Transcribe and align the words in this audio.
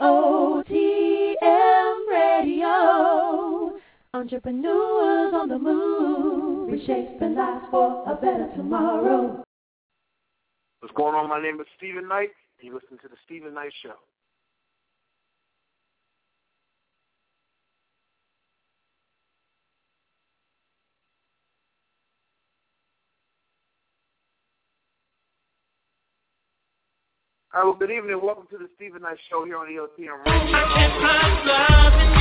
EOTM 0.00 1.96
Radio. 2.08 3.78
Entrepreneurs 4.14 5.34
on 5.34 5.48
the 5.48 5.58
move, 5.58 6.72
reshaping 6.72 7.34
lives 7.34 7.66
for 7.70 8.02
a 8.10 8.14
better 8.16 8.48
tomorrow. 8.56 9.44
What's 10.80 10.94
going 10.96 11.14
on? 11.14 11.28
My 11.28 11.40
name 11.42 11.60
is 11.60 11.66
Steven 11.76 12.08
Knight, 12.08 12.30
you 12.60 12.72
listen 12.72 12.96
to 13.02 13.08
the 13.08 13.16
Steven 13.26 13.52
Knight 13.52 13.72
Show. 13.82 13.94
All 27.52 27.62
right, 27.62 27.66
well, 27.66 27.74
good 27.74 27.90
evening. 27.90 28.20
Welcome 28.22 28.46
to 28.52 28.58
the 28.58 28.68
Steven 28.76 29.02
Knight 29.02 29.18
Show 29.28 29.44
here 29.44 29.56
on 29.56 29.66
EOTM 29.66 30.24
Radio. 30.24 32.19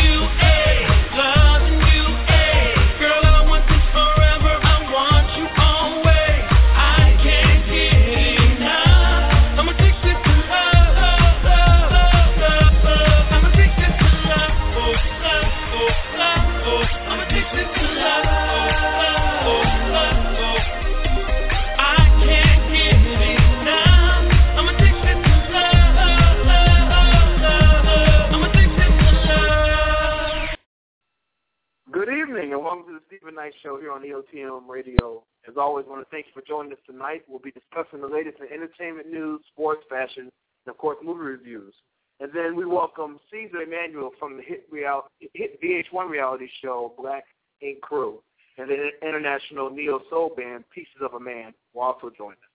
Steven 33.09 33.33
Knight 33.33 33.53
Show 33.63 33.79
here 33.79 33.91
on 33.91 34.03
EOTM 34.03 34.69
Radio. 34.69 35.23
As 35.47 35.55
always, 35.57 35.85
I 35.88 35.89
want 35.89 36.07
to 36.07 36.11
thank 36.11 36.27
you 36.27 36.31
for 36.31 36.45
joining 36.47 36.71
us 36.71 36.77
tonight. 36.85 37.23
We'll 37.27 37.39
be 37.39 37.52
discussing 37.52 38.02
the 38.02 38.07
latest 38.07 38.38
in 38.39 38.53
entertainment 38.53 39.11
news, 39.11 39.41
sports, 39.52 39.81
fashion, 39.89 40.29
and 40.65 40.69
of 40.69 40.77
course 40.77 40.97
movie 41.03 41.21
reviews. 41.21 41.73
And 42.19 42.30
then 42.35 42.55
we 42.55 42.67
welcome 42.67 43.19
Ceaser 43.33 43.63
Emmanuel 43.63 44.11
from 44.19 44.37
the 44.37 44.43
hit, 44.43 44.67
real, 44.69 45.05
hit 45.33 45.59
VH1 45.59 46.07
reality 46.07 46.47
show 46.61 46.93
Black 46.99 47.23
Ink 47.61 47.81
Crew 47.81 48.21
and 48.59 48.69
the 48.69 48.89
international 49.02 49.71
neo 49.71 50.02
soul 50.11 50.31
band 50.37 50.65
Pieces 50.69 51.02
of 51.02 51.15
a 51.15 51.19
Man 51.19 51.53
will 51.73 51.81
also 51.81 52.11
join 52.15 52.33
us. 52.33 52.53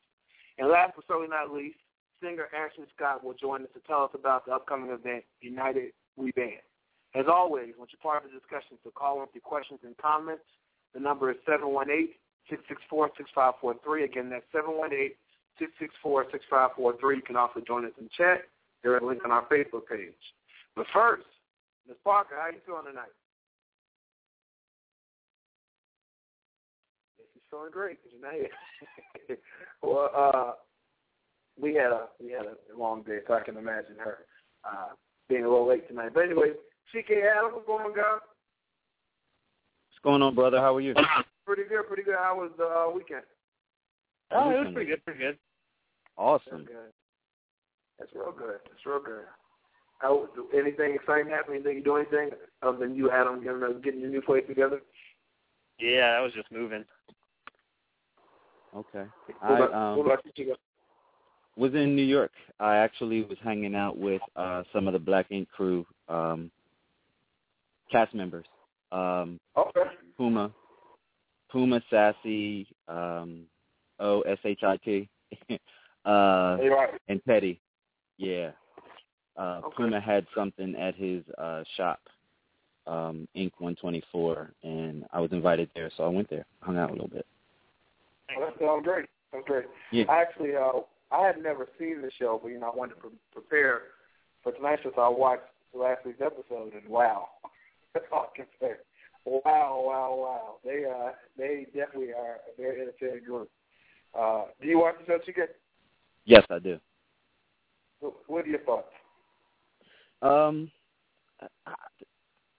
And 0.59 0.69
last 0.69 0.93
but 0.95 1.05
certainly 1.09 1.29
not 1.29 1.53
least, 1.53 1.79
singer 2.23 2.47
Ashton 2.55 2.87
Scott 2.95 3.25
will 3.25 3.35
join 3.35 3.63
us 3.63 3.71
to 3.75 3.81
tell 3.89 4.05
us 4.05 4.11
about 4.15 4.47
the 4.47 4.53
upcoming 4.53 4.91
event 4.91 5.25
United 5.41 5.91
We 6.17 6.31
Band. 6.31 6.63
As 7.15 7.27
always, 7.31 7.75
once 7.79 7.93
you're 7.93 8.01
part 8.03 8.25
of 8.25 8.31
the 8.31 8.39
discussion, 8.39 8.77
so 8.83 8.91
call 8.91 9.21
with 9.21 9.29
your 9.35 9.43
questions 9.43 9.81
and 9.85 9.97
comments. 9.99 10.43
The 10.95 11.01
number 11.01 11.31
is 11.31 11.37
718-664-6543. 11.49 14.05
Again, 14.05 14.31
that's 14.31 14.45
718-664-6543. 14.55 17.17
You 17.17 17.23
can 17.25 17.37
also 17.37 17.61
join 17.67 17.85
us 17.85 17.93
in 18.01 18.09
chat. 18.17 18.43
There 18.83 18.97
is 18.97 19.03
a 19.03 19.07
link 19.07 19.25
on 19.25 19.31
our 19.31 19.45
Facebook 19.47 19.87
page. 19.91 20.15
But 20.75 20.87
first, 20.93 21.25
Ms. 21.87 21.97
Parker, 22.03 22.35
how 22.41 22.49
you 22.49 22.59
feeling 22.67 22.87
tonight? 22.87 23.13
She's 27.33 27.43
feeling 27.49 27.71
great. 27.73 27.99
Here. 29.29 29.39
well, 29.83 30.11
uh, 30.17 30.53
we 31.61 31.75
had 31.75 31.93
a 31.93 32.07
we 32.23 32.33
had 32.33 32.47
a 32.47 32.57
long 32.79 33.03
day, 33.03 33.19
so 33.27 33.35
I 33.35 33.41
can 33.41 33.57
imagine 33.57 33.97
her 33.99 34.19
uh, 34.65 34.89
being 35.29 35.45
a 35.45 35.49
little 35.49 35.69
late 35.69 35.87
tonight. 35.89 36.13
But 36.15 36.25
anyway, 36.25 36.53
CK 36.93 37.11
Adams, 37.11 37.55
what's 37.55 37.67
going 37.67 37.85
on, 37.85 37.95
guys? 37.95 38.21
What's 39.89 40.03
going 40.03 40.23
on, 40.23 40.35
brother? 40.35 40.59
How 40.59 40.77
are 40.77 40.81
you? 40.81 40.95
Pretty 41.47 41.65
good, 41.69 41.87
pretty 41.87 42.03
good. 42.03 42.17
How 42.19 42.37
was 42.37 42.51
the 42.57 42.65
uh, 42.65 42.91
weekend? 42.95 43.23
Oh, 44.31 44.51
it 44.51 44.65
was 44.65 44.73
pretty 44.73 44.91
good, 44.91 45.05
pretty 45.05 45.21
good. 45.21 45.39
Awesome. 46.17 46.59
That's 46.59 46.69
good. 46.69 46.93
That's 47.99 48.11
real 48.15 48.33
good. 48.33 48.59
That's 48.65 48.87
real 48.87 49.03
good. 49.05 49.25
How, 49.99 50.27
anything 50.57 50.95
exciting 50.95 51.31
happen? 51.31 51.55
Anything 51.55 51.77
you 51.77 51.85
do 51.85 51.97
anything 51.97 52.31
other 52.63 52.79
than 52.79 52.95
you, 52.95 53.11
Adam, 53.11 53.43
getting, 53.43 53.63
uh, 53.63 53.79
getting 53.83 54.01
your 54.01 54.11
new 54.11 54.23
place 54.23 54.45
together? 54.49 54.81
Yeah, 55.79 56.17
I 56.19 56.21
was 56.21 56.33
just 56.33 56.51
moving. 56.51 56.85
Okay. 58.75 59.05
What 59.27 59.37
I 59.43 59.57
about, 59.57 59.75
um, 59.75 59.99
what 59.99 60.07
about 60.07 60.25
you, 60.25 60.33
Chico? 60.35 60.57
was 61.57 61.75
in 61.75 61.95
New 61.95 62.03
York. 62.03 62.33
I 62.59 62.77
actually 62.77 63.23
was 63.23 63.39
hanging 63.43 63.75
out 63.75 63.97
with 63.97 64.23
uh 64.37 64.63
some 64.73 64.87
of 64.87 64.93
the 64.93 64.99
Black 64.99 65.27
Ink 65.31 65.49
crew 65.51 65.87
um 66.09 66.51
cast 67.91 68.15
members. 68.15 68.47
Um 68.93 69.39
Okay. 69.57 69.91
Puma 70.17 70.51
Puma 71.51 71.81
Sassy, 71.91 72.67
um 72.89 73.45
O 74.01 74.23
S 74.23 74.39
H 74.45 74.61
I 74.63 74.77
T. 74.79 75.09
uh 76.05 76.57
and 77.09 77.21
Teddy. 77.27 77.61
Yeah. 78.19 78.51
Uh 79.37 79.61
Okay. 79.65 79.77
Puma 79.77 80.01
had 80.01 80.27
something 80.35 80.75
at 80.77 80.95
his 80.95 81.23
uh 81.39 81.63
shop, 81.77 82.01
um, 82.87 83.27
Inc 83.37 83.53
one 83.59 83.77
twenty 83.77 84.03
four 84.13 84.53
and 84.63 85.05
I 85.13 85.21
was 85.21 85.33
invited 85.33 85.71
there 85.75 85.91
so 85.97 86.05
I 86.05 86.09
went 86.09 86.29
there, 86.31 86.47
hung 86.61 86.77
out 86.77 86.91
a 86.91 86.93
little 86.93 87.09
bit. 87.09 87.27
Well, 88.37 88.49
that 88.49 88.59
sounds 88.59 88.85
great. 88.85 89.07
That's 89.33 89.47
great. 89.47 89.67
Yeah. 89.91 90.05
I 90.09 90.23
actually, 90.23 90.57
uh, 90.57 90.81
I 91.11 91.27
had 91.27 91.43
never 91.43 91.69
seen 91.79 92.01
the 92.03 92.11
show, 92.19 92.41
but 92.43 92.49
you 92.51 92.59
know, 92.59 92.71
I 92.73 92.77
wanted 92.77 92.95
to 92.95 93.01
pre- 93.01 93.11
prepare 93.33 93.83
for 94.43 94.53
tonight, 94.53 94.79
so 94.83 94.93
I 95.01 95.09
watched 95.09 95.43
last 95.75 96.05
week's 96.07 96.21
episode, 96.21 96.73
and 96.75 96.89
wow, 96.89 97.29
that's 97.95 98.07
all 98.13 98.31
I 98.33 98.37
can 98.37 98.47
say. 98.61 98.73
Wow, 99.25 99.83
wow, 99.87 100.15
wow. 100.19 100.55
They, 100.65 100.85
uh, 100.85 101.13
they 101.39 101.67
definitely 101.75 102.13
are 102.13 102.37
a 102.37 102.61
very 102.61 102.83
entertaining 102.83 103.25
group. 103.25 103.49
Uh, 104.19 104.45
do 104.61 104.69
you 104.69 104.79
watch 104.79 104.97
the 105.01 105.07
show, 105.07 105.19
Chica? 105.25 105.47
Yes, 106.27 106.45
I 106.51 106.59
do. 106.59 106.79
What 108.27 108.45
are 108.45 108.49
your 108.49 108.61
thoughts? 108.61 108.89
Um, 110.21 110.71
I, 111.67 111.75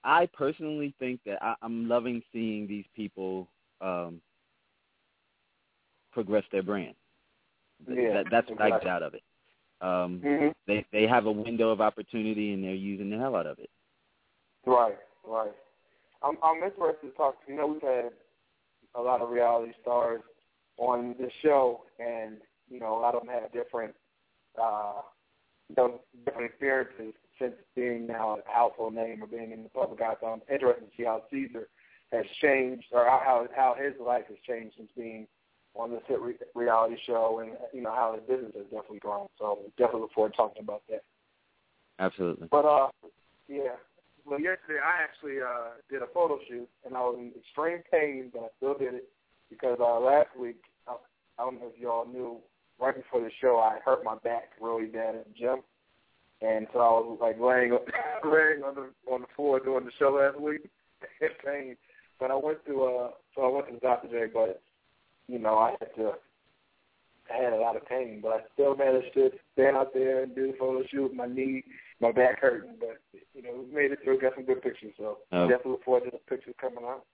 I 0.04 0.26
personally 0.34 0.94
think 1.00 1.20
that 1.26 1.42
I, 1.42 1.56
I'm 1.62 1.88
loving 1.88 2.22
seeing 2.32 2.68
these 2.68 2.86
people 2.96 3.48
um, 3.82 4.22
progress 6.12 6.44
their 6.52 6.64
brand. 6.64 6.96
Yeah, 7.88 8.14
that, 8.14 8.26
that's 8.32 8.50
what 8.50 8.62
I 8.62 8.70
get 8.72 8.88
out 8.88 9.04
of 9.04 9.14
it. 9.14 9.24
Um, 9.82 10.22
Mm-hmm. 10.24 10.48
they 10.68 10.86
they 10.92 11.06
have 11.06 11.26
a 11.26 11.32
window 11.32 11.70
of 11.70 11.82
opportunity 11.82 12.54
and 12.54 12.64
they're 12.64 12.74
using 12.74 13.10
the 13.10 13.18
hell 13.18 13.36
out 13.36 13.46
of 13.46 13.60
it. 13.60 13.70
Right, 14.66 14.96
right. 15.28 15.52
I'm 16.24 16.38
I'm 16.44 16.64
interested 16.64 17.08
to 17.08 17.14
talk. 17.16 17.36
You 17.48 17.56
know, 17.56 17.68
we've 17.68 17.82
had 17.82 18.12
a 18.96 19.02
lot 19.02 19.22
of 19.22 19.30
reality 19.30 19.74
stars 19.82 20.22
on 20.78 21.16
this 21.20 21.32
show, 21.42 21.82
and 22.00 22.38
you 22.70 22.80
know, 22.80 22.98
a 22.98 23.00
lot 23.00 23.16
of 23.16 23.22
them 23.22 23.30
have 23.30 23.52
different, 23.52 23.94
uh, 24.62 25.02
you 25.70 25.76
know, 25.78 26.02
different 26.26 26.50
experiences 26.50 27.14
since 27.40 27.54
being 27.76 28.08
now 28.08 28.38
a 28.38 28.52
household 28.52 28.96
name 28.96 29.22
or 29.22 29.28
being 29.28 29.52
in 29.52 29.64
the 29.64 29.70
public 29.70 30.02
eye. 30.02 30.16
So 30.20 30.28
I'm 30.28 30.42
interested 30.52 30.86
to 30.86 30.92
see 30.98 31.04
how 31.04 31.24
Ceaser 31.32 31.66
has 32.12 32.26
changed, 32.42 32.86
or 32.92 33.06
how 33.06 33.48
how 33.56 33.76
his 33.78 33.94
life 34.00 34.26
has 34.30 34.38
changed 34.48 34.76
since 34.78 34.90
being 34.98 35.28
on 35.76 35.92
this 35.92 36.02
hit 36.08 36.22
re- 36.22 36.36
reality 36.56 36.96
show, 37.06 37.40
and 37.44 37.52
you 37.74 37.82
know 37.82 37.92
how 37.92 38.16
his 38.16 38.24
business 38.28 38.54
has 38.56 38.66
definitely 38.66 39.00
grown. 39.00 39.28
So 39.38 39.60
definitely 39.78 40.02
look 40.02 40.14
forward 40.14 40.32
to 40.32 40.38
talking 40.38 40.64
about 40.64 40.84
that. 40.90 41.04
Absolutely. 42.00 42.48
But 42.50 42.66
uh, 42.66 42.88
yeah. 43.48 43.76
Well, 44.26 44.40
yesterday 44.40 44.80
I 44.82 45.04
actually 45.04 45.38
uh 45.40 45.78
did 45.90 46.02
a 46.02 46.08
photo 46.14 46.40
shoot, 46.50 46.68
and 46.86 46.98
I 46.98 47.02
was 47.02 47.16
in 47.20 47.32
extreme 47.40 47.84
pain, 47.92 48.32
but 48.34 48.42
I 48.42 48.48
still 48.58 48.78
did 48.78 48.96
it 48.96 49.10
because 49.50 49.78
uh 49.80 50.00
last 50.00 50.30
week 50.40 50.58
I, 50.88 50.96
I 51.38 51.44
don't 51.44 51.60
know 51.60 51.72
if 51.74 51.80
y'all 51.80 52.08
knew. 52.08 52.38
Right 52.78 52.94
before 52.94 53.22
the 53.22 53.30
show, 53.40 53.56
I 53.56 53.80
hurt 53.86 54.04
my 54.04 54.16
back 54.16 54.50
really 54.60 54.88
bad 54.88 55.16
at 55.16 55.26
the 55.28 55.34
gym, 55.40 55.60
and 56.42 56.68
so 56.74 56.80
I 56.80 56.90
was 56.92 57.20
like 57.22 57.40
laying 57.40 57.72
laying 58.26 58.64
on 58.64 58.76
the 58.76 58.90
on 59.10 59.22
the 59.22 59.28
floor 59.34 59.62
doing 59.62 59.86
the 59.86 59.92
show 59.98 60.10
last 60.10 60.42
week 60.42 60.68
in 61.22 61.30
pain. 61.46 61.78
But 62.20 62.32
I 62.32 62.36
went 62.36 62.66
to 62.66 62.84
uh 62.84 63.10
so 63.34 63.44
I 63.44 63.48
went 63.48 63.68
to 63.70 63.80
doctor 63.80 64.10
today, 64.10 64.30
but 64.34 64.62
you 65.28 65.40
know 65.40 65.58
I 65.58 65.76
had 65.80 65.96
to 65.96 66.14
I 67.32 67.44
had 67.44 67.54
a 67.54 67.58
lot 67.58 67.78
of 67.78 67.86
pain, 67.86 68.20
but 68.22 68.32
I 68.34 68.40
still 68.54 68.76
managed 68.76 69.14
to 69.14 69.30
stand 69.54 69.78
out 69.78 69.94
there 69.94 70.24
and 70.24 70.36
do 70.36 70.48
the 70.48 70.58
photo 70.58 70.84
shoot. 70.92 71.04
With 71.04 71.14
my 71.14 71.28
knee, 71.28 71.64
my 72.02 72.12
back 72.12 72.40
hurting, 72.40 72.76
but 72.80 73.00
you 73.34 73.42
know, 73.42 73.64
we 73.68 73.74
made 73.74 73.92
it 73.92 74.00
through. 74.04 74.20
Got 74.20 74.36
some 74.36 74.46
good 74.46 74.62
pictures, 74.62 74.94
so 74.98 75.20
Oh. 75.32 75.48
definitely 75.48 75.72
look 75.74 75.84
forward 75.84 76.04
to 76.06 76.12
the 76.12 76.18
pictures 76.30 76.56
coming 76.60 76.84
out. 76.84 77.06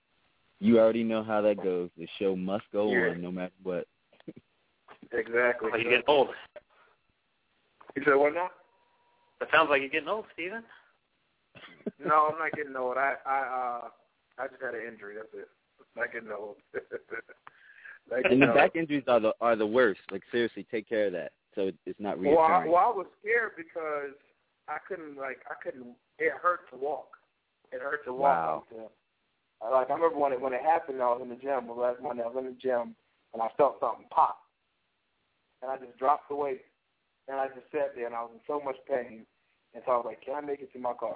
You 0.60 0.80
already 0.80 1.04
know 1.04 1.24
how 1.24 1.42
that 1.42 1.58
goes. 1.64 1.90
The 1.98 2.08
show 2.20 2.36
must 2.36 2.70
go 2.72 2.92
Yeah. 2.92 3.10
on 3.10 3.22
no 3.22 3.32
matter 3.32 3.54
what. 3.64 3.88
Exactly. 5.12 5.72
Like 5.72 5.82
you're 5.82 5.92
getting 5.92 6.06
old. 6.08 6.30
You 7.96 8.04
said 8.06 8.16
what 8.16 8.34
now? 8.34 8.50
That 9.40 9.52
sounds 9.52 9.70
like 9.70 9.82
you're 9.82 9.90
getting 9.90 10.08
old, 10.08 10.26
Steven. 10.34 10.64
no, 12.00 12.30
I'm 12.32 12.40
not 12.40 12.54
getting 12.54 12.76
old. 12.76 12.98
I 12.98 13.16
I 13.26 13.40
uh 13.40 13.90
I 14.38 14.48
just 14.48 14.62
had 14.62 14.74
an 14.74 14.88
injury. 14.88 15.16
That's 15.16 15.34
it. 15.34 15.50
Not 15.96 16.14
getting 16.14 16.32
old. 16.32 16.58
Not 18.10 18.24
getting 18.24 18.32
And 18.32 18.42
the 18.42 18.48
old. 18.48 18.56
back 18.56 18.76
injuries 18.76 19.04
are 19.08 19.20
the 19.20 19.34
are 19.42 19.56
the 19.56 19.68
worst. 19.68 20.02
Like 20.12 20.24
seriously, 20.32 20.66
take 20.72 20.88
care 20.88 21.08
of 21.08 21.14
that 21.14 21.34
so 21.56 21.72
it's 21.86 22.00
not 22.00 22.20
Well, 22.20 22.40
I, 22.40 22.66
well, 22.66 22.76
I 22.76 22.96
was 22.96 23.08
scared 23.20 23.52
because 23.58 24.16
I 24.68 24.78
couldn't 24.88 25.18
like 25.18 25.40
I 25.50 25.56
couldn't. 25.62 25.96
It 26.20 26.34
hurt 26.42 26.70
to 26.72 26.78
walk. 26.78 27.18
It 27.72 27.82
hurt 27.82 28.06
to 28.06 28.14
walk 28.14 28.66
Wow. 28.72 28.90
like 29.72 29.90
I 29.90 29.94
remember 29.94 30.18
when 30.18 30.34
it 30.34 30.42
when 30.42 30.54
it 30.54 30.62
happened. 30.62 31.02
I 31.02 31.08
was 31.08 31.22
in 31.22 31.30
the 31.30 31.36
gym. 31.36 31.68
The 31.68 31.74
last 31.74 32.02
Monday 32.02 32.24
I 32.24 32.28
was 32.28 32.38
in 32.40 32.46
the 32.46 32.58
gym 32.62 32.96
and 33.34 33.42
I 33.42 33.48
felt 33.58 33.80
something 33.80 34.06
pop, 34.12 34.38
and 35.62 35.72
I 35.72 35.78
just 35.78 35.98
dropped 35.98 36.28
the 36.30 36.36
weight, 36.36 36.66
and 37.28 37.38
I 37.40 37.48
just 37.48 37.72
sat 37.72 37.96
there 37.96 38.06
and 38.08 38.16
I 38.16 38.22
was 38.24 38.32
in 38.34 38.42
so 38.46 38.60
much 38.60 38.76
pain, 38.88 39.26
and 39.74 39.84
so 39.86 39.92
I 39.92 39.96
was 39.98 40.06
like, 40.08 40.22
"Can 40.22 40.36
I 40.36 40.42
make 40.42 40.60
it 40.62 40.72
to 40.74 40.80
my 40.80 40.94
car?" 40.94 41.16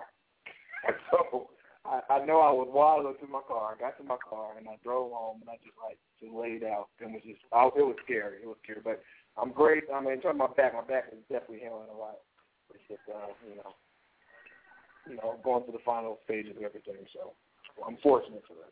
and 0.88 0.95
so 1.12 1.50
I, 1.86 2.01
I 2.09 2.25
know 2.25 2.42
I 2.42 2.51
was 2.51 2.69
waddling 2.71 3.15
to 3.21 3.27
my 3.27 3.42
car. 3.47 3.75
I 3.75 3.80
got 3.80 3.97
to 3.97 4.03
my 4.03 4.18
car 4.18 4.57
and 4.57 4.68
I 4.68 4.77
drove 4.83 5.12
home 5.12 5.42
and 5.42 5.50
I 5.50 5.57
just 5.62 5.77
like 5.81 5.97
just 6.19 6.33
laid 6.33 6.63
out 6.63 6.89
and 7.00 7.13
was 7.13 7.24
just 7.25 7.42
I, 7.53 7.68
it 7.68 7.86
was 7.86 7.97
scary. 8.03 8.42
It 8.42 8.47
was 8.47 8.57
scary, 8.63 8.81
but 8.83 9.01
I'm 9.38 9.51
great. 9.51 9.83
I 9.94 10.01
mean, 10.01 10.13
in 10.13 10.21
terms 10.21 10.39
of 10.39 10.50
my 10.50 10.53
back, 10.56 10.74
my 10.74 10.86
back 10.86 11.12
is 11.12 11.21
definitely 11.30 11.62
healing 11.62 11.89
a 11.92 11.97
lot. 11.97 12.21
It's 12.74 12.84
just 12.88 13.06
uh, 13.10 13.34
you 13.48 13.58
know, 13.58 13.76
you 15.10 15.16
know, 15.18 15.40
going 15.44 15.64
through 15.64 15.74
the 15.74 15.86
final 15.86 16.20
stages 16.26 16.56
of 16.58 16.64
everything. 16.64 17.06
So 17.14 17.34
well, 17.78 17.88
I'm 17.90 17.98
fortunate 18.02 18.44
for 18.48 18.56
that. 18.56 18.72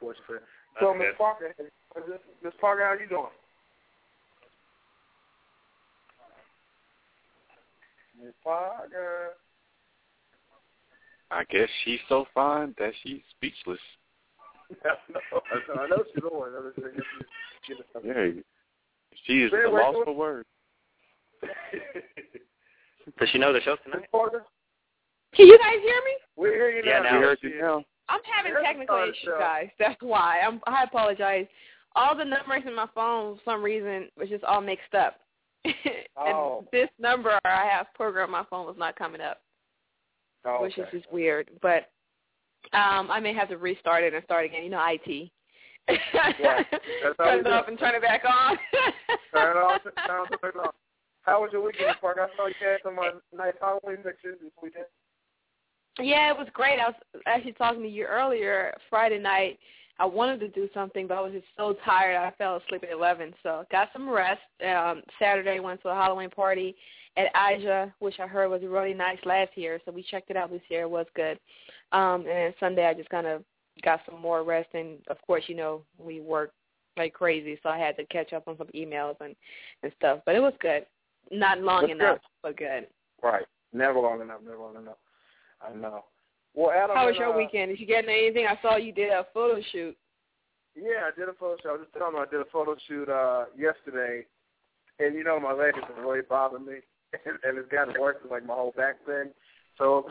Fortunate 0.00 0.26
for 0.26 0.32
that. 0.34 0.42
So, 0.80 0.94
Miss. 0.94 1.08
Parker, 1.18 1.54
Miss 2.42 2.54
Parker, 2.60 2.82
how 2.84 2.94
you 3.00 3.08
doing? 3.08 3.26
Miss 8.22 8.34
Parker. 8.42 9.36
I 11.30 11.44
guess 11.44 11.68
she's 11.84 12.00
so 12.08 12.26
fine 12.34 12.74
that 12.78 12.92
she's 13.02 13.20
speechless. 13.36 13.78
no, 14.84 15.40
I 15.80 15.88
know 15.88 16.04
she's 16.14 16.22
on. 16.24 16.52
I 16.54 16.70
she's 16.76 16.84
getting 17.68 17.84
something. 17.92 18.10
Yeah, 18.10 18.42
she 19.26 19.42
is 19.44 19.52
Wait, 19.52 19.64
the 19.64 19.70
wait, 19.70 19.82
lost 19.82 19.98
for 20.04 20.14
words. 20.14 20.48
Does 23.18 23.28
she 23.30 23.38
know 23.38 23.52
the 23.52 23.60
show 23.60 23.72
Miss 23.72 23.80
tonight? 23.92 24.08
Parker, 24.12 24.44
Can 25.34 25.46
you 25.46 25.58
guys 25.58 25.80
hear 25.82 26.00
me? 26.04 26.12
we 26.36 26.48
hear 26.50 26.70
you 26.70 26.82
Yeah, 26.84 27.00
now. 27.00 27.10
now. 27.12 27.18
We 27.18 27.24
heard 27.24 27.38
you 27.42 27.60
now. 27.60 27.84
I'm 28.08 28.20
having 28.36 28.52
Yes, 28.52 28.62
technical 28.64 29.02
issues, 29.02 29.34
guys. 29.38 29.68
That's 29.78 30.00
why. 30.00 30.40
I'm, 30.46 30.60
I 30.66 30.84
apologize. 30.84 31.46
All 31.94 32.16
the 32.16 32.24
numbers 32.24 32.62
in 32.66 32.74
my 32.74 32.86
phone, 32.94 33.36
for 33.36 33.40
some 33.44 33.62
reason, 33.62 34.08
was 34.16 34.28
just 34.28 34.44
all 34.44 34.60
mixed 34.60 34.94
up. 34.94 35.16
and 35.64 35.74
Oh. 36.16 36.66
this 36.72 36.88
number 36.98 37.38
I 37.44 37.66
have 37.70 37.86
programmed 37.94 38.32
my 38.32 38.44
phone 38.50 38.66
was 38.66 38.76
not 38.78 38.96
coming 38.96 39.20
up, 39.20 39.40
Oh, 40.44 40.60
which 40.62 40.76
is 40.76 40.86
just 40.92 41.10
weird. 41.12 41.50
But 41.62 41.90
um 42.72 43.10
I 43.10 43.20
may 43.20 43.32
have 43.32 43.48
to 43.50 43.56
restart 43.58 44.02
it 44.04 44.12
and 44.14 44.24
start 44.24 44.44
again. 44.44 44.64
You 44.64 44.70
know, 44.70 44.84
IT. 44.84 45.30
Yeah, 45.88 46.62
turn 47.16 47.40
it 47.40 47.46
off 47.46 47.68
and 47.68 47.78
turn 47.78 47.94
it 47.94 48.02
back 48.02 48.22
on. 48.28 48.56
Turn 49.34 49.56
it 49.56 49.60
off. 49.60 49.82
Turn 49.84 50.50
it 50.54 50.56
off. 50.56 50.74
How 51.22 51.40
was 51.40 51.50
your 51.52 51.62
weekend, 51.62 51.94
Parker? 52.00 52.22
I 52.22 52.36
saw 52.36 52.46
you 52.46 52.54
had 52.60 52.78
some 52.82 52.98
uh, 52.98 53.18
nice 53.36 53.54
Halloween 53.60 53.98
pictures 53.98 54.38
this 54.42 54.50
weekend. 54.62 54.86
Yeah, 55.98 56.30
it 56.30 56.38
was 56.38 56.48
great. 56.52 56.78
I 56.80 56.88
was 56.88 57.22
actually 57.26 57.52
talking 57.52 57.82
to 57.82 57.88
you 57.88 58.04
earlier 58.04 58.74
Friday 58.90 59.18
night. 59.18 59.58
I 59.98 60.06
wanted 60.06 60.40
to 60.40 60.48
do 60.48 60.68
something, 60.72 61.06
but 61.06 61.18
I 61.18 61.20
was 61.20 61.32
just 61.32 61.46
so 61.56 61.76
tired. 61.84 62.16
I 62.16 62.32
fell 62.38 62.56
asleep 62.56 62.82
at 62.82 62.92
11, 62.92 63.34
so 63.42 63.64
got 63.70 63.90
some 63.92 64.08
rest. 64.08 64.40
Um, 64.66 65.02
Saturday 65.18 65.60
went 65.60 65.82
to 65.82 65.90
a 65.90 65.94
Halloween 65.94 66.30
party 66.30 66.74
at 67.16 67.26
Aja, 67.34 67.92
which 67.98 68.18
I 68.18 68.26
heard 68.26 68.48
was 68.48 68.62
really 68.64 68.94
nice 68.94 69.18
last 69.24 69.50
year. 69.54 69.78
So 69.84 69.92
we 69.92 70.02
checked 70.02 70.30
it 70.30 70.36
out 70.36 70.50
this 70.50 70.62
year. 70.70 70.82
It 70.82 70.90
was 70.90 71.06
good. 71.14 71.38
Um, 71.92 72.22
and 72.22 72.28
then 72.28 72.54
Sunday 72.58 72.86
I 72.86 72.94
just 72.94 73.10
kind 73.10 73.26
of 73.26 73.44
got 73.84 74.00
some 74.10 74.20
more 74.20 74.42
rest, 74.44 74.70
and 74.74 74.98
of 75.08 75.18
course, 75.26 75.44
you 75.46 75.54
know, 75.54 75.82
we 75.98 76.20
worked 76.20 76.54
like 76.96 77.12
crazy, 77.12 77.58
so 77.62 77.68
I 77.68 77.78
had 77.78 77.96
to 77.96 78.04
catch 78.06 78.32
up 78.32 78.48
on 78.48 78.58
some 78.58 78.68
emails 78.74 79.16
and 79.20 79.34
and 79.82 79.92
stuff. 79.98 80.20
But 80.26 80.34
it 80.34 80.40
was 80.40 80.54
good. 80.60 80.86
Not 81.32 81.60
long 81.60 81.82
That's 81.82 81.92
enough, 81.92 82.18
but 82.42 82.56
good. 82.56 82.86
Right. 83.22 83.46
Never 83.72 83.98
long 83.98 84.20
enough. 84.20 84.40
Never 84.44 84.58
long 84.58 84.76
enough. 84.76 84.98
I 85.62 85.74
know. 85.74 86.04
Well, 86.54 86.70
Adam. 86.70 86.94
How 86.94 87.06
was 87.06 87.16
your 87.16 87.32
uh, 87.32 87.36
weekend? 87.36 87.70
Did 87.70 87.80
you 87.80 87.86
get 87.86 88.00
into 88.00 88.12
anything? 88.12 88.46
I 88.46 88.58
saw 88.60 88.76
you 88.76 88.92
did 88.92 89.10
a 89.10 89.26
photo 89.32 89.60
shoot. 89.72 89.96
Yeah, 90.76 91.08
I 91.08 91.18
did 91.18 91.28
a 91.28 91.32
photo 91.32 91.56
shoot. 91.62 91.68
I 91.68 91.72
was 91.72 91.80
just 91.82 91.94
telling 91.96 92.14
you 92.14 92.20
I 92.20 92.26
did 92.26 92.40
a 92.40 92.50
photo 92.52 92.76
shoot 92.86 93.08
uh 93.08 93.46
yesterday, 93.56 94.26
and 94.98 95.14
you 95.14 95.24
know 95.24 95.40
my 95.40 95.52
leg 95.52 95.74
has 95.74 95.84
been 95.84 96.04
really 96.04 96.20
bothering 96.28 96.66
me, 96.66 96.84
and, 97.24 97.38
and 97.44 97.58
it's 97.58 97.72
gotten 97.72 97.98
worse 97.98 98.16
with 98.22 98.30
like 98.30 98.44
my 98.44 98.54
whole 98.54 98.74
back 98.76 98.96
thing. 99.06 99.30
So 99.78 100.10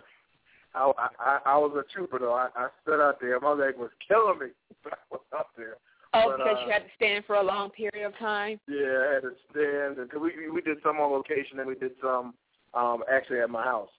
I 0.73 0.91
I, 1.19 1.39
I 1.45 1.57
was 1.57 1.77
a 1.77 1.93
trooper 1.93 2.17
though. 2.17 2.33
I, 2.33 2.49
I 2.55 2.69
stood 2.81 2.99
out 2.99 3.21
there. 3.21 3.39
My 3.39 3.53
leg 3.53 3.75
was 3.77 3.91
killing 4.07 4.39
me. 4.39 4.47
But 4.83 4.93
I 4.97 4.97
was 5.11 5.21
up 5.37 5.49
there. 5.55 5.77
Oh, 6.13 6.35
But, 6.35 6.37
because 6.43 6.57
uh, 6.61 6.65
you 6.65 6.71
had 6.71 6.83
to 6.83 6.89
stand 6.95 7.25
for 7.25 7.37
a 7.37 7.43
long 7.43 7.69
period 7.69 8.05
of 8.05 8.17
time. 8.17 8.59
Yeah, 8.67 9.07
I 9.09 9.13
had 9.15 9.23
to 9.23 9.31
stand 9.51 9.95
because 9.95 10.19
we 10.21 10.49
we 10.49 10.61
did 10.61 10.77
some 10.83 10.97
on 10.97 11.11
location 11.11 11.59
and 11.59 11.67
we 11.67 11.75
did 11.75 11.91
some 12.01 12.33
um 12.73 13.03
actually 13.11 13.39
at 13.39 13.49
my 13.49 13.63
house. 13.63 13.89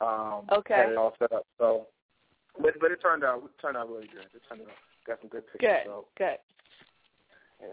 Um, 0.00 0.46
Okay. 0.52 0.74
Had 0.74 0.90
it 0.90 0.96
all 0.96 1.14
set 1.18 1.32
up. 1.32 1.46
So, 1.58 1.86
but 2.60 2.72
but 2.80 2.90
it 2.90 3.00
turned 3.02 3.24
out 3.24 3.42
it 3.44 3.60
turned 3.60 3.76
out 3.76 3.88
really 3.88 4.06
good. 4.06 4.26
It 4.34 4.42
turned 4.48 4.62
out 4.62 4.68
got 5.06 5.20
some 5.20 5.28
good 5.28 5.44
pictures. 5.52 5.70
Good, 5.84 5.86
So, 5.86 6.06
good. 6.16 6.38
yeah. 7.60 7.68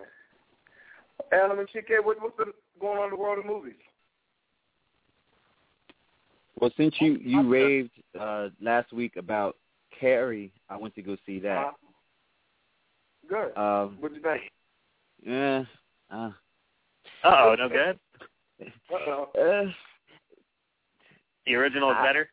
Adam 1.32 1.60
and 1.60 1.68
Chike, 1.70 2.04
what, 2.04 2.22
what's 2.22 2.36
been 2.36 2.52
going 2.80 2.98
on 2.98 3.06
in 3.06 3.10
the 3.12 3.16
world 3.16 3.40
of 3.40 3.46
movies? 3.46 3.74
Well, 6.60 6.72
since 6.78 6.96
you 7.00 7.18
you 7.22 7.48
raved 7.48 7.92
uh, 8.20 8.50
last 8.62 8.92
week 8.94 9.16
about 9.18 9.58
Carrie, 9.98 10.52
I 10.70 10.78
went 10.78 10.96
to 10.96 11.02
go 11.02 11.16
see 11.26 11.40
that. 11.40 11.68
Uh, 11.68 11.72
good. 13.30 13.58
Um, 13.58 13.98
What'd 14.00 14.18
you 14.18 14.24
think? 14.24 14.42
yeah, 15.26 15.64
uh, 16.12 16.32
Oh, 17.24 17.56
no 17.58 17.70
good. 17.70 18.00
Uh-oh. 18.94 19.30
uh, 19.40 19.72
The 21.46 21.56
original 21.56 21.92
is 21.92 21.98
Ah. 22.00 22.04
better. 22.04 22.30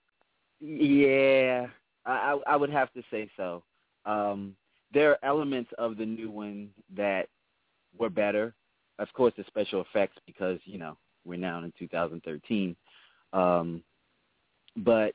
yeah, 0.61 1.67
I, 2.05 2.13
I 2.13 2.53
I 2.53 2.57
would 2.57 2.71
have 2.71 2.93
to 2.93 3.03
say 3.11 3.31
so. 3.37 3.63
Um, 4.05 4.57
there 4.93 5.11
are 5.11 5.19
elements 5.25 5.71
of 5.79 5.97
the 5.97 6.07
new 6.07 6.31
one 6.31 6.71
that 6.95 7.29
were 7.99 8.11
better. 8.11 8.55
Of 8.99 9.13
course, 9.15 9.33
the 9.37 9.45
special 9.45 9.81
effects 9.81 10.19
because 10.27 10.59
you 10.65 10.79
know 10.79 10.97
we're 11.25 11.39
now 11.39 11.63
in 11.65 11.73
2013. 11.79 12.77
Um, 13.33 13.83
but 14.77 15.15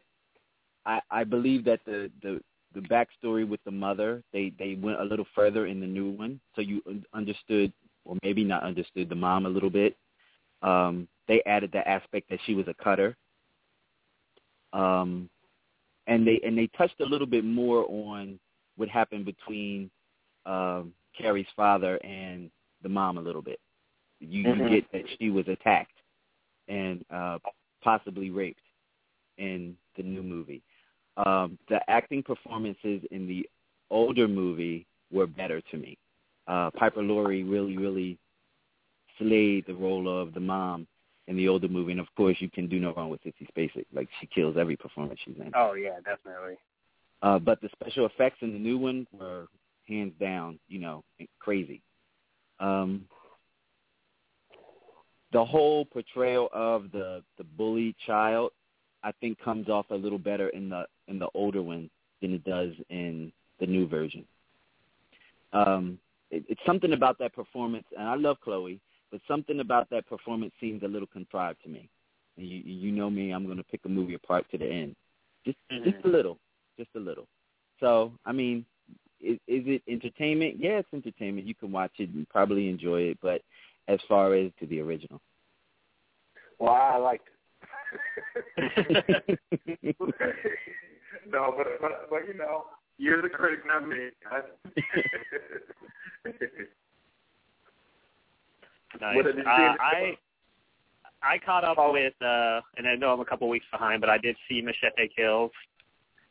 I, 0.86 1.02
I 1.12 1.24
believe 1.24 1.64
that 1.66 1.80
the, 1.86 2.12
the 2.22 2.42
the 2.74 2.82
backstory 2.82 3.48
with 3.48 3.64
the 3.64 3.72
mother 3.72 4.24
they 4.34 4.52
they 4.60 4.76
went 4.76 5.00
a 5.00 5.04
little 5.04 5.26
further 5.34 5.68
in 5.68 5.80
the 5.80 5.88
new 5.88 6.12
one, 6.12 6.40
so 6.56 6.62
you 6.62 6.82
understood 7.14 7.72
or 8.06 8.18
maybe 8.24 8.44
not 8.44 8.64
understood 8.64 9.10
the 9.10 9.16
mom 9.16 9.46
a 9.46 9.50
little 9.50 9.70
bit. 9.70 9.98
Um, 10.62 11.08
they 11.28 11.42
added 11.46 11.72
the 11.72 11.88
aspect 11.88 12.30
that 12.30 12.40
she 12.46 12.54
was 12.54 12.68
a 12.68 12.74
cutter. 12.74 13.16
Um, 14.74 15.30
and 16.08 16.26
they 16.26 16.40
and 16.46 16.58
they 16.58 16.68
touched 16.78 17.00
a 17.02 17.06
little 17.06 17.28
bit 17.28 17.44
more 17.44 17.86
on 17.90 18.40
what 18.78 18.90
happened 18.90 19.26
between 19.26 19.90
um, 20.46 20.94
Carrie's 21.20 21.48
father 21.56 21.98
and 22.04 22.50
the 22.82 22.90
mom 22.90 23.18
a 23.18 23.22
little 23.22 23.42
bit. 23.42 23.60
You, 24.20 24.44
Mhm. 24.44 24.64
you 24.64 24.70
get 24.70 24.92
that 24.92 25.04
she 25.20 25.30
was 25.30 25.48
attacked 25.48 25.98
and 26.68 27.04
uh, 27.10 27.40
possibly 27.84 28.30
raped 28.30 28.62
in 29.38 29.78
the 29.96 30.04
new 30.04 30.24
movie. 30.24 30.64
Um, 31.18 31.58
the 31.68 31.80
acting 31.90 32.24
performances 32.24 33.02
in 33.12 33.28
the 33.28 33.48
older 33.90 34.28
movie 34.28 34.86
were 35.12 35.28
better 35.28 35.62
to 35.72 35.78
me. 35.78 35.98
Uh, 36.48 36.70
Piper 36.72 37.02
Laurie 37.02 37.44
really, 37.44 37.78
really 37.78 38.18
slayed 39.18 39.66
the 39.66 39.74
role 39.74 40.08
of 40.22 40.34
the 40.34 40.40
mom 40.40 40.88
in 41.28 41.36
the 41.36 41.48
older 41.48 41.68
movie, 41.68 41.92
and 41.92 42.00
of 42.00 42.08
course, 42.16 42.38
you 42.40 42.50
can 42.50 42.68
do 42.68 42.80
no 42.80 42.94
wrong 42.94 43.10
with 43.10 43.22
Sissy 43.24 43.48
Spacek. 43.56 43.86
Like 43.94 44.08
she 44.22 44.28
kills 44.28 44.56
every 44.58 44.78
performance 44.78 45.20
she's 45.26 45.36
in. 45.38 45.52
Oh 45.56 45.74
yeah, 45.74 45.98
definitely. 46.06 46.56
Uh, 47.22 47.40
but 47.40 47.60
the 47.62 47.70
special 47.74 48.06
effects 48.06 48.38
in 48.42 48.54
the 48.54 48.60
new 48.60 48.78
one 48.78 49.08
were 49.12 49.48
hands 49.88 50.14
down, 50.20 50.60
you 50.68 50.80
know, 50.80 51.04
crazy. 51.40 51.82
Um, 52.60 53.06
the 55.34 55.44
whole 55.44 55.86
portrayal 55.86 56.50
of 56.54 56.92
the 56.92 57.24
the 57.38 57.44
bullied 57.44 57.96
child, 58.06 58.52
I 59.08 59.14
think, 59.22 59.40
comes 59.40 59.70
off 59.70 59.86
a 59.90 59.96
little 59.96 60.18
better 60.18 60.50
in 60.50 60.68
the 60.68 60.84
in 61.08 61.18
the 61.18 61.30
older 61.34 61.62
one 61.62 61.90
than 62.22 62.34
it 62.34 62.44
does 62.44 62.74
in 62.90 63.32
the 63.62 63.66
new 63.66 63.88
version. 63.88 64.26
Um, 65.54 65.98
it, 66.30 66.44
it's 66.50 66.62
something 66.66 66.92
about 66.92 67.18
that 67.20 67.34
performance, 67.34 67.86
and 67.98 68.06
I 68.06 68.16
love 68.16 68.36
Chloe, 68.44 68.82
but 69.10 69.22
something 69.26 69.62
about 69.62 69.90
that 69.92 70.06
performance 70.08 70.52
seems 70.60 70.84
a 70.84 70.88
little 70.88 71.08
contrived 71.08 71.64
to 71.64 71.70
me. 71.70 71.88
You, 72.36 72.62
you 72.66 72.92
know 72.92 73.10
me, 73.10 73.32
I'm 73.32 73.46
going 73.46 73.58
to 73.58 73.64
pick 73.64 73.80
a 73.86 73.90
movie 73.90 74.16
apart 74.16 74.46
to 74.52 74.58
the 74.58 74.68
end, 74.68 74.96
just 75.46 75.58
just 75.86 76.04
a 76.04 76.10
little, 76.10 76.38
just 76.78 76.90
a 76.98 77.00
little. 77.00 77.28
So, 77.80 78.12
I 78.26 78.34
mean, 78.34 78.66
is, 79.22 79.38
is 79.48 79.64
it 79.68 79.84
entertainment? 79.88 80.58
Yeah, 80.60 80.80
it's 80.80 80.94
entertainment. 80.94 81.48
You 81.48 81.56
can 81.56 81.72
watch 81.72 81.94
it 81.98 82.10
and 82.10 82.28
probably 82.28 82.68
enjoy 82.68 83.04
it, 83.04 83.20
but 83.22 83.42
as 83.88 84.00
far 84.10 84.34
as 84.34 84.52
to 84.60 84.66
the 84.66 84.82
original. 84.82 85.22
Well, 86.60 86.74
I 86.74 86.98
liked 86.98 87.28
it. 87.28 87.37
no, 91.28 91.54
but, 91.58 91.68
but 91.82 92.10
but 92.10 92.28
you 92.28 92.34
know, 92.36 92.66
you're 92.98 93.22
the 93.22 93.30
critic, 93.30 93.60
not 93.66 93.88
me. 93.88 94.10
I, 94.32 94.42
Nice. 99.02 99.16
What 99.16 99.26
did 99.26 99.36
you 99.38 99.44
see 99.44 99.48
Uh, 99.50 99.76
I 99.80 100.18
I 101.24 101.38
caught 101.40 101.64
up 101.64 101.78
Oh. 101.80 101.92
with, 101.94 102.14
uh, 102.22 102.62
and 102.78 102.88
I 102.88 102.96
know 102.96 103.12
I'm 103.12 103.20
a 103.20 103.26
couple 103.26 103.50
weeks 103.50 103.66
behind, 103.72 104.02
but 104.02 104.10
I 104.10 104.18
did 104.18 104.36
see 104.48 104.62
Machete 104.62 105.08
Kills. 105.16 105.52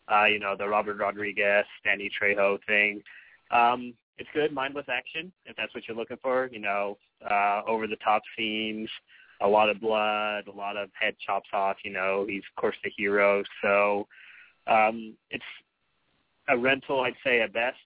Uh, 0.09 0.25
you 0.25 0.39
know, 0.39 0.55
the 0.57 0.67
Robert 0.69 0.97
Rodriguez, 0.99 1.67
Danny 1.85 2.09
Trejo 2.09 2.59
thing. 2.67 3.03
Um, 3.51 3.95
it's 4.19 4.29
good, 4.33 4.53
mindless 4.53 4.87
action, 4.89 5.33
if 5.45 5.57
that's 5.57 5.75
what 5.75 5.87
you're 5.89 5.97
looking 5.97 6.19
for. 6.23 6.49
You 6.53 6.61
know, 6.61 6.99
uh, 7.29 7.63
over 7.67 7.87
the 7.89 7.97
top 7.97 8.23
scenes, 8.39 8.89
a 9.43 9.49
lot 9.49 9.69
of 9.69 9.81
blood, 9.81 10.47
a 10.47 10.57
lot 10.57 10.77
of 10.77 10.89
head 10.99 11.15
chops 11.25 11.49
off. 11.53 11.77
You 11.85 11.93
know, 11.93 12.27
he's 12.29 12.43
of 12.51 12.61
course 12.61 12.77
the 12.83 12.91
hero. 12.97 13.43
So 13.63 14.07
um, 14.67 15.15
it's 15.31 15.45
a 16.49 16.57
rental, 16.57 17.01
I'd 17.01 17.15
say, 17.25 17.41
at 17.41 17.53
best. 17.53 17.77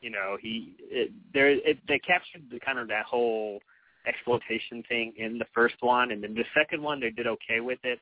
You 0.00 0.10
know, 0.10 0.36
he 0.40 0.76
it, 0.80 1.10
there 1.32 1.50
it, 1.50 1.78
they 1.88 1.98
captured 1.98 2.42
the 2.50 2.60
kind 2.60 2.78
of 2.78 2.88
that 2.88 3.06
whole 3.06 3.60
exploitation 4.06 4.82
thing 4.88 5.14
in 5.16 5.38
the 5.38 5.46
first 5.54 5.76
one, 5.80 6.10
and 6.10 6.22
then 6.22 6.34
the 6.34 6.44
second 6.54 6.82
one 6.82 7.00
they 7.00 7.10
did 7.10 7.26
okay 7.26 7.60
with 7.60 7.78
it. 7.84 8.00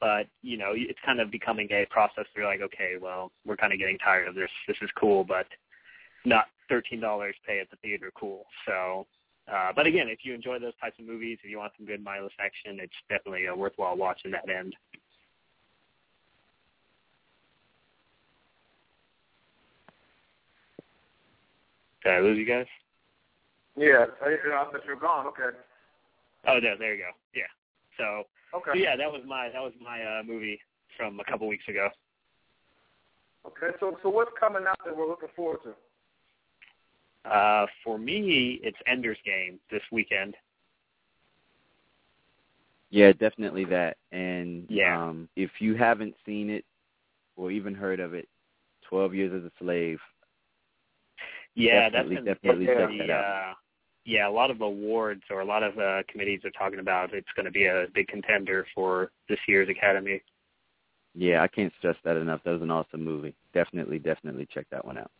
But 0.00 0.26
you 0.42 0.58
know, 0.58 0.72
it's 0.74 0.98
kind 1.04 1.20
of 1.20 1.30
becoming 1.30 1.68
a 1.72 1.86
process. 1.90 2.26
They're 2.34 2.44
like, 2.44 2.60
okay, 2.60 2.94
well, 3.00 3.32
we're 3.46 3.56
kind 3.56 3.72
of 3.72 3.78
getting 3.78 3.98
tired 3.98 4.28
of 4.28 4.34
this. 4.34 4.50
This 4.66 4.76
is 4.82 4.90
cool, 5.00 5.24
but 5.24 5.46
not 6.24 6.46
thirteen 6.68 7.00
dollars 7.00 7.34
pay 7.46 7.60
at 7.60 7.70
the 7.70 7.76
theater 7.76 8.12
cool. 8.14 8.44
So, 8.66 9.06
uh, 9.52 9.72
but 9.74 9.86
again, 9.86 10.08
if 10.08 10.20
you 10.22 10.34
enjoy 10.34 10.58
those 10.58 10.74
types 10.80 10.98
of 10.98 11.06
movies, 11.06 11.38
if 11.42 11.50
you 11.50 11.58
want 11.58 11.72
some 11.76 11.86
good 11.86 12.02
mindless 12.02 12.32
action, 12.40 12.78
it's 12.80 12.92
definitely 13.08 13.46
a 13.46 13.54
worthwhile 13.54 13.96
watch 13.96 14.20
in 14.24 14.30
that 14.30 14.48
end. 14.48 14.74
Did 22.04 22.12
I 22.12 22.20
lose 22.20 22.38
you 22.38 22.46
guys? 22.46 22.66
Yeah, 23.76 24.06
I, 24.24 24.28
I 24.28 24.64
thought 24.70 24.84
you 24.84 24.94
were 24.94 25.00
gone. 25.00 25.26
Okay. 25.26 25.56
Oh, 26.46 26.58
there, 26.60 26.76
there 26.78 26.94
you 26.94 27.02
go. 27.02 27.10
Yeah. 27.34 27.50
So, 27.96 28.24
Okay. 28.56 28.70
so 28.72 28.78
yeah, 28.78 28.96
that 28.96 29.10
was 29.10 29.22
my 29.26 29.50
that 29.50 29.60
was 29.60 29.72
my 29.80 30.02
uh, 30.02 30.22
movie 30.22 30.58
from 30.96 31.20
a 31.20 31.24
couple 31.24 31.46
weeks 31.46 31.68
ago. 31.68 31.88
Okay. 33.46 33.76
So, 33.78 33.98
so 34.02 34.08
what's 34.08 34.30
coming 34.38 34.64
out 34.66 34.78
that 34.84 34.96
we're 34.96 35.08
looking 35.08 35.28
forward 35.36 35.58
to? 35.64 35.74
Uh, 37.30 37.66
for 37.84 37.98
me, 37.98 38.60
it's 38.62 38.78
Ender's 38.86 39.18
Game 39.24 39.58
this 39.70 39.82
weekend. 39.92 40.34
Yeah, 42.90 43.12
definitely 43.12 43.64
that. 43.66 43.98
And 44.12 44.66
Yeah. 44.70 45.08
um, 45.08 45.28
if 45.36 45.60
you 45.60 45.74
haven't 45.74 46.14
seen 46.24 46.48
it 46.48 46.64
or 47.36 47.50
even 47.50 47.74
heard 47.74 48.00
of 48.00 48.14
it, 48.14 48.28
Twelve 48.82 49.14
Years 49.14 49.32
as 49.32 49.44
a 49.44 49.52
Slave. 49.58 50.00
Yeah, 51.54 51.90
Definitely, 51.90 52.14
that's 52.16 52.24
been 52.24 52.34
definitely 52.34 52.66
check 52.66 52.76
pretty, 52.76 52.98
that 52.98 53.10
out. 53.10 53.24
uh, 53.24 53.54
yeah, 54.04 54.28
a 54.28 54.30
lot 54.30 54.50
of 54.50 54.60
awards 54.62 55.22
or 55.30 55.40
a 55.40 55.44
lot 55.44 55.62
of 55.62 55.78
uh, 55.78 56.02
committees 56.08 56.40
are 56.44 56.50
talking 56.50 56.78
about 56.78 57.12
it's 57.12 57.28
going 57.36 57.44
to 57.46 57.52
be 57.52 57.66
a 57.66 57.86
big 57.94 58.08
contender 58.08 58.66
for 58.74 59.10
this 59.28 59.38
year's 59.46 59.68
Academy. 59.68 60.22
Yeah, 61.14 61.42
I 61.42 61.48
can't 61.48 61.72
stress 61.78 61.96
that 62.04 62.16
enough. 62.16 62.40
That 62.44 62.52
was 62.52 62.62
an 62.62 62.70
awesome 62.70 63.04
movie. 63.04 63.34
Definitely, 63.52 63.98
definitely 63.98 64.46
check 64.46 64.66
that 64.70 64.84
one 64.84 64.96
out. 64.96 65.10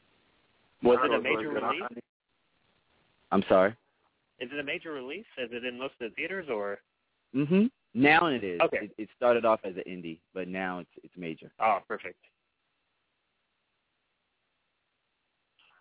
Was 0.82 0.98
it 1.04 1.12
a 1.12 1.20
major 1.20 1.48
release? 1.48 2.02
I'm 3.30 3.42
sorry. 3.48 3.74
Is 4.40 4.48
it 4.52 4.58
a 4.58 4.62
major 4.62 4.92
release? 4.92 5.26
Is 5.36 5.50
it 5.52 5.64
in 5.64 5.78
most 5.78 5.94
of 6.00 6.10
the 6.10 6.14
theaters 6.14 6.46
or? 6.50 6.78
Mm-hmm. 7.34 7.66
Now 7.94 8.26
it 8.26 8.44
is. 8.44 8.60
Okay. 8.60 8.78
It, 8.82 8.92
it 8.96 9.08
started 9.16 9.44
off 9.44 9.60
as 9.64 9.74
an 9.74 9.82
indie, 9.88 10.18
but 10.34 10.46
now 10.46 10.78
it's 10.78 10.90
it's 11.02 11.14
major. 11.16 11.50
Oh, 11.60 11.78
perfect. 11.86 12.18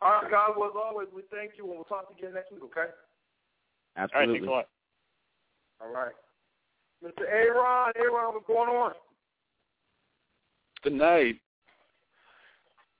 All 0.01 0.11
right, 0.11 0.31
guys. 0.31 0.49
Well, 0.57 0.69
as 0.69 0.75
always, 0.75 1.07
we 1.13 1.21
thank 1.31 1.51
you, 1.57 1.65
and 1.65 1.75
we'll 1.75 1.83
talk 1.85 2.07
to 2.07 2.13
you 2.13 2.27
again 2.27 2.35
next 2.35 2.51
week. 2.51 2.63
Okay. 2.63 2.81
All 2.81 4.03
right, 4.03 4.09
Absolutely. 4.13 4.39
thanks 4.39 4.47
a 4.47 4.51
lot. 4.51 4.67
All 5.81 5.93
right. 5.93 6.13
Mr. 7.03 7.27
Aaron, 7.27 7.93
Aaron, 7.95 8.33
what's 8.33 8.47
going 8.47 8.69
on? 8.69 8.91
Good 10.83 10.93
night. 10.93 11.35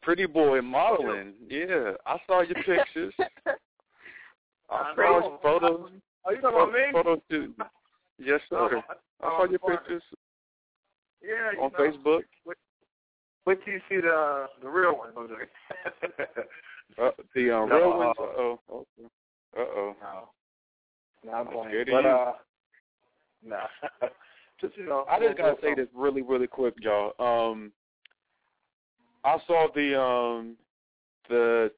Pretty 0.08 0.26
boy 0.26 0.62
modeling. 0.62 1.34
Yeah, 1.50 1.92
I 2.06 2.16
saw 2.26 2.40
your 2.42 2.56
pictures. 2.64 3.14
I 4.70 4.94
saw 4.96 5.20
your 5.20 5.40
photos. 5.44 5.90
Are 6.24 6.34
you 6.34 6.40
talking 6.40 6.58
about 6.62 6.72
me? 6.72 6.80
Photo 6.94 7.22
shoot. 7.30 7.54
Yes, 8.18 8.40
sir. 8.50 8.82
I 9.22 9.28
saw 9.28 9.44
your 9.44 9.60
Oh, 9.64 9.68
pictures 9.70 10.02
Yeah, 11.22 11.52
you 11.52 11.60
on 11.62 11.74
know, 11.74 11.78
Facebook. 11.78 12.22
Wait 13.46 13.58
till 13.66 13.74
you 13.74 13.82
see 13.90 13.98
the 13.98 14.46
the 14.62 14.70
real 14.70 14.98
one. 14.98 15.10
Uh, 16.98 17.12
the 17.36 17.52
um, 17.52 17.68
No. 17.68 17.76
real 17.76 17.98
ones. 17.98 18.16
Uh 18.18 18.24
oh. 18.24 18.60
Okay. 18.72 19.10
Uh 19.58 19.60
oh. 19.60 19.96
no, 20.02 20.30
no, 21.26 21.32
I'm 21.38 21.48
I'm 21.48 21.54
playing. 21.54 21.68
scared 21.68 21.90
But 21.92 22.04
you. 22.06 22.10
uh, 22.10 22.34
nah. 23.44 24.08
just 24.62 24.78
you 24.78 24.86
know, 24.86 25.04
I 25.12 25.20
just 25.20 25.38
gotta 25.38 25.58
say 25.62 25.76
this 25.76 25.90
really, 25.94 26.22
really 26.22 26.48
quick, 26.48 26.76
y'all. 26.80 27.12
Um, 27.20 27.74
I 29.24 29.38
saw 29.48 29.68
the 29.74 30.00
um 30.00 30.56
the 31.30 31.72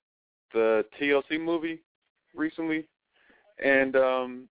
the 0.53 0.85
TLC 0.99 1.39
movie 1.39 1.79
recently, 2.35 2.85
and 3.63 3.95
um, 3.95 4.49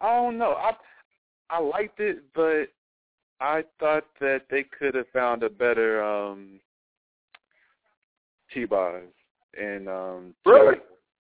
I 0.00 0.14
don't 0.16 0.38
know. 0.38 0.52
I 0.52 0.72
I 1.50 1.60
liked 1.60 2.00
it, 2.00 2.22
but 2.34 2.66
I 3.40 3.64
thought 3.78 4.04
that 4.20 4.42
they 4.50 4.64
could 4.64 4.94
have 4.94 5.08
found 5.12 5.42
a 5.42 5.50
better 5.50 6.02
um 6.02 6.60
T-Boz 8.52 9.02
and 9.60 9.88
um 9.88 10.34
Really? 10.46 10.76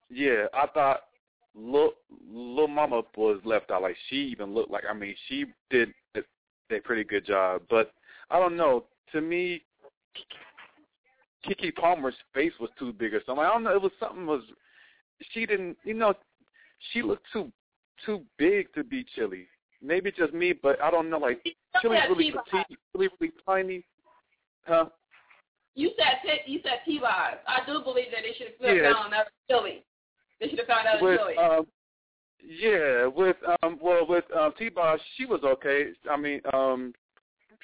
yeah, 0.10 0.46
I 0.53 0.68
thought 0.68 1.01
Lil 1.56 1.94
Lil 2.32 2.68
Mama 2.68 3.03
was 3.18 3.39
left 3.46 3.72
out. 3.72 3.82
Like 3.82 3.98
she 4.10 4.15
even 4.15 4.53
looked 4.53 4.72
like 4.72 4.84
I 4.89 4.94
mean 4.94 5.15
she 5.27 5.46
did 5.70 5.94
a, 6.15 6.22
a 6.72 6.80
pretty 6.80 7.03
good 7.03 7.25
job, 7.25 7.63
but 7.70 7.94
I 8.30 8.39
don't 8.39 8.58
know. 8.58 8.86
To 9.12 9.22
me, 9.22 9.62
Keke 11.46 11.75
Palmer's 11.75 12.15
face 12.34 12.53
was 12.60 12.70
too 12.79 12.93
big 12.93 13.13
or 13.13 13.22
something. 13.25 13.43
I 13.43 13.50
don't 13.50 13.63
know. 13.63 13.75
It 13.75 13.82
was 13.82 13.91
something 14.00 14.25
was 14.25 14.41
she 15.32 15.46
didn't. 15.46 15.77
You 15.84 15.93
know, 15.93 16.13
she 16.91 17.01
looked 17.01 17.25
too 17.34 17.51
too 18.05 18.22
big 18.38 18.74
to 18.74 18.84
be 18.84 19.05
Chili. 19.15 19.48
Maybe 19.82 20.12
just 20.12 20.34
me, 20.34 20.53
but 20.53 20.82
I 20.82 20.89
don't 20.89 21.10
know. 21.10 21.17
Like 21.17 21.43
Chili's 21.82 22.01
really 22.10 22.32
petite, 22.32 22.77
really 22.93 23.10
really 23.20 23.34
tiny. 23.46 23.84
Huh? 24.65 24.86
You 25.75 25.91
said 25.98 26.20
T- 26.24 26.51
you 26.51 26.60
said 26.63 26.79
T-Boz. 26.86 27.38
I 27.48 27.65
do 27.65 27.82
believe 27.84 28.12
that 28.12 28.22
they 28.24 28.34
should 28.38 28.48
have 28.48 28.58
found 28.62 28.77
Yeah. 28.77 29.08
another 29.08 29.29
Philly. 29.48 29.84
They 30.39 30.50
should 30.50 30.60
have 30.60 30.67
found 30.67 30.88
out 30.88 31.01
with 31.01 31.20
Philly. 31.20 31.38
um 31.38 31.67
yeah 32.46 33.05
with 33.08 33.38
um 33.63 33.79
well 33.82 34.05
with 34.08 34.25
um 34.36 34.53
T-Boz 34.58 35.00
she 35.17 35.25
was 35.25 35.41
okay 35.43 35.88
I 36.10 36.17
mean 36.17 36.41
um 36.53 36.93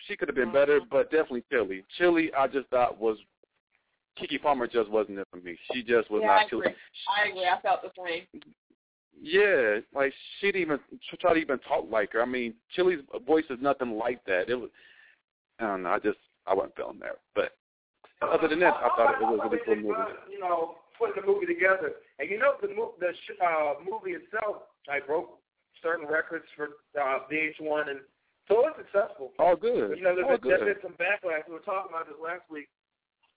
she 0.08 0.16
could 0.16 0.28
have 0.28 0.36
been 0.36 0.52
better 0.52 0.80
but 0.90 1.12
definitely 1.12 1.44
Chili. 1.52 1.84
Chili 1.98 2.32
I 2.38 2.48
just 2.48 2.68
thought 2.70 3.00
was 3.00 3.18
Keke 4.20 4.42
Palmer 4.42 4.68
just 4.68 4.90
wasn't 4.90 5.20
it 5.20 5.28
for 5.32 5.38
me. 5.38 5.58
She 5.72 5.82
just 5.82 6.10
was 6.12 6.22
Yeah, 6.24 6.32
I 6.32 6.42
not 6.42 6.50
Chili. 6.50 6.62
agree. 6.68 6.76
I 7.24 7.30
agree. 7.30 7.46
I 7.46 7.62
felt 7.62 7.82
the 7.82 7.92
same. 8.06 8.42
yeah 9.22 9.80
like 9.94 10.14
she 10.40 10.48
didn't 10.48 10.62
even 10.62 10.80
try 11.20 11.34
to 11.34 11.40
even 11.40 11.60
talk 11.60 11.86
like 11.90 12.14
her. 12.14 12.22
I 12.22 12.26
mean 12.26 12.54
Chili's 12.76 13.00
voice 13.26 13.46
is 13.50 13.60
nothing 13.62 13.98
like 13.98 14.24
that. 14.26 14.50
It 14.50 14.56
was 14.56 14.70
I 15.60 15.68
don't 15.68 15.84
know. 15.84 15.90
I 15.92 16.00
just 16.00 16.18
I 16.48 16.54
wasn't 16.54 16.76
feeling 16.76 17.00
that. 17.00 17.20
But 17.36 17.52
other 18.22 18.48
than 18.48 18.60
that 18.60 18.74
I 18.74 18.90
thought 18.96 19.16
it 19.16 19.22
was 19.22 19.40
a 19.44 19.50
really 19.50 19.62
cool 19.66 19.76
movie 19.76 20.12
You 20.32 20.40
know, 20.40 20.76
putting 20.98 21.22
the 21.22 21.28
movie 21.28 21.46
together, 21.46 21.94
and 22.20 22.30
you 22.30 22.38
know 22.38 22.54
the 22.62 22.68
mo- 22.76 22.94
the 23.00 23.12
sh- 23.26 23.40
uh, 23.42 23.74
movie 23.80 24.12
itself, 24.12 24.64
I 24.90 25.00
broke 25.00 25.40
certain 25.82 26.06
records 26.08 26.46
for 26.56 26.70
uh, 27.00 27.20
VH1, 27.32 27.90
and 27.90 28.00
so 28.50 28.60
it 28.60 28.74
was 28.74 28.76
successful. 28.78 29.32
all 29.40 29.56
good 29.56 29.98
You 29.98 30.04
know, 30.04 30.16
there's 30.16 30.26
all 30.28 30.38
there's 30.42 30.60
good 30.60 30.66
been 30.66 30.82
some 30.84 30.94
backlash. 31.00 31.48
We 31.48 31.54
were 31.54 31.60
talking 31.60 31.90
about 31.90 32.08
this 32.08 32.18
last 32.22 32.42
week 32.50 32.68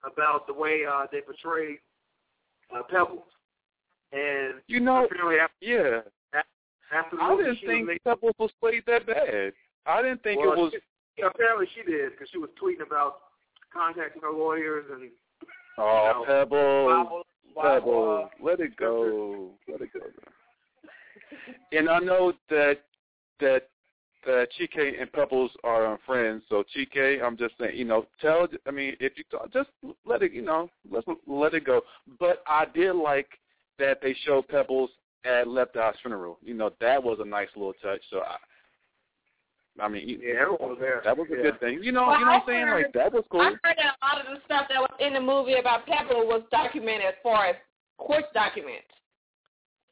about 0.04 0.47
the 0.47 0.54
way 0.54 0.83
uh, 0.85 1.07
they 1.12 1.21
portrayed 1.21 1.78
uh, 2.75 2.83
Pebbles, 2.90 3.23
and 4.12 4.54
you 4.66 4.81
know 4.81 5.04
apparently 5.04 5.37
after, 5.38 5.54
yeah 5.61 6.00
after 6.92 7.21
I 7.21 7.37
didn't 7.37 7.59
think 7.64 7.88
was 7.88 7.99
Pebbles 8.04 8.35
was 8.38 8.50
played 8.61 8.83
that 8.87 9.07
bad. 9.07 9.52
I 9.87 10.02
didn't 10.02 10.23
think 10.23 10.40
Well, 10.40 10.52
it 10.52 10.59
was. 10.59 10.73
she- 11.16 11.23
apparently 11.23 11.66
she 11.75 11.83
did 11.90 12.12
because 12.12 12.28
she 12.31 12.38
was 12.38 12.50
tweeting 12.61 12.87
about 12.87 13.16
contacting 13.73 14.23
her 14.23 14.33
lawyers 14.33 14.85
and 14.90 15.11
Oh, 15.78 15.83
know, 15.83 16.25
Pebbles, 16.26 16.88
Bible, 16.92 17.23
Bible, 17.54 17.73
Pebbles, 17.81 18.31
let 18.42 18.61
it 18.61 18.76
go, 18.76 19.50
let 19.71 19.81
it 19.81 19.88
go. 19.92 20.00
And 21.73 21.88
I 21.88 21.99
know 21.99 22.35
that 22.50 22.81
that 23.40 23.69
that 24.25 24.49
Chike 24.59 25.00
and 25.00 25.12
Pebbles 25.12 25.50
are 25.64 25.87
um, 25.87 25.99
friends. 26.07 26.43
So 26.49 26.64
Chike, 26.76 27.23
I'm 27.23 27.37
just 27.37 27.55
saying, 27.59 27.76
you 27.76 27.85
know, 27.85 28.07
tell. 28.21 28.47
I 28.67 28.71
mean, 28.71 28.97
if 29.00 29.12
you 29.17 29.25
talk, 29.31 29.52
just 29.52 29.71
let 30.05 30.23
it, 30.23 30.33
you 30.33 30.43
know, 30.43 30.69
let 30.91 31.05
let 31.26 31.55
it 31.55 31.64
go. 31.64 31.83
But 32.21 32.43
I 32.47 32.67
did 32.75 32.93
like 32.95 33.29
that 33.79 34.00
they 34.02 34.14
showed 34.25 34.49
Pebbles 34.49 34.91
at 35.25 35.49
Left 35.49 35.76
Eye's 35.76 35.95
funeral. 36.02 36.38
You 36.43 36.55
know, 36.55 36.71
that 36.81 37.02
was 37.02 37.19
a 37.21 37.25
nice 37.25 37.49
little 37.57 37.75
touch. 37.83 38.00
So 38.11 38.19
I. 38.21 38.37
I 39.81 39.88
mean, 39.88 40.07
you- 40.07 40.21
yeah, 40.23 40.35
everyone 40.43 40.69
was 40.69 40.79
there. 40.81 41.00
that 41.02 41.17
was 41.17 41.26
a 41.33 41.37
yeah. 41.37 41.43
good 41.45 41.61
thing. 41.61 41.83
You 41.83 41.93
know, 41.93 42.07
Well, 42.07 42.19
you 42.19 42.26
know 42.26 42.33
what 42.33 42.43
I'm 42.43 42.47
saying? 42.47 42.67
heard- 42.67 42.83
Like 42.85 42.93
that 42.93 43.11
was 43.12 43.25
cool. 43.31 43.41
I 43.41 43.45
heard 43.64 43.76
that 43.79 43.97
a 44.02 44.05
lot 44.05 44.21
of 44.21 44.26
the 44.35 44.41
stuff 44.45 44.67
that 44.69 44.79
was 44.79 44.91
in 45.00 45.14
the 45.14 45.21
movie 45.21 45.55
about 45.55 45.87
Pepper 45.87 46.17
was 46.26 46.43
documented 46.50 47.07
as 47.07 47.14
far 47.23 47.47
as 47.47 47.57
court 47.97 48.25
documents. 48.35 48.85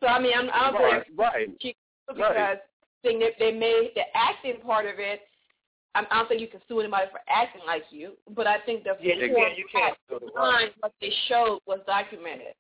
So 0.01 0.07
I 0.07 0.19
mean, 0.21 0.33
I'm, 0.37 0.51
I'm 0.53 0.75
Right, 0.75 1.07
very 1.17 1.47
right. 1.47 1.49
because 1.59 2.21
Right. 2.21 2.59
Think 3.03 3.21
that 3.21 3.33
they 3.39 3.53
made 3.53 3.91
the 3.95 4.03
acting 4.15 4.61
part 4.65 4.87
of 4.87 4.99
it. 4.99 5.21
I 5.95 6.05
don't 6.09 6.29
think 6.29 6.41
you 6.41 6.47
can 6.47 6.61
sue 6.69 6.81
anybody 6.81 7.07
for 7.11 7.21
acting 7.29 7.63
like 7.67 7.83
you, 7.91 8.13
but 8.37 8.47
I 8.47 8.59
think 8.65 8.85
the 8.85 8.97
yeah, 9.01 9.15
you 9.15 9.35
can't. 9.35 9.59
You 9.59 9.67
can't. 9.73 9.97
behind 10.09 10.71
what 10.81 10.93
they 11.01 11.13
showed 11.29 11.61
was 11.67 11.81
documented. 11.87 12.55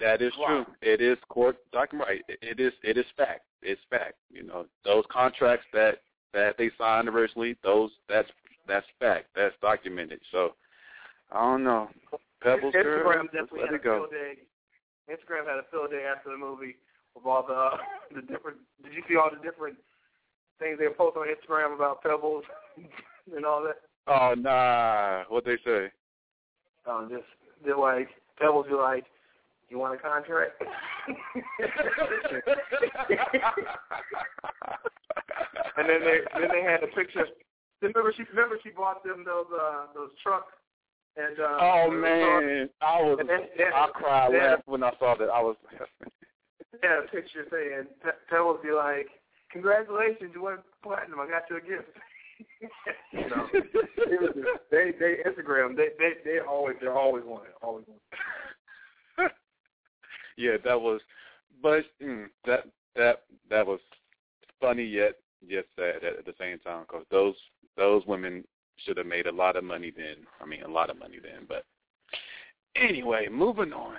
That 0.00 0.20
is 0.20 0.32
Wow. 0.36 0.64
true. 0.64 0.74
It 0.82 1.00
is 1.00 1.16
court 1.28 1.56
document. 1.70 2.22
It 2.28 2.58
is. 2.58 2.72
It 2.82 2.96
is 2.98 3.06
fact. 3.16 3.42
It's 3.62 3.80
fact. 3.88 4.14
You 4.30 4.42
know 4.42 4.66
those 4.84 5.04
contracts 5.10 5.66
that 5.72 6.00
that 6.32 6.56
they 6.58 6.70
signed 6.76 7.08
originally. 7.08 7.56
Those 7.62 7.92
that's 8.08 8.28
that's 8.66 8.86
fact. 8.98 9.28
That's 9.36 9.54
documented. 9.62 10.20
So 10.32 10.56
I 11.30 11.40
don't 11.40 11.62
know. 11.62 11.88
Pebbles, 12.42 12.74
Instagram 12.74 13.22
let's 13.22 13.32
definitely 13.32 13.60
let 13.60 13.68
had 13.68 13.74
it 13.76 13.80
a 13.80 13.84
go. 13.84 13.98
field 13.98 14.10
day. 14.10 14.34
Instagram 15.08 15.46
had 15.46 15.58
a 15.58 15.64
field 15.70 15.90
day 15.90 16.04
after 16.04 16.30
the 16.30 16.36
movie 16.36 16.76
with 17.14 17.26
all 17.26 17.44
the 17.46 17.70
the 18.14 18.22
different. 18.22 18.58
Did 18.82 18.92
you 18.92 19.02
see 19.08 19.16
all 19.16 19.30
the 19.30 19.42
different 19.42 19.76
things 20.58 20.78
they 20.78 20.88
post 20.88 21.16
on 21.16 21.26
Instagram 21.26 21.74
about 21.74 22.02
Pebbles 22.02 22.44
and 23.34 23.44
all 23.44 23.62
that? 23.62 23.76
Oh 24.06 24.34
nah. 24.36 25.24
What 25.28 25.44
they 25.44 25.56
say? 25.64 25.90
Um, 26.88 27.08
just 27.10 27.24
they're 27.64 27.76
like 27.76 28.08
Pebbles. 28.38 28.66
You're 28.68 28.82
like, 28.82 29.04
you 29.68 29.78
want 29.78 29.94
a 29.94 29.98
contract? 29.98 30.60
and 35.76 35.88
then 35.88 36.00
they 36.00 36.20
then 36.38 36.48
they 36.52 36.62
had 36.62 36.82
a 36.82 36.88
picture. 36.88 37.26
Remember 37.80 38.12
she 38.16 38.24
remember 38.30 38.58
she 38.62 38.70
bought 38.70 39.04
them 39.04 39.24
those 39.26 39.46
uh 39.52 39.86
those 39.94 40.10
trucks 40.22 40.52
and 41.16 41.38
uh 41.38 41.58
oh 41.60 41.90
man, 41.90 42.68
I 42.80 43.02
was 43.02 43.18
And 43.20 43.30
I 43.30 43.86
cried 43.92 44.32
laugh 44.32 44.60
when 44.66 44.82
I 44.82 44.90
saw 44.98 45.14
that. 45.16 45.28
I 45.28 45.40
was 45.40 45.56
had 46.82 47.04
a 47.04 47.08
picture 47.08 47.46
saying 47.50 47.86
Pe- 48.02 48.20
Pebbles 48.28 48.60
be 48.62 48.72
like, 48.72 49.08
"Congratulations, 49.50 50.32
you 50.34 50.42
won 50.42 50.58
platinum. 50.82 51.20
I 51.20 51.28
got 51.28 51.48
you 51.50 51.56
a 51.56 51.60
gift." 51.60 51.88
you 53.12 53.28
know, 53.28 53.46
it 53.52 54.20
was 54.20 54.34
just, 54.34 54.70
they 54.70 54.92
they 54.98 55.18
Instagram 55.28 55.76
they 55.76 55.88
they 55.98 56.14
they 56.24 56.38
always 56.40 56.76
they're 56.80 56.98
always 56.98 57.24
on 57.24 57.42
it, 57.46 57.54
always 57.62 57.84
on. 57.88 59.26
it. 59.26 59.32
yeah, 60.36 60.56
that 60.64 60.80
was, 60.80 61.00
but 61.62 61.84
mm, 62.02 62.26
that 62.46 62.66
that 62.96 63.22
that 63.50 63.66
was 63.66 63.80
funny 64.60 64.84
yet 64.84 65.14
yet 65.46 65.66
sad 65.76 66.02
at, 66.02 66.18
at 66.18 66.24
the 66.24 66.34
same 66.38 66.58
time 66.60 66.84
because 66.88 67.04
those 67.10 67.34
those 67.76 68.04
women 68.06 68.44
should 68.76 68.96
have 68.96 69.06
made 69.06 69.26
a 69.26 69.32
lot 69.32 69.56
of 69.56 69.64
money 69.64 69.92
then. 69.96 70.26
I 70.40 70.46
mean, 70.46 70.62
a 70.62 70.68
lot 70.68 70.90
of 70.90 70.98
money 70.98 71.18
then. 71.22 71.46
But 71.48 71.64
anyway, 72.76 73.28
moving 73.30 73.72
on. 73.72 73.96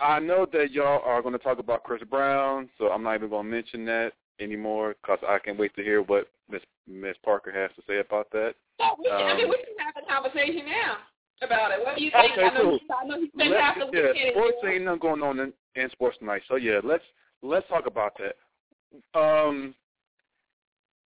I 0.00 0.18
know 0.18 0.46
that 0.52 0.72
y'all 0.72 1.02
are 1.04 1.22
going 1.22 1.32
to 1.32 1.38
talk 1.38 1.58
about 1.58 1.84
Chris 1.84 2.02
Brown, 2.10 2.68
so 2.78 2.90
I'm 2.90 3.02
not 3.02 3.14
even 3.16 3.30
going 3.30 3.46
to 3.46 3.50
mention 3.50 3.84
that 3.86 4.12
anymore 4.40 4.96
because 5.00 5.18
I 5.26 5.38
can't 5.38 5.58
wait 5.58 5.74
to 5.76 5.82
hear 5.82 6.02
what 6.02 6.28
Miss 6.50 6.62
Miss 6.88 7.16
Parker 7.24 7.52
has 7.52 7.70
to 7.76 7.82
say 7.86 8.00
about 8.00 8.28
that. 8.32 8.54
No, 8.80 8.96
we 8.98 9.08
can, 9.08 9.14
I 9.14 9.36
mean, 9.36 9.44
Um, 9.44 9.50
we 9.50 9.56
can 9.56 9.86
have 9.86 10.02
a 10.02 10.06
conversation 10.12 10.66
now 10.66 10.96
about 11.42 11.70
it. 11.70 11.84
What 11.84 11.96
do 11.96 12.04
you 12.04 12.10
think? 12.10 12.32
Okay, 12.32 12.44
I 12.44 12.54
know, 12.54 12.62
cool. 12.62 12.78
I 13.00 13.06
know 13.06 13.18
you 13.18 13.28
spent 13.34 13.54
half 13.54 13.76
the 13.76 13.90
yeah, 13.92 14.12
weekend. 14.12 14.32
sports 14.32 14.56
ain't 14.66 14.84
nothing 14.84 15.00
going 15.00 15.22
on 15.22 15.40
in, 15.40 15.52
in 15.76 15.90
sports 15.90 16.18
tonight. 16.18 16.42
So 16.48 16.56
yeah, 16.56 16.80
let's 16.82 17.04
let's 17.42 17.68
talk 17.68 17.86
about 17.86 18.18
that. 18.18 19.18
Um, 19.18 19.74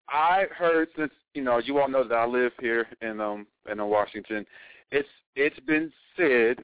I 0.09 0.45
heard 0.55 0.89
since 0.97 1.11
you 1.33 1.43
know 1.43 1.59
you 1.59 1.79
all 1.79 1.87
know 1.89 2.07
that 2.07 2.15
I 2.15 2.25
live 2.25 2.51
here 2.59 2.87
in 3.01 3.21
um 3.21 3.47
in 3.71 3.83
Washington. 3.85 4.45
It's 4.91 5.09
it's 5.35 5.59
been 5.61 5.91
said, 6.15 6.63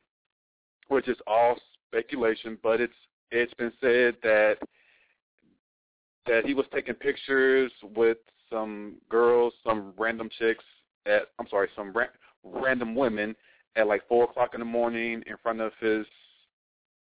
which 0.90 1.08
is 1.08 1.18
all 1.26 1.56
speculation, 1.92 2.58
but 2.64 2.80
it's 2.80 2.94
it's 3.32 3.54
been 3.56 3.72
said 3.82 4.16
that 4.24 4.58
that 6.28 6.46
he 6.46 6.54
was 6.54 6.66
taking 6.74 6.94
pictures 6.94 7.72
with 7.96 8.18
some 8.50 8.96
girls, 9.10 9.54
some 9.66 9.94
random 9.98 10.30
chicks 10.40 10.64
at 11.06 11.24
I'm 11.40 11.48
sorry, 11.50 11.70
some 11.76 11.92
ra- 11.94 12.06
random 12.44 12.96
women 12.96 13.36
at 13.76 13.88
like 13.88 14.08
four 14.08 14.26
o'clock 14.26 14.52
in 14.54 14.60
the 14.60 14.66
morning 14.66 15.24
in 15.26 15.36
front 15.42 15.62
of 15.62 15.72
his 15.80 16.06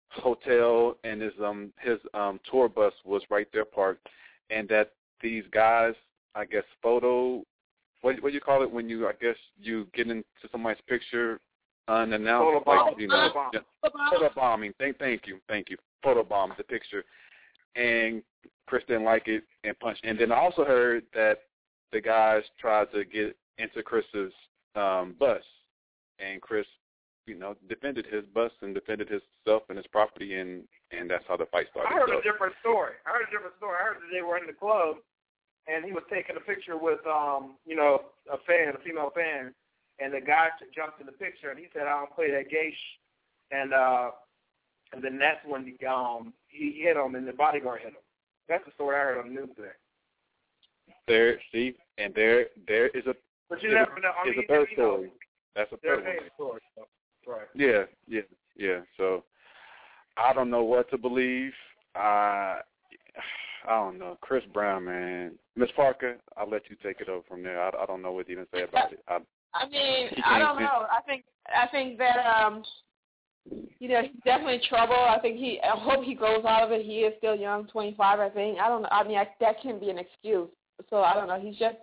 hotel 0.09 0.97
and 1.03 1.21
his 1.21 1.33
um 1.43 1.71
his 1.79 1.99
um 2.13 2.39
tour 2.49 2.69
bus 2.69 2.93
was 3.05 3.21
right 3.29 3.47
there 3.53 3.65
parked. 3.65 4.07
And 4.49 4.67
that 4.69 4.93
these 5.21 5.43
guys 5.51 5.93
I 6.35 6.45
guess 6.45 6.63
photo 6.81 7.43
what 8.01 8.21
what 8.21 8.29
do 8.29 8.35
you 8.35 8.41
call 8.41 8.63
it 8.63 8.71
when 8.71 8.87
you 8.89 9.07
I 9.07 9.13
guess 9.19 9.35
you 9.59 9.87
get 9.93 10.09
into 10.09 10.23
somebody's 10.51 10.81
picture 10.87 11.39
unannounced 11.87 12.65
Photobomb. 12.65 12.85
like 12.87 12.99
you 12.99 13.07
know 13.07 13.29
Photobomb. 13.33 13.53
yeah, 13.53 13.89
photo 14.11 14.29
bombing 14.35 14.73
thank 14.79 14.97
thank 14.99 15.25
you 15.27 15.39
thank 15.47 15.69
you 15.69 15.77
photo 16.03 16.23
bomb 16.23 16.53
the 16.57 16.63
picture 16.63 17.03
and 17.75 18.21
Chris 18.65 18.83
didn't 18.87 19.03
like 19.05 19.27
it 19.27 19.43
and 19.63 19.77
punched 19.79 20.03
and 20.03 20.19
then 20.19 20.31
I 20.31 20.37
also 20.37 20.63
heard 20.65 21.03
that 21.13 21.39
the 21.91 22.01
guys 22.01 22.43
tried 22.59 22.91
to 22.91 23.05
get 23.05 23.35
into 23.57 23.81
Chris's 23.83 24.33
um 24.75 25.15
bus 25.19 25.41
and 26.19 26.41
Chris, 26.41 26.65
you 27.27 27.35
know, 27.37 27.55
defended 27.69 28.05
his 28.11 28.23
bus 28.33 28.51
and 28.61 28.73
defended 28.73 29.07
himself 29.07 29.63
and 29.69 29.77
his 29.77 29.85
property, 29.87 30.35
and 30.35 30.63
and 30.91 31.07
that's 31.09 31.23
how 31.27 31.37
the 31.37 31.45
fight 31.47 31.67
started. 31.69 31.89
I 31.93 31.99
heard 31.99 32.09
So- 32.09 32.17
a 32.19 32.23
different 32.23 32.55
story. 32.61 32.93
I 33.05 33.09
heard 33.11 33.27
a 33.27 33.31
different 33.31 33.55
story. 33.57 33.77
I 33.79 33.83
heard 33.85 33.97
that 34.01 34.09
they 34.11 34.23
were 34.23 34.37
in 34.39 34.47
the 34.47 34.53
club, 34.53 34.97
and 35.67 35.85
he 35.85 35.91
was 35.91 36.03
taking 36.09 36.35
a 36.35 36.39
picture 36.39 36.75
with, 36.75 37.05
um, 37.05 37.57
you 37.67 37.75
know, 37.75 38.05
a 38.31 38.37
fan, 38.49 38.73
a 38.73 38.79
female 38.79 39.11
fan, 39.11 39.53
and 39.99 40.13
the 40.13 40.21
guy 40.21 40.47
jumped 40.75 40.99
in 40.99 41.05
the 41.05 41.11
picture, 41.11 41.49
and 41.49 41.59
he 41.59 41.65
said, 41.73 41.83
"I 41.83 41.99
don't 41.99 42.13
play 42.13 42.31
that 42.31 42.49
gay," 42.49 42.71
sh-. 42.71 42.99
and 43.51 43.73
uh, 43.73 44.11
and 44.93 45.03
then 45.03 45.17
that's 45.17 45.45
when 45.45 45.65
he 45.65 45.85
um 45.85 46.33
he 46.47 46.81
hit 46.83 46.97
him, 46.97 47.15
and 47.15 47.27
the 47.27 47.33
bodyguard 47.33 47.81
hit 47.81 47.89
him. 47.89 48.01
That's 48.47 48.65
the 48.65 48.71
story 48.75 48.95
I 48.95 48.99
heard 48.99 49.19
on 49.19 49.33
the 49.33 49.41
news 49.41 49.49
today. 49.55 49.75
there, 51.07 51.39
see, 51.51 51.75
and 51.97 52.13
there 52.13 52.47
there 52.67 52.87
is 52.89 53.05
a 53.07 53.15
But 53.49 53.61
you 53.63 53.69
is 53.69 53.75
never 53.75 53.97
a, 53.97 54.01
know. 54.01 54.11
I 54.23 54.29
mean, 54.29 54.39
a 54.39 54.47
third 54.47 54.67
you 54.71 54.77
know, 54.77 54.93
story. 54.95 55.11
That's 55.55 55.71
a 55.71 55.77
third 55.77 56.03
story. 56.35 56.61
So. 56.75 56.87
Right. 57.25 57.47
Yeah, 57.53 57.83
yeah, 58.07 58.21
yeah. 58.55 58.79
So 58.95 59.23
I 60.15 60.33
don't 60.33 60.49
know 60.49 60.63
what 60.63 60.89
to 60.91 60.97
believe. 60.97 61.51
I 61.95 62.61
I 63.67 63.75
don't 63.75 63.99
know. 63.99 64.17
Chris 64.21 64.43
Brown, 64.53 64.85
man. 64.85 65.33
Miss 65.55 65.69
Parker, 65.75 66.17
I'll 66.37 66.49
let 66.49 66.69
you 66.69 66.77
take 66.81 67.01
it 67.01 67.09
over 67.09 67.23
from 67.27 67.43
there. 67.43 67.61
I, 67.61 67.69
I 67.69 67.85
don't 67.85 68.01
know 68.01 68.13
what 68.13 68.27
to 68.27 68.31
even 68.31 68.47
say 68.53 68.63
about 68.63 68.93
it. 68.93 69.03
I, 69.09 69.17
I 69.53 69.67
mean, 69.67 70.09
I 70.25 70.39
don't 70.39 70.59
know. 70.59 70.85
I 70.91 71.01
think 71.05 71.23
I 71.47 71.67
think 71.67 71.97
that 71.97 72.17
um, 72.25 72.63
you 73.79 73.87
know, 73.87 74.01
he's 74.01 74.21
definitely 74.23 74.55
in 74.55 74.61
trouble. 74.67 74.95
I 74.95 75.19
think 75.21 75.37
he. 75.37 75.59
I 75.61 75.77
hope 75.77 76.03
he 76.03 76.13
grows 76.13 76.45
out 76.45 76.63
of 76.63 76.71
it. 76.71 76.85
He 76.85 76.99
is 76.99 77.13
still 77.17 77.35
young, 77.35 77.67
25, 77.67 78.19
I 78.19 78.29
think. 78.29 78.59
I 78.59 78.67
don't 78.67 78.81
know. 78.81 78.89
I 78.91 79.07
mean, 79.07 79.17
I, 79.17 79.27
that 79.39 79.61
can 79.61 79.79
be 79.79 79.89
an 79.89 79.97
excuse. 79.97 80.49
So 80.89 80.97
I 80.97 81.13
don't 81.13 81.27
know. 81.27 81.39
He's 81.39 81.57
just. 81.57 81.77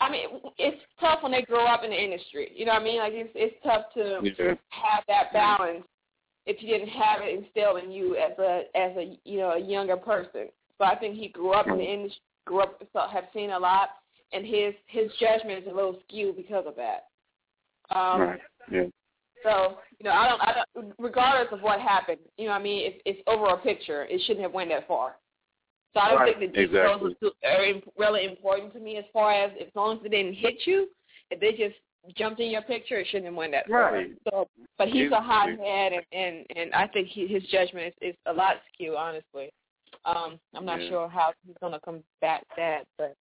I 0.00 0.10
mean, 0.10 0.26
it's 0.58 0.80
tough 1.00 1.22
when 1.22 1.32
they 1.32 1.42
grow 1.42 1.66
up 1.66 1.84
in 1.84 1.90
the 1.90 2.02
industry. 2.02 2.50
You 2.54 2.66
know 2.66 2.72
what 2.72 2.82
I 2.82 2.84
mean? 2.84 2.98
Like 2.98 3.12
it's 3.14 3.30
it's 3.34 3.56
tough 3.62 3.86
to 3.94 4.20
Yeah. 4.22 4.54
have 4.70 5.04
that 5.06 5.32
balance 5.32 5.84
if 6.46 6.60
you 6.60 6.68
didn't 6.68 6.88
have 6.88 7.20
it 7.22 7.38
instilled 7.38 7.82
in 7.82 7.92
you 7.92 8.16
as 8.16 8.36
a 8.38 8.62
as 8.74 8.96
a 8.96 9.18
you 9.24 9.38
know 9.38 9.50
a 9.50 9.58
younger 9.58 9.96
person. 9.96 10.48
So 10.78 10.84
I 10.84 10.96
think 10.96 11.16
he 11.16 11.28
grew 11.28 11.52
up 11.52 11.68
in 11.68 11.78
the 11.78 11.84
industry, 11.84 12.22
grew 12.46 12.62
up, 12.62 12.82
so 12.92 13.00
have 13.12 13.24
seen 13.32 13.50
a 13.50 13.58
lot, 13.58 13.90
and 14.32 14.44
his 14.46 14.74
his 14.86 15.10
judgment 15.20 15.64
is 15.64 15.70
a 15.70 15.74
little 15.74 15.98
skewed 16.06 16.36
because 16.36 16.64
of 16.66 16.74
that. 16.76 17.06
Um, 17.94 18.20
right. 18.20 18.40
Yeah. 18.70 18.84
so 19.42 19.78
you 19.98 20.04
know, 20.04 20.12
I 20.12 20.28
don't, 20.28 20.40
I 20.40 20.64
don't. 20.74 20.94
Regardless 20.98 21.52
of 21.52 21.62
what 21.62 21.80
happened, 21.80 22.18
you 22.38 22.46
know, 22.46 22.52
what 22.52 22.60
I 22.60 22.64
mean, 22.64 22.92
if 22.92 23.02
it's 23.04 23.20
over 23.26 23.46
a 23.46 23.58
picture, 23.58 24.04
it 24.04 24.20
shouldn't 24.26 24.42
have 24.42 24.52
went 24.52 24.70
that 24.70 24.88
far. 24.88 25.16
So 25.94 26.00
I 26.00 26.08
don't 26.08 26.20
Right. 26.20 26.38
think 26.38 26.52
the 26.52 26.66
details 26.66 27.02
Exactly. 27.02 27.32
are 27.44 27.82
really 27.98 28.24
important 28.24 28.72
to 28.74 28.80
me 28.80 28.96
as 28.96 29.04
far 29.12 29.32
as 29.32 29.52
as 29.60 29.68
long 29.74 29.98
as 29.98 30.04
it 30.04 30.10
didn't 30.10 30.34
hit 30.34 30.66
you, 30.66 30.88
if 31.30 31.40
they 31.40 31.52
just 31.52 31.76
jumped 32.16 32.40
in 32.40 32.50
your 32.50 32.62
picture, 32.62 32.98
it 32.98 33.06
shouldn't 33.08 33.26
have 33.26 33.34
went 33.34 33.52
that 33.52 33.68
far. 33.68 33.92
Right. 33.92 34.10
So, 34.30 34.48
but 34.78 34.88
he's 34.88 35.12
a 35.12 35.20
hothead, 35.20 35.92
and 35.92 36.04
and 36.12 36.46
and 36.56 36.72
I 36.72 36.86
think 36.88 37.08
he, 37.08 37.26
his 37.26 37.42
judgment 37.44 37.94
is, 38.00 38.10
is 38.10 38.16
a 38.26 38.32
lot 38.32 38.56
skewed, 38.72 38.96
honestly. 38.96 39.52
Um, 40.04 40.40
I'm 40.54 40.64
not 40.64 40.80
Yeah. 40.80 40.88
sure 40.88 41.08
how 41.08 41.32
he's 41.46 41.56
gonna 41.60 41.80
combat 41.80 42.44
that, 42.56 42.86
but 42.96 43.14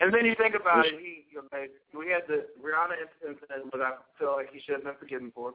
And 0.00 0.12
then 0.12 0.24
you 0.24 0.34
think 0.36 0.54
about 0.54 0.86
it, 0.86 0.94
he 1.00 1.24
okay, 1.38 1.66
we 1.96 2.08
had 2.08 2.22
the 2.28 2.46
Rihanna 2.62 2.94
incident, 3.26 3.70
but 3.70 3.80
I 3.80 3.92
feel 4.18 4.34
like 4.36 4.52
he 4.52 4.60
should 4.60 4.74
have 4.76 4.84
been 4.84 4.94
forgiven 4.98 5.32
for. 5.34 5.54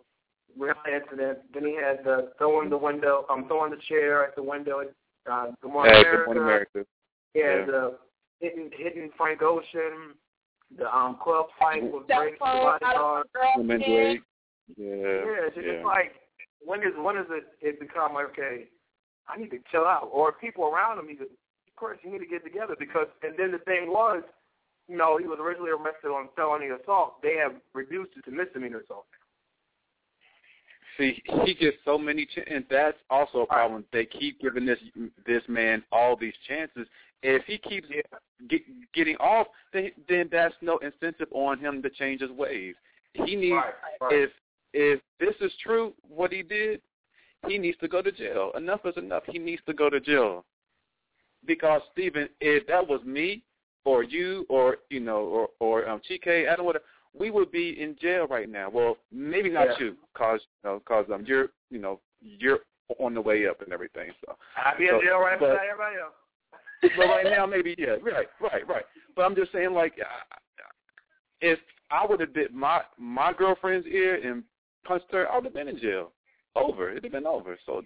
Rihanna 0.58 1.02
incident. 1.04 1.40
Then 1.54 1.66
he 1.66 1.76
had 1.76 2.04
the 2.04 2.32
throwing 2.38 2.70
the 2.70 2.78
window, 2.78 3.26
um, 3.30 3.48
throwing 3.48 3.72
the 3.72 3.78
chair 3.88 4.24
at 4.26 4.36
the 4.36 4.44
window 4.44 4.82
at 4.82 4.88
uh, 5.32 5.52
Good 5.62 5.72
Morning 5.72 5.94
Hey, 5.94 6.02
America. 6.02 6.18
good 6.18 6.26
morning, 6.26 6.44
America. 6.44 6.86
He 7.34 7.40
had 7.42 7.60
Yeah. 7.60 7.66
the 7.66 7.98
hitting 8.40 8.72
hitting 8.78 9.10
Frank 9.18 9.42
Ocean, 9.42 10.16
the 10.78 10.94
um 10.96 11.18
club 11.22 11.48
fight 11.60 11.84
with 11.84 12.08
cell 12.08 12.22
Drake, 12.22 12.34
the 12.36 12.40
phone 12.40 12.66
out 12.68 12.80
bodyguard. 12.82 13.26
of 13.28 13.34
girl 13.34 13.54
Women 13.58 13.82
head. 13.82 13.88
Drake. 13.88 14.22
Yeah. 14.78 14.86
Yeah, 14.96 15.48
it's 15.48 15.56
just 15.56 15.68
yeah. 15.68 15.84
like 15.86 16.14
when 16.64 16.82
does 16.82 16.94
when 16.98 17.16
does 17.16 17.28
it 17.30 17.46
it 17.62 17.80
become 17.80 18.14
like 18.14 18.28
okay, 18.32 18.66
I 19.28 19.38
need 19.38 19.52
to 19.52 19.60
chill 19.72 19.86
out, 19.86 20.10
or 20.12 20.32
people 20.34 20.66
around 20.66 21.00
him 21.00 21.08
need 21.08 21.20
to, 21.20 21.24
of 21.24 21.30
course, 21.78 21.98
you 22.04 22.12
need 22.12 22.20
to 22.20 22.26
get 22.26 22.44
together 22.44 22.76
because. 22.78 23.08
And 23.24 23.34
then 23.38 23.52
the 23.52 23.60
thing 23.60 23.88
was, 23.88 24.24
you 24.90 24.98
know, 24.98 25.18
he 25.18 25.26
was 25.26 25.40
originally 25.42 25.72
arrested 25.72 26.10
on 26.10 26.30
felony 26.36 26.68
assault. 26.68 27.22
They 27.22 27.36
have 27.36 27.54
reduced 27.74 28.12
it 28.18 28.26
to 28.26 28.32
misdemeanor 28.32 28.80
assault. 28.80 29.06
See, 30.98 31.22
he 31.46 31.54
gets 31.54 31.78
so 31.86 31.98
many, 31.98 32.26
ch- 32.26 32.40
and 32.50 32.66
that's 32.70 32.98
also 33.10 33.42
a 33.42 33.46
problem. 33.46 33.86
They 33.94 34.06
keep 34.06 34.42
giving 34.42 34.66
this 34.66 34.80
this 35.26 35.44
man 35.48 35.84
all 35.92 36.16
these 36.16 36.34
chances. 36.48 36.88
If 37.24 37.44
he 37.46 37.58
keeps 37.58 37.88
get, 38.50 38.62
getting 38.94 39.16
off, 39.18 39.48
then 39.74 39.92
then 40.10 40.30
that's 40.32 40.56
no 40.62 40.78
incentive 40.80 41.28
on 41.32 41.60
him 41.60 41.82
to 41.84 41.90
change 41.90 42.22
his 42.22 42.32
ways. 42.32 42.76
He 43.14 43.36
needs 43.36 43.54
Right, 43.54 43.74
right. 44.02 44.12
if 44.12 44.32
if 44.74 45.00
this 45.20 45.36
is 45.42 45.52
true, 45.64 45.94
what 46.08 46.32
he 46.32 46.42
did, 46.42 46.82
he 47.48 47.58
needs 47.58 47.78
to 47.80 47.88
go 47.88 48.02
to 48.02 48.12
jail. 48.12 48.52
Enough 48.56 48.82
is 48.86 48.98
enough. 48.98 49.24
He 49.28 49.38
needs 49.40 49.62
to 49.68 49.74
go 49.74 49.90
to 49.90 50.00
jail. 50.00 50.46
Because 51.48 51.82
Steven, 51.94 52.30
if 52.42 52.68
that 52.68 52.88
was 52.88 53.02
me 53.06 53.42
or 53.86 54.04
you 54.04 54.46
or 54.50 54.78
you 54.90 55.00
know 55.00 55.20
or 55.20 55.50
or 55.60 55.88
um, 55.88 56.02
Chike, 56.10 56.46
Adam, 56.48 56.66
whatever, 56.66 56.86
we 57.18 57.32
would 57.32 57.52
be 57.52 57.82
in 57.82 57.96
jail 58.02 58.28
right 58.28 58.50
now. 58.50 58.70
Well, 58.70 58.98
maybe 59.12 59.50
not 59.50 59.68
Yeah. 59.68 59.80
you, 59.80 59.98
cause 60.14 60.42
you 60.64 60.70
know, 60.70 60.82
cause 60.86 61.06
um, 61.14 61.26
you're 61.26 61.50
you 61.70 61.80
know 61.80 62.00
you're 62.22 62.60
on 63.00 63.14
the 63.14 63.22
way 63.22 63.48
up 63.48 63.62
and 63.62 63.74
everything. 63.74 64.12
So, 64.26 64.36
I'll 64.58 64.78
be 64.78 64.88
in 64.88 65.00
jail 65.02 65.20
right 65.20 65.40
beside 65.40 65.58
everybody 65.70 65.98
else. 66.02 66.14
but 66.96 67.06
right 67.06 67.26
now 67.26 67.46
maybe 67.46 67.76
yeah, 67.78 67.96
right, 68.02 68.28
right, 68.40 68.68
right. 68.68 68.86
But 69.16 69.24
I'm 69.24 69.36
just 69.36 69.52
saying 69.52 69.74
like, 69.74 69.94
if 71.42 71.60
I 71.90 72.06
would 72.06 72.20
have 72.20 72.34
bit 72.34 72.54
my 72.54 72.82
my 72.98 73.34
girlfriend's 73.34 73.88
ear 73.88 74.16
and 74.16 74.44
punched 74.86 75.12
her, 75.12 75.30
I 75.30 75.36
would 75.36 75.46
have 75.46 75.54
been 75.54 75.68
in 75.68 75.80
jail. 75.80 76.12
Over, 76.56 76.90
it'd 76.92 77.04
have 77.04 77.12
been 77.12 77.28
over. 77.28 77.58
So, 77.66 77.84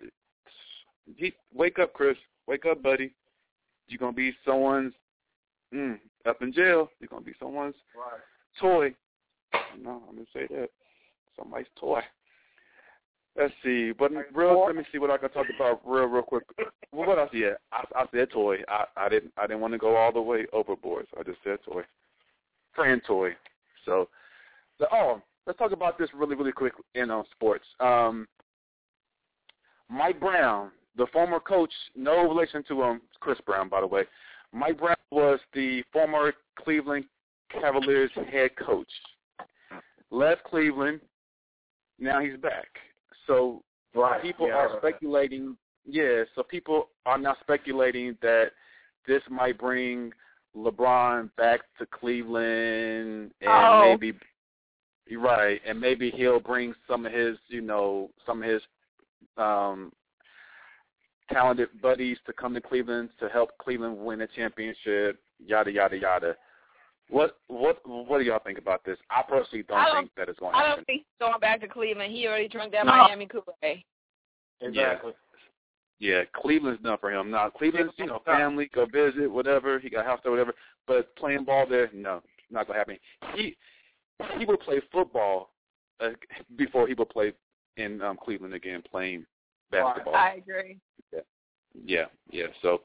he, 1.17 1.33
wake 1.53 1.77
up, 1.77 1.91
Chris. 1.93 2.15
Wake 2.47 2.65
up, 2.65 2.81
buddy. 2.81 3.13
You're 3.91 3.99
gonna 3.99 4.13
be 4.13 4.33
someone's 4.45 4.93
mm, 5.73 5.99
up 6.25 6.41
in 6.41 6.53
jail. 6.53 6.89
You're 6.99 7.09
gonna 7.09 7.21
be 7.21 7.33
someone's 7.39 7.75
Right. 7.95 8.21
toy. 8.59 8.95
No, 9.77 10.03
I'm 10.07 10.15
gonna 10.15 10.27
say 10.33 10.47
that. 10.47 10.69
Somebody's 11.37 11.67
toy. 11.75 12.01
Let's 13.35 13.53
see. 13.63 13.91
But 13.91 14.11
Like 14.11 14.29
real, 14.33 14.55
toy? 14.55 14.65
let 14.67 14.75
me 14.75 14.83
see 14.91 14.97
what 14.97 15.09
I 15.11 15.17
can 15.17 15.29
talk 15.29 15.47
about 15.49 15.81
real, 15.85 16.05
real 16.05 16.23
quick. 16.23 16.43
Well, 16.91 17.07
what 17.07 17.17
else? 17.19 17.29
Yeah, 17.33 17.53
I, 17.71 17.83
I 17.95 18.05
said 18.11 18.29
toy. 18.31 18.57
I, 18.67 18.85
I 18.97 19.09
didn't, 19.09 19.33
I 19.37 19.47
didn't 19.47 19.61
want 19.61 19.73
to 19.73 19.77
go 19.77 19.95
all 19.95 20.11
the 20.11 20.21
way 20.21 20.45
overboard, 20.53 21.07
so 21.11 21.19
I 21.19 21.23
just 21.23 21.39
said 21.43 21.59
toy. 21.63 21.83
Friend 22.73 23.01
toy. 23.05 23.35
So, 23.85 24.09
the, 24.79 24.87
oh, 24.93 25.21
let's 25.47 25.57
talk 25.59 25.71
about 25.71 25.97
this 25.97 26.09
really, 26.13 26.35
really 26.35 26.51
quick 26.51 26.73
in 26.95 27.09
on 27.09 27.25
sports. 27.31 27.65
Um, 27.79 28.27
Mike 29.89 30.19
Brown, 30.19 30.71
the 30.97 31.07
former 31.13 31.39
coach, 31.39 31.71
no 31.95 32.27
relation 32.27 32.63
to 32.67 32.83
um 32.83 33.01
Chris 33.19 33.39
Brown, 33.45 33.69
by 33.69 33.81
the 33.81 33.87
way. 33.87 34.03
Mike 34.53 34.79
Brown 34.79 34.95
was 35.11 35.39
the 35.53 35.83
former 35.93 36.33
Cleveland 36.57 37.05
Cavaliers 37.49 38.11
head 38.31 38.51
coach. 38.57 38.91
Left 40.09 40.43
Cleveland, 40.43 40.99
now 41.99 42.19
he's 42.19 42.37
back. 42.37 42.67
So 43.27 43.63
Right. 43.93 44.21
people 44.21 44.47
yeah, 44.47 44.55
are 44.55 44.69
right. 44.69 44.77
speculating. 44.79 45.57
Yeah, 45.85 46.23
so 46.35 46.43
people 46.43 46.89
are 47.05 47.17
now 47.17 47.35
speculating 47.41 48.17
that 48.21 48.51
this 49.05 49.21
might 49.29 49.57
bring 49.57 50.13
LeBron 50.55 51.33
back 51.37 51.61
to 51.79 51.85
Cleveland, 51.85 53.33
and 53.41 53.49
Oh. 53.49 53.81
maybe 53.81 54.17
you're 55.07 55.21
right, 55.21 55.61
and 55.65 55.79
maybe 55.79 56.11
he'll 56.11 56.39
bring 56.39 56.73
some 56.87 57.05
of 57.05 57.11
his, 57.11 57.37
you 57.47 57.61
know, 57.61 58.11
some 58.25 58.43
of 58.43 58.49
his 58.49 58.61
um 59.37 59.91
talented 61.31 61.69
buddies 61.81 62.17
to 62.25 62.33
come 62.33 62.53
to 62.53 62.61
Cleveland 62.61 63.09
to 63.19 63.29
help 63.29 63.51
Cleveland 63.57 63.97
win 63.97 64.21
a 64.21 64.27
championship. 64.27 65.19
Yada 65.43 65.71
yada 65.71 65.97
yada. 65.97 66.35
What 67.09 67.37
what 67.47 67.81
what 67.85 68.19
do 68.19 68.23
y'all 68.23 68.39
think 68.43 68.57
about 68.57 68.83
this? 68.85 68.97
I 69.09 69.21
personally 69.27 69.63
don't, 69.67 69.77
I 69.77 69.85
don't- 69.85 70.01
think 70.03 70.11
that 70.17 70.29
it's 70.29 70.39
going 70.39 70.53
to 70.53 70.57
I 70.57 70.61
happen. 70.61 70.77
don't 70.77 70.85
think 70.85 70.99
he's 71.01 71.27
going 71.27 71.39
back 71.39 71.61
to 71.61 71.67
Cleveland. 71.67 72.13
He 72.13 72.27
already 72.27 72.47
drank 72.47 72.71
that 72.71 72.85
No. 72.85 72.91
Miami 72.93 73.25
Kool-Aid. 73.27 73.83
Exactly. 74.61 75.13
Yeah, 75.99 76.23
Cleveland's 76.35 76.81
done 76.81 76.97
for 76.99 77.11
him. 77.11 77.29
Now 77.29 77.49
Cleveland's, 77.49 77.93
you 77.97 78.07
know, 78.07 78.21
family, 78.25 78.69
go 78.73 78.85
visit, 78.85 79.29
whatever. 79.29 79.79
He 79.79 79.89
got 79.89 80.05
a 80.05 80.07
house 80.07 80.19
there, 80.23 80.31
whatever. 80.31 80.53
But 80.87 81.15
playing 81.15 81.43
ball 81.45 81.65
there, 81.69 81.89
no, 81.93 82.21
not 82.49 82.65
gonna 82.67 82.79
happen. 82.79 82.97
He 83.35 83.55
he 84.37 84.45
would 84.45 84.59
play 84.61 84.81
football 84.91 85.51
uh, 85.99 86.09
before 86.55 86.87
he 86.87 86.93
would 86.95 87.09
play 87.09 87.33
in 87.77 88.01
um, 88.01 88.17
Cleveland 88.23 88.53
again, 88.53 88.83
playing 88.89 89.25
basketball. 89.71 90.15
I 90.15 90.35
agree. 90.37 90.77
Yeah, 91.85 92.05
yeah. 92.29 92.47
So 92.61 92.81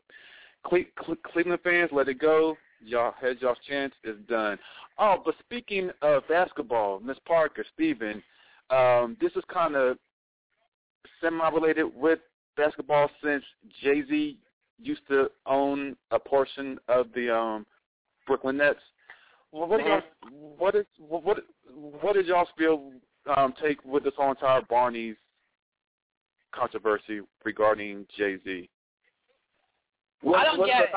Cle- 0.65 0.85
Cle- 0.97 1.17
Cleveland 1.25 1.61
fans, 1.63 1.91
let 1.93 2.09
it 2.09 2.21
go. 2.21 2.57
Y'all 2.85 3.15
had 3.21 3.41
y'all's 3.41 3.59
chance. 3.69 3.93
It's 4.05 4.19
done. 4.29 4.59
Oh, 4.99 5.17
but 5.25 5.35
speaking 5.41 5.91
of 6.03 6.27
basketball, 6.29 7.01
Miss 7.01 7.19
Parker, 7.27 7.65
Steven, 7.75 8.23
um, 8.71 9.17
this 9.21 9.33
is 9.33 9.45
kind 9.53 9.75
of 9.75 9.99
semi-related 11.21 11.85
with 11.95 12.21
basketball 12.57 13.11
since 13.23 13.45
Jay 13.83 14.03
Z 14.09 14.39
used 14.81 15.07
to 15.09 15.31
own 15.47 15.97
a 16.11 16.19
portion 16.19 16.79
of 16.89 17.07
the 17.15 17.35
um, 17.35 17.67
Brooklyn 18.27 18.59
Nets. 18.59 18.79
Well, 19.53 19.69
what, 19.69 19.81
y'all, 19.81 20.03
what 20.59 20.75
is 20.75 20.87
what 20.99 21.25
what 21.25 21.39
what 21.73 22.15
did 22.15 22.27
y'all 22.27 22.49
feel 22.59 22.93
um, 23.37 23.55
take 23.61 23.83
with 23.85 24.05
this 24.05 24.13
whole 24.17 24.31
entire 24.31 24.63
Barney's 24.69 25.17
controversy 26.53 27.21
regarding 27.45 28.07
Jay 28.17 28.39
Z? 28.45 28.69
I 30.35 30.45
don't 30.45 30.67
get 30.67 30.85
it. 30.85 30.91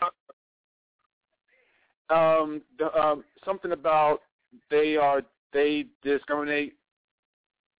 Um, 2.11 2.61
the, 2.79 2.91
um, 2.99 3.23
something 3.45 3.71
about 3.71 4.21
they 4.71 4.95
are 4.95 5.21
they 5.53 5.85
discriminate 6.03 6.73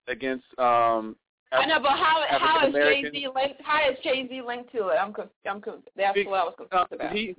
against 0.06 0.44
um. 0.58 1.16
I 1.52 1.66
know, 1.66 1.80
but 1.80 1.92
how 1.92 2.24
how 2.28 2.68
is 2.68 2.72
Jay 2.74 3.02
Z 3.10 3.26
linked? 3.34 3.60
How 3.62 3.90
is 3.90 3.98
Jay 4.04 4.28
Z 4.28 4.42
linked 4.46 4.70
to 4.72 4.88
it? 4.88 4.96
I'm 5.00 5.12
conf- 5.12 5.30
I'm 5.48 5.60
conf- 5.60 5.82
that's 5.96 6.14
Be- 6.14 6.26
what 6.26 6.38
I 6.40 6.44
was 6.44 6.54
Uh, 6.70 6.84
confused 6.84 6.92
about. 6.92 7.12
he 7.12 7.34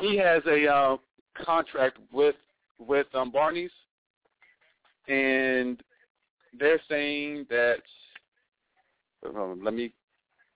he 0.00 0.16
has 0.18 0.42
a 0.46 0.68
uh, 0.72 0.96
contract 1.44 1.98
with 2.12 2.36
with 2.78 3.08
um, 3.14 3.32
Barney's, 3.32 3.72
and 5.08 5.82
they're 6.58 6.80
saying 6.88 7.46
that. 7.50 7.78
Um, 9.34 9.60
let 9.62 9.74
me. 9.74 9.92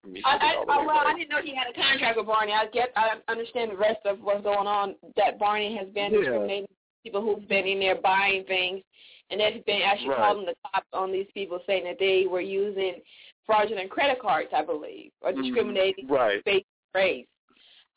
Let 0.04 0.12
me 0.14 0.22
I, 0.24 0.38
get 0.38 0.56
all 0.56 0.66
the 0.66 0.72
I, 0.72 0.86
well, 0.86 1.02
I 1.06 1.14
didn't 1.14 1.28
know 1.30 1.42
he 1.42 1.54
had 1.54 1.66
a 1.68 1.74
contract 1.74 2.16
with 2.16 2.26
Barney. 2.26 2.52
I 2.52 2.66
get, 2.72 2.90
I 2.96 3.16
understand 3.28 3.70
the 3.70 3.76
rest 3.76 4.00
of 4.06 4.18
what's 4.20 4.42
going 4.42 4.66
on. 4.66 4.94
That 5.16 5.38
Barney 5.38 5.76
has 5.76 5.88
been 5.88 6.12
Yeah. 6.12 6.20
discriminating 6.20 6.68
people 7.02 7.20
who've 7.20 7.46
been 7.48 7.66
in 7.66 7.80
there 7.80 7.96
buying 7.96 8.44
things, 8.44 8.82
and 9.30 9.40
they've 9.40 9.64
been 9.66 9.82
actually 9.82 10.08
Right. 10.10 10.18
calling 10.18 10.46
the 10.46 10.54
cops 10.72 10.88
on 10.94 11.12
these 11.12 11.26
people, 11.34 11.60
saying 11.66 11.84
that 11.84 11.98
they 11.98 12.26
were 12.26 12.40
using 12.40 13.02
fraudulent 13.44 13.90
credit 13.90 14.20
cards, 14.20 14.48
I 14.54 14.62
believe, 14.62 15.12
or 15.20 15.32
Mhm. 15.32 15.42
discriminating 15.42 16.06
Right. 16.08 16.42
based 16.44 16.66
race. 16.94 17.26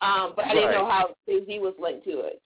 Um, 0.01 0.33
but 0.35 0.43
I 0.45 0.53
didn't 0.53 0.69
Right. 0.71 0.77
know 0.77 0.85
how 0.85 1.15
Jay 1.25 1.45
Z 1.45 1.59
was 1.59 1.77
linked 1.79 2.03
to 2.05 2.19
it. 2.19 2.41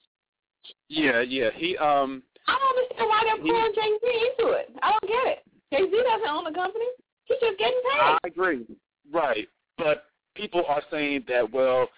Yeah, 0.89 1.21
yeah. 1.21 1.49
He 1.51 1.75
um. 1.77 2.21
I 2.47 2.57
don't 2.59 2.77
understand 2.77 3.09
why 3.09 3.23
they're 3.23 3.37
He- 3.37 3.49
pulling 3.51 3.73
Jay 3.73 3.97
Z 3.99 4.27
into 4.29 4.51
it. 4.53 4.69
I 4.83 4.91
don't 4.91 5.07
get 5.07 5.25
it. 5.27 5.43
Jay 5.71 5.89
Z 5.89 6.03
doesn't 6.03 6.27
own 6.29 6.43
the 6.43 6.51
company. 6.51 6.85
Getting 7.29 7.55
paid. 7.57 7.99
I 7.99 8.17
agree. 8.25 8.65
Right. 9.11 9.47
But 9.77 10.05
people 10.35 10.63
are 10.67 10.81
saying 10.91 11.25
that, 11.27 11.51
well, 11.51 11.89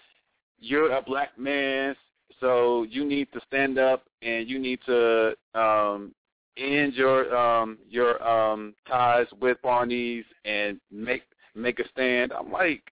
you're 0.58 0.92
a 0.92 1.02
black 1.02 1.38
man, 1.38 1.94
so 2.40 2.84
you 2.84 3.04
need 3.04 3.30
to 3.32 3.40
stand 3.46 3.78
up 3.78 4.04
and 4.22 4.48
you 4.48 4.58
need 4.58 4.80
to 4.86 5.34
um 5.54 6.14
end 6.56 6.94
your 6.94 7.34
um 7.36 7.78
your 7.88 8.22
um 8.26 8.74
ties 8.86 9.26
with 9.40 9.60
Barney's 9.62 10.24
and 10.44 10.78
make 10.90 11.22
make 11.54 11.78
a 11.80 11.88
stand. 11.88 12.32
I'm 12.32 12.50
like 12.52 12.82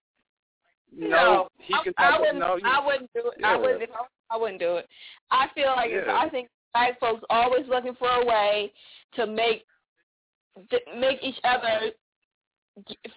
no, 0.95 1.49
he 1.59 1.73
I, 1.73 1.83
can 1.83 1.93
I 1.97 2.11
talk 2.11 2.19
wouldn't. 2.21 2.39
no, 2.39 2.55
you- 2.57 2.63
I 2.65 2.85
wouldn't 2.85 3.11
do 3.13 3.21
it. 3.35 3.43
I 3.43 3.55
wouldn't. 3.55 3.89
I, 3.91 4.35
I 4.35 4.37
wouldn't 4.37 4.59
do 4.59 4.77
it. 4.77 4.87
I 5.31 5.47
feel 5.53 5.67
like 5.75 5.91
Yeah. 5.91 6.15
I 6.17 6.29
think 6.29 6.49
black 6.73 6.99
folks 6.99 7.23
always 7.29 7.67
looking 7.67 7.95
for 7.95 8.09
a 8.09 8.25
way 8.25 8.71
to 9.15 9.27
make 9.27 9.65
to 10.71 10.79
make 10.99 11.19
each 11.23 11.37
other 11.43 11.91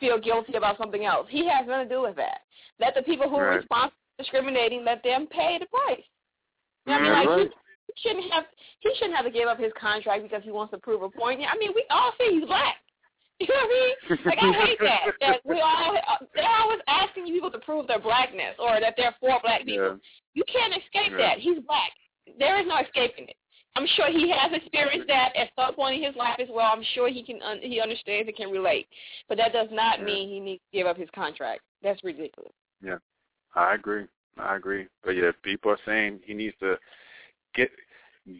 feel 0.00 0.18
guilty 0.18 0.54
about 0.54 0.78
something 0.78 1.04
else. 1.04 1.26
He 1.30 1.46
has 1.48 1.66
nothing 1.66 1.88
to 1.88 1.94
do 1.94 2.02
with 2.02 2.16
that. 2.16 2.40
Let 2.80 2.94
the 2.94 3.02
people 3.02 3.28
who 3.28 3.36
are 3.36 3.48
Right. 3.50 3.56
responsible 3.56 3.96
for 4.16 4.22
discriminating 4.22 4.84
let 4.84 5.02
them 5.02 5.26
pay 5.28 5.58
the 5.58 5.66
price. 5.66 6.02
You 6.86 6.92
know 6.92 6.98
what 6.98 7.00
I 7.00 7.02
mean, 7.02 7.12
like 7.12 7.28
right. 7.28 7.48
he, 7.48 7.92
he 7.94 8.08
shouldn't 8.08 8.32
have 8.32 8.44
he 8.80 8.90
shouldn't 8.96 9.16
have 9.16 9.24
to 9.24 9.30
give 9.30 9.48
up 9.48 9.58
his 9.58 9.72
contract 9.78 10.22
because 10.22 10.42
he 10.42 10.50
wants 10.50 10.72
to 10.72 10.78
prove 10.78 11.02
a 11.02 11.10
point. 11.10 11.40
I 11.40 11.56
mean, 11.58 11.70
we 11.74 11.84
all 11.90 12.12
see 12.18 12.38
he's 12.38 12.46
black. 12.46 12.76
You 13.40 13.48
know 13.48 13.54
what 13.54 13.64
I 13.64 14.14
mean? 14.14 14.18
Like 14.26 14.38
I 14.38 14.52
hate 14.66 14.78
that. 14.80 15.00
That 15.20 15.40
we 15.44 15.60
all 15.60 15.96
they're 16.34 16.46
always 16.62 16.78
asking 16.86 17.26
people 17.26 17.50
to 17.50 17.58
prove 17.58 17.88
their 17.88 17.98
blackness 17.98 18.54
or 18.58 18.78
that 18.80 18.94
they're 18.96 19.14
for 19.18 19.40
black 19.42 19.64
people. 19.64 19.98
Yeah. 19.98 20.34
You 20.34 20.44
can't 20.46 20.72
escape 20.72 21.10
Yeah. 21.12 21.34
that. 21.34 21.38
He's 21.38 21.58
black. 21.66 21.90
There 22.38 22.60
is 22.60 22.66
no 22.68 22.78
escaping 22.78 23.26
it. 23.28 23.36
I'm 23.74 23.86
sure 23.96 24.10
he 24.10 24.30
has 24.30 24.52
experienced 24.52 25.08
that 25.08 25.34
at 25.34 25.48
some 25.56 25.74
point 25.74 25.96
in 25.96 26.02
his 26.02 26.16
life 26.16 26.38
as 26.38 26.48
well. 26.50 26.70
I'm 26.72 26.84
sure 26.94 27.08
he 27.08 27.22
can 27.22 27.40
un- 27.42 27.60
he 27.62 27.80
understands 27.80 28.28
and 28.28 28.36
can 28.36 28.50
relate. 28.50 28.86
But 29.28 29.38
that 29.38 29.52
does 29.52 29.68
not 29.70 29.98
Yeah. 29.98 30.04
mean 30.04 30.28
he 30.28 30.40
needs 30.40 30.62
to 30.70 30.76
give 30.76 30.86
up 30.86 30.96
his 30.96 31.08
contract. 31.10 31.62
That's 31.82 32.02
ridiculous. 32.04 32.52
Yeah, 32.82 32.98
I 33.54 33.74
agree. 33.74 34.06
I 34.38 34.56
agree. 34.56 34.88
But 35.02 35.16
yeah, 35.16 35.32
people 35.42 35.70
are 35.70 35.78
saying 35.86 36.20
he 36.24 36.34
needs 36.34 36.56
to 36.58 36.78
get 37.54 37.70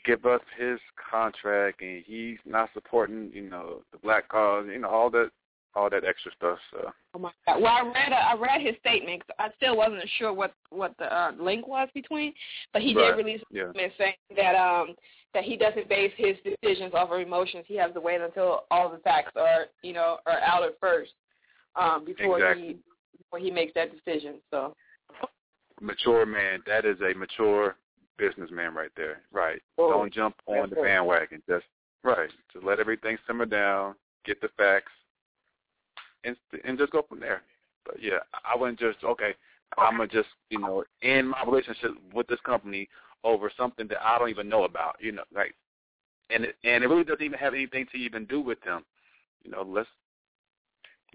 give 0.04 0.26
us 0.26 0.40
his 0.56 0.78
contract, 1.10 1.80
and 1.80 2.04
he's 2.04 2.38
not 2.44 2.72
supporting, 2.72 3.32
you 3.32 3.42
know, 3.42 3.82
the 3.90 3.98
black 3.98 4.28
cause, 4.28 4.66
you 4.68 4.78
know, 4.78 4.88
all 4.88 5.10
that, 5.10 5.32
all 5.74 5.90
that 5.90 6.04
extra 6.04 6.30
stuff. 6.36 6.58
So. 6.70 6.90
Oh 7.14 7.18
my 7.18 7.30
God! 7.46 7.62
Well, 7.62 7.72
I 7.72 7.82
read 7.82 8.12
uh, 8.12 8.16
I 8.16 8.34
read 8.36 8.60
his 8.60 8.76
statement. 8.80 9.22
I 9.38 9.48
still 9.56 9.76
wasn't 9.76 10.08
sure 10.18 10.32
what 10.32 10.54
what 10.70 10.94
the 10.98 11.14
uh, 11.14 11.32
link 11.38 11.66
was 11.66 11.88
between, 11.94 12.32
but 12.72 12.82
he 12.82 12.94
Right. 12.94 13.16
did 13.16 13.24
release 13.24 13.42
a 13.42 13.54
Yeah. 13.54 13.88
saying 13.98 14.14
that 14.36 14.54
um 14.54 14.94
that 15.34 15.44
he 15.44 15.56
doesn't 15.56 15.88
base 15.88 16.12
his 16.16 16.36
decisions 16.44 16.92
off 16.94 17.10
of 17.10 17.20
emotions. 17.20 17.64
He 17.66 17.76
has 17.76 17.92
to 17.94 18.00
wait 18.00 18.20
until 18.20 18.64
all 18.70 18.90
the 18.90 18.98
facts 18.98 19.32
are 19.36 19.66
you 19.82 19.92
know 19.92 20.18
are 20.26 20.40
out 20.40 20.62
at 20.62 20.78
first 20.80 21.12
um 21.76 22.04
before 22.04 22.38
Exactly. 22.38 22.66
he 22.66 22.76
before 23.18 23.38
he 23.38 23.50
makes 23.50 23.72
that 23.74 23.90
decision. 23.92 24.36
So 24.50 24.74
mature 25.80 26.26
man. 26.26 26.62
That 26.66 26.84
is 26.84 26.98
a 27.00 27.16
mature 27.16 27.76
businessman 28.18 28.74
right 28.74 28.90
there. 28.96 29.22
Right. 29.32 29.60
Oh, 29.78 29.90
Don't 29.90 30.12
jump 30.12 30.36
on 30.46 30.70
the 30.70 30.76
bandwagon. 30.76 31.42
Just 31.48 31.64
right. 32.04 32.30
Just 32.52 32.64
let 32.64 32.78
everything 32.80 33.16
simmer 33.26 33.46
down. 33.46 33.94
Get 34.24 34.40
the 34.40 34.48
facts, 34.56 34.92
and 36.24 36.36
and 36.64 36.78
just 36.78 36.92
go 36.92 37.04
from 37.08 37.20
there. 37.20 37.42
But 37.84 37.96
yeah, 38.00 38.18
I 38.44 38.56
wouldn't 38.56 38.78
just 38.78 38.98
okay. 39.04 39.34
I'm 39.78 39.96
gonna 39.96 40.08
just 40.08 40.28
you 40.50 40.58
know 40.58 40.84
end 41.02 41.30
my 41.30 41.42
relationship 41.44 41.92
with 42.12 42.26
this 42.26 42.40
company 42.44 42.88
over 43.24 43.50
something 43.56 43.86
that 43.88 44.04
I 44.04 44.18
don't 44.18 44.30
even 44.30 44.48
know 44.48 44.64
about. 44.64 44.96
You 45.00 45.12
know, 45.12 45.24
like, 45.34 45.54
and 46.30 46.44
it, 46.44 46.56
and 46.64 46.84
it 46.84 46.88
really 46.88 47.04
doesn't 47.04 47.22
even 47.24 47.38
have 47.38 47.54
anything 47.54 47.86
to 47.92 47.98
even 47.98 48.24
do 48.26 48.40
with 48.40 48.60
them. 48.62 48.84
You 49.44 49.50
know, 49.50 49.62
let's 49.66 49.88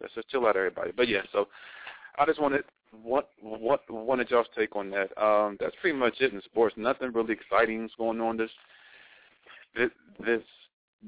let's 0.01 0.13
just 0.13 0.29
chill 0.29 0.47
out, 0.47 0.57
everybody. 0.57 0.91
But 0.95 1.07
yeah, 1.07 1.21
so 1.31 1.47
I 2.17 2.25
just 2.25 2.41
wanted 2.41 2.63
what 3.03 3.29
what 3.41 3.81
wanted 3.89 4.29
y'all's 4.29 4.47
take 4.57 4.75
on 4.75 4.89
that. 4.91 5.15
Um, 5.21 5.57
that's 5.59 5.75
pretty 5.81 5.97
much 5.97 6.15
it 6.19 6.33
in 6.33 6.41
sports. 6.43 6.75
Nothing 6.77 7.11
really 7.13 7.33
exciting 7.33 7.85
is 7.85 7.91
going 7.97 8.21
on 8.21 8.37
this 8.37 8.51
this 9.75 9.89
this 10.25 10.41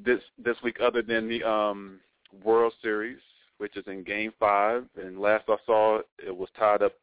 this 0.06 0.20
this 0.44 0.58
week 0.64 0.78
other 0.82 1.02
than 1.02 1.28
the 1.28 1.44
um 1.44 2.00
World 2.44 2.74
Series, 2.82 3.18
which 3.60 3.78
is 3.78 3.86
in 3.88 4.04
Game 4.04 4.34
Five. 4.40 4.86
And 5.02 5.20
last 5.20 5.46
I 5.48 5.58
saw, 5.66 6.00
it 6.18 6.36
was 6.36 6.50
tied 6.58 6.82
up 6.82 6.94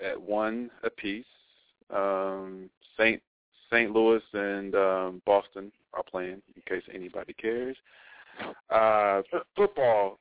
at 0.00 0.20
one 0.20 0.70
apiece. 0.82 1.24
Um, 1.94 2.70
Saint 2.96 3.20
St. 3.70 3.90
Louis 3.92 4.22
and 4.32 4.74
um, 4.74 5.22
Boston 5.26 5.70
are 5.94 6.02
playing. 6.02 6.42
In 6.56 6.62
case 6.66 6.82
anybody 6.92 7.34
cares. 7.34 7.76
Uh, 8.70 9.22
football, 9.56 10.18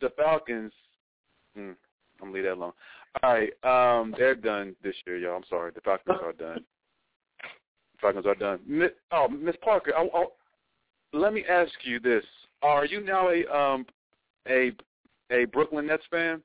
the 0.00 0.10
Falcons. 0.16 0.72
Hmm, 1.54 1.70
I'm 1.70 1.76
gonna 2.20 2.32
leave 2.32 2.44
that 2.44 2.54
alone. 2.54 2.72
All 3.22 3.34
right, 3.34 3.52
um, 3.64 4.14
they're 4.18 4.34
done 4.34 4.76
this 4.82 4.94
year, 5.06 5.16
y'all. 5.16 5.36
I'm 5.36 5.44
sorry, 5.48 5.72
the 5.74 5.80
Falcons 5.80 6.18
are 6.22 6.32
done. 6.32 6.64
The 7.40 7.98
Falcons 8.00 8.26
are 8.26 8.34
done. 8.34 8.60
Mi- 8.66 8.88
Oh, 9.12 9.28
Miss 9.28 9.56
Parker, 9.62 9.92
I, 9.96 10.02
I, 10.14 10.24
let 11.12 11.32
me 11.32 11.44
ask 11.48 11.72
you 11.82 11.98
this: 12.00 12.24
Are 12.62 12.84
you 12.84 13.00
now 13.00 13.30
a 13.30 13.46
um 13.46 13.86
a 14.48 14.72
a 15.30 15.44
Brooklyn 15.46 15.86
Nets 15.86 16.04
fan? 16.10 16.42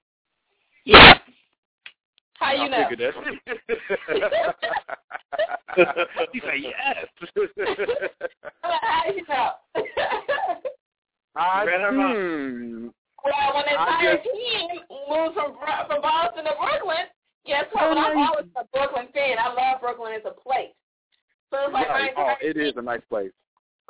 yeah. 0.85 1.17
How 2.39 2.51
you 2.53 2.63
I 2.63 2.67
know? 2.67 2.89
figured 2.89 3.13
that. 3.15 4.55
you 6.33 6.41
say 6.41 6.57
yes. 6.61 7.05
How 8.61 9.03
you 9.15 9.23
know? 9.29 9.51
I, 11.35 11.63
Read 11.63 11.81
her 11.81 11.91
mind. 11.91 12.17
hmm. 12.17 12.87
well, 13.23 13.55
when 13.55 13.63
the 13.65 13.71
entire 13.71 14.17
just- 14.17 14.27
team 14.29 14.69
moves 15.09 15.35
from 15.35 15.55
from 15.87 16.01
Boston 16.01 16.43
to 16.45 16.51
Brooklyn, 16.59 17.05
guess 17.45 17.65
what? 17.71 17.83
Oh, 17.85 17.97
I'm 17.97 18.17
always 18.17 18.45
a 18.59 18.65
Brooklyn 18.73 19.07
fan. 19.13 19.37
I 19.39 19.47
love 19.53 19.79
Brooklyn 19.81 20.13
as 20.13 20.21
a 20.25 20.31
place. 20.31 20.73
So 21.49 21.57
it's 21.65 21.73
like 21.73 21.87
my 21.87 21.93
Right. 21.93 22.11
Oh, 22.17 22.33
it 22.41 22.57
is 22.57 22.73
a 22.77 22.81
nice 22.81 23.01
place. 23.09 23.31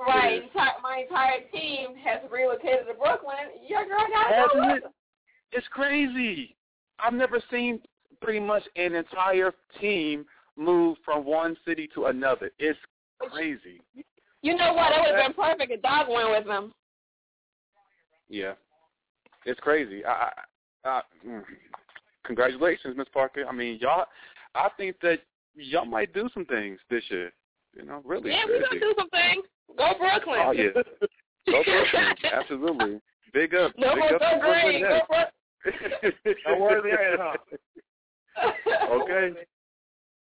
Right. 0.07 0.43
My 0.81 1.03
entire 1.03 1.41
team 1.51 1.95
has 2.03 2.21
relocated 2.31 2.87
to 2.87 2.93
Brooklyn. 2.93 3.35
Your 3.67 3.85
girl 3.85 4.05
got 4.11 4.29
to 4.29 4.59
go 4.59 4.75
it? 4.75 4.83
It's 5.51 5.67
crazy. 5.71 6.55
I've 6.99 7.13
never 7.13 7.41
seen 7.51 7.79
pretty 8.21 8.39
much 8.39 8.63
an 8.75 8.95
entire 8.95 9.53
team 9.79 10.25
move 10.57 10.97
from 11.03 11.25
one 11.25 11.57
city 11.65 11.89
to 11.95 12.05
another. 12.05 12.51
It's 12.59 12.79
crazy. 13.19 13.81
You 14.41 14.55
know 14.55 14.73
what? 14.73 14.91
It 14.91 14.99
would 15.01 15.15
have 15.15 15.35
been 15.35 15.43
perfect 15.43 15.71
if 15.71 15.81
Dog 15.81 16.07
went 16.09 16.29
with 16.29 16.45
them. 16.45 16.73
Yeah, 18.29 18.53
it's 19.45 19.59
crazy. 19.59 20.03
I, 20.05 20.29
I, 20.83 20.89
I 20.89 21.01
mm. 21.25 21.43
congratulations, 22.25 22.95
Miss 22.97 23.07
Parker. 23.13 23.45
I 23.47 23.53
mean, 23.53 23.77
y'all. 23.79 24.05
I 24.55 24.69
think 24.77 24.97
that 25.01 25.19
y'all 25.55 25.85
might 25.85 26.13
do 26.13 26.29
some 26.33 26.45
things 26.45 26.79
this 26.89 27.03
year. 27.09 27.31
You 27.75 27.85
know, 27.85 28.01
really. 28.05 28.31
Yeah, 28.31 28.43
we're 28.45 28.59
going 28.59 28.73
to 28.73 28.79
do 28.79 28.93
something. 28.97 29.41
Go 29.77 29.93
Brooklyn. 29.99 30.39
Oh 30.39 30.51
yeah, 30.51 30.69
go 30.73 31.63
Brooklyn. 31.63 32.15
Absolutely. 32.31 33.01
Big 33.33 33.55
up. 33.55 33.71
No 33.77 33.95
Big 33.95 33.99
more 33.99 34.13
up 34.15 34.21
go 34.21 34.39
Brooklyn 34.39 34.63
green. 34.63 34.81
Go 34.81 34.89
Nets. 34.89 35.05
Brooklyn. 35.09 36.35
No 36.47 36.59
worries 36.59 36.83
there, 36.83 37.17
huh? 37.17 38.51
okay. 38.91 39.31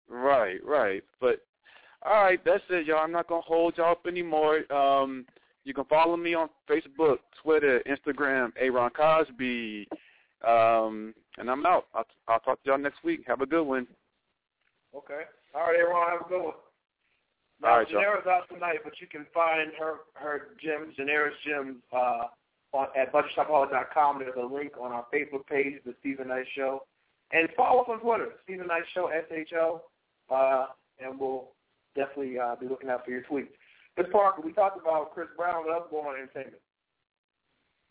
Right, 0.10 0.60
right. 0.66 1.04
But 1.22 1.42
all 2.06 2.24
right, 2.24 2.40
that's 2.44 2.64
it, 2.70 2.86
y'all. 2.86 3.00
I'm 3.00 3.12
not 3.12 3.28
gonna 3.28 3.42
hold 3.42 3.78
y'all 3.78 3.92
up 3.92 4.06
anymore. 4.08 4.72
Um, 4.72 5.26
you 5.66 5.74
can 5.74 5.86
follow 5.86 6.18
me 6.18 6.34
on 6.34 6.50
Facebook, 6.70 7.18
Twitter, 7.44 7.82
Instagram, 7.88 8.52
Aaron 8.58 8.90
Cosby. 8.90 9.88
Um, 10.48 11.14
and 11.38 11.50
I'm 11.50 11.66
out. 11.66 11.88
I'll, 11.94 12.06
I'll 12.28 12.40
talk 12.40 12.64
to 12.64 12.70
y'all 12.70 12.78
next 12.78 13.04
week. 13.04 13.24
Have 13.28 13.42
a 13.42 13.46
good 13.46 13.64
one. 13.64 13.86
Okay. 14.96 15.22
All 15.54 15.62
right, 15.62 15.80
everyone, 15.80 16.08
have 16.10 16.22
a 16.26 16.30
good 16.30 16.44
one. 16.44 16.54
Now, 17.62 17.70
All 17.70 17.78
right. 17.80 17.88
Janera's 17.88 18.28
out 18.28 18.48
tonight, 18.52 18.80
but 18.84 18.94
you 19.02 19.08
can 19.08 19.26
find 19.34 19.72
her 19.78 19.96
her 20.14 20.50
gym, 20.62 20.94
Janera's 20.98 21.36
gym, 21.46 21.82
uh, 21.92 22.28
on, 22.74 22.88
at 22.98 23.12
budgetshopaholic.com. 23.12 24.20
There's 24.20 24.34
a 24.38 24.46
link 24.46 24.74
on 24.80 24.92
our 24.92 25.06
Facebook 25.14 25.46
page, 25.48 25.76
The 25.86 25.94
Steven 26.00 26.30
Knight 26.30 26.46
Show. 26.56 26.84
And 27.32 27.48
follow 27.56 27.82
us 27.82 27.88
on 27.90 28.00
Twitter, 28.00 28.30
Steven 28.44 28.68
Knight 28.68 28.84
Show, 28.94 29.08
S-H-O, 29.08 29.84
uh, 30.32 30.66
and 31.00 31.20
we'll 31.20 31.50
definitely 31.96 32.40
uh, 32.40 32.56
be 32.56 32.68
looking 32.68 32.90
out 32.90 33.06
for 33.06 33.12
your 33.12 33.22
tweets. 33.22 33.54
Ms. 33.98 34.08
Parker, 34.12 34.42
we 34.42 34.54
talked 34.54 34.82
about 34.82 35.14
Chris 35.14 35.28
Brown. 35.38 35.66
What 35.66 35.76
else 35.76 35.88
going 35.92 36.08
on 36.08 36.16
in 36.16 36.22
entertainment? 36.22 36.62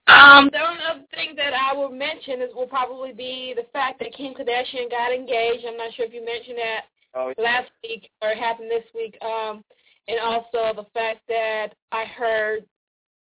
Um, 0.09 0.49
the 0.51 0.59
only 0.59 0.83
other 0.91 1.05
thing 1.15 1.37
that 1.37 1.53
I 1.53 1.77
will 1.77 1.91
mention 1.91 2.41
is 2.41 2.49
will 2.55 2.67
probably 2.67 3.13
be 3.13 3.53
the 3.55 3.67
fact 3.73 4.01
that 4.01 4.15
Kim 4.17 4.33
Kardashian 4.33 4.91
got 4.91 5.13
engaged. 5.13 5.65
I'm 5.69 5.77
not 5.77 5.93
sure 5.95 6.07
if 6.07 6.15
you 6.15 6.25
mentioned 6.25 6.57
that 6.57 6.89
Oh, 7.19 7.33
last 7.37 7.71
week 7.83 8.11
or 8.23 8.31
happened 8.31 8.71
this 8.71 8.85
week. 8.95 9.19
Um, 9.23 9.65
and 10.07 10.21
also 10.21 10.73
the 10.75 10.87
fact 10.95 11.21
that 11.27 11.75
I 11.91 12.05
heard 12.05 12.65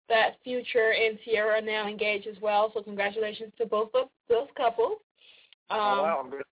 that 0.08 0.36
Future 0.44 0.92
and 0.92 1.18
Ciara 1.24 1.58
are 1.58 1.60
now 1.60 1.88
engaged 1.88 2.28
as 2.28 2.36
well. 2.40 2.70
So 2.72 2.82
congratulations 2.82 3.52
to 3.58 3.66
both 3.66 3.90
of 3.94 4.08
those 4.28 4.46
couples. 4.56 4.98
Um, 5.70 5.78
oh, 5.80 6.02
wow. 6.02 6.22
I'm 6.24 6.30
good. 6.30 6.42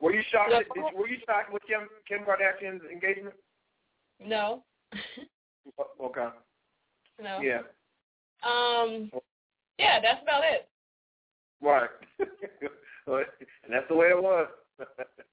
Were 0.00 0.12
you 0.12 0.22
shocked? 0.32 0.50
Yeah. 0.50 0.58
Did, 0.58 0.98
were 0.98 1.08
you 1.08 1.18
shocked 1.26 1.52
with 1.52 1.62
Kim 1.66 1.86
Kim 2.08 2.26
Kardashian's 2.26 2.82
engagement? 2.90 3.34
No. 4.18 4.64
Okay. 6.02 6.26
no. 7.22 7.40
Yeah. 7.40 7.60
Um, 8.42 9.10
yeah, 9.78 10.00
that's 10.00 10.22
about 10.22 10.42
it. 10.42 10.68
Right. 11.62 11.90
and 12.18 13.70
that's 13.70 13.86
the 13.88 13.94
way 13.94 14.08
it 14.08 14.20
was. 14.20 14.48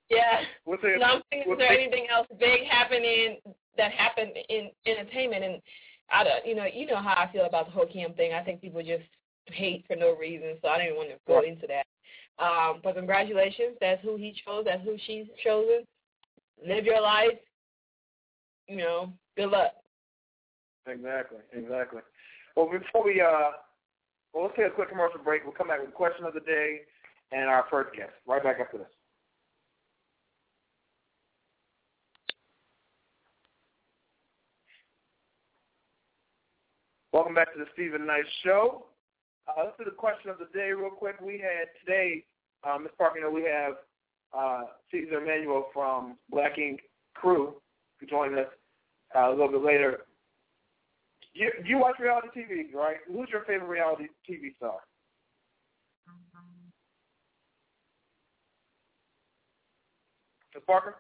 Yeah. 0.10 0.42
What's 0.64 0.84
it? 0.84 1.00
No, 1.00 1.06
I'm 1.06 1.22
thinking, 1.30 1.52
is 1.52 1.58
there 1.58 1.74
it- 1.74 1.80
anything 1.82 2.08
else 2.10 2.28
big 2.40 2.64
happening 2.64 3.40
that 3.76 3.92
happened 3.92 4.32
in 4.50 4.72
entertainment? 4.86 5.44
And 5.44 5.62
I 6.10 6.24
don't, 6.24 6.46
you 6.46 6.56
know, 6.56 6.66
you 6.66 6.86
know 6.86 6.98
how 6.98 7.16
I 7.18 7.30
feel 7.32 7.46
about 7.46 7.66
the 7.66 7.72
whole 7.72 7.86
Kim 7.86 8.14
thing. 8.14 8.34
I 8.34 8.44
think 8.44 8.62
people 8.62 8.82
just 8.82 9.04
hate 9.48 9.86
for 9.88 9.96
no 9.96 10.16
reason, 10.16 10.56
so 10.62 10.70
I 10.70 10.78
didn't 10.78 10.96
want 10.96 11.10
to 11.10 11.16
go 11.28 11.42
into 11.42 11.68
that. 11.68 11.86
Um, 12.40 12.82
but 12.84 12.96
congratulations, 12.96 13.78
that's 13.82 14.02
who 14.04 14.16
he 14.16 14.34
chose, 14.46 14.64
that's 14.66 14.84
who 14.84 14.98
she's 15.06 15.26
chosen. 15.44 15.84
Live 16.66 16.86
your 16.86 17.02
life. 17.02 17.38
You 18.68 18.78
know, 18.78 19.14
good 19.36 19.50
luck. 19.50 19.74
Exactly. 20.88 21.40
Exactly. 21.54 22.02
Well, 22.56 22.70
before 22.72 23.04
we 23.04 23.22
uh, 23.22 23.52
well, 24.34 24.46
let's 24.46 24.56
take 24.56 24.68
a 24.68 24.70
quick 24.70 24.90
commercial 24.90 25.20
break. 25.24 25.44
We'll 25.44 25.54
come 25.54 25.68
back 25.68 25.82
with 25.82 25.94
question 25.94 26.26
of 26.26 26.34
the 26.34 26.42
day 26.42 26.82
and 27.32 27.50
our 27.50 27.66
first 27.70 27.96
guest. 27.96 28.12
Right 28.28 28.44
back 28.44 28.58
after 28.60 28.78
this. 28.78 28.88
Welcome 37.18 37.34
back 37.34 37.52
to 37.54 37.58
the 37.58 37.66
Steven 37.74 38.06
Knight 38.06 38.26
Show. 38.46 38.86
Uh, 39.48 39.64
let's 39.64 39.78
do 39.80 39.86
the 39.86 39.90
question 39.90 40.30
of 40.30 40.38
the 40.38 40.46
day 40.54 40.70
real 40.70 40.92
quick. 40.92 41.16
We 41.20 41.40
had 41.40 41.66
today, 41.84 42.24
uh, 42.64 42.78
Ms. 42.78 42.92
Parker, 42.96 43.18
you 43.18 43.24
know, 43.24 43.32
we 43.32 43.42
have 43.42 43.74
uh, 44.38 44.66
Ceaser 44.94 45.20
Emmanuel 45.20 45.66
from 45.74 46.18
Black 46.30 46.60
Ink 46.60 46.82
Crew 47.16 47.56
who 48.00 48.06
joined 48.06 48.38
us 48.38 48.46
uh, 49.16 49.30
a 49.30 49.32
little 49.32 49.48
bit 49.48 49.64
later. 49.64 50.02
You, 51.34 51.50
you 51.66 51.80
watch 51.80 51.96
reality 52.00 52.28
TV, 52.38 52.72
right? 52.72 52.98
Who's 53.08 53.30
your 53.32 53.46
favorite 53.46 53.68
reality 53.68 54.10
TV 54.30 54.56
star? 54.58 54.78
Ms. 60.54 60.64
Parker? 60.68 60.98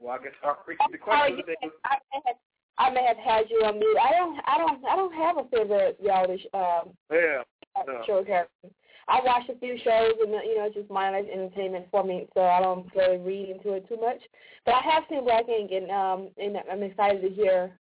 Well, 0.00 0.18
I 0.18 0.22
guess 0.22 0.32
I'll 0.44 0.58
read 0.66 0.78
the 0.90 0.98
question 0.98 1.36
today. 1.36 1.56
I, 1.84 1.96
may 2.12 2.20
have, 2.26 2.36
I 2.78 2.90
may 2.90 3.04
have 3.06 3.16
had 3.16 3.50
you 3.50 3.64
on 3.64 3.78
mute. 3.78 3.98
I 4.02 4.12
don't, 4.12 4.38
I 4.46 4.58
don't, 4.58 4.84
I 4.84 4.96
don't 4.96 5.14
have 5.14 5.38
a 5.38 5.44
favorite 5.48 5.98
reality 6.02 6.42
sh- 6.42 6.54
um, 6.54 6.90
Yeah. 7.10 7.42
No. 7.86 8.02
show 8.06 8.24
character. 8.24 8.68
I 9.08 9.20
watch 9.24 9.48
a 9.48 9.58
few 9.58 9.76
shows, 9.82 10.12
and 10.22 10.30
you 10.30 10.56
know, 10.56 10.66
it's 10.66 10.74
just 10.76 10.90
mindless 10.90 11.26
entertainment 11.32 11.86
for 11.90 12.04
me, 12.04 12.28
so 12.34 12.42
I 12.42 12.60
don't 12.60 12.86
really 12.94 13.18
read 13.18 13.48
into 13.50 13.72
it 13.72 13.88
too 13.88 13.96
much. 13.96 14.20
But 14.64 14.74
I 14.74 14.82
have 14.92 15.04
seen 15.08 15.24
Black 15.24 15.48
Ink, 15.48 15.72
and 15.72 15.90
um, 15.90 16.28
and 16.38 16.56
I'm 16.70 16.82
excited 16.82 17.22
to 17.22 17.28
hear, 17.28 17.72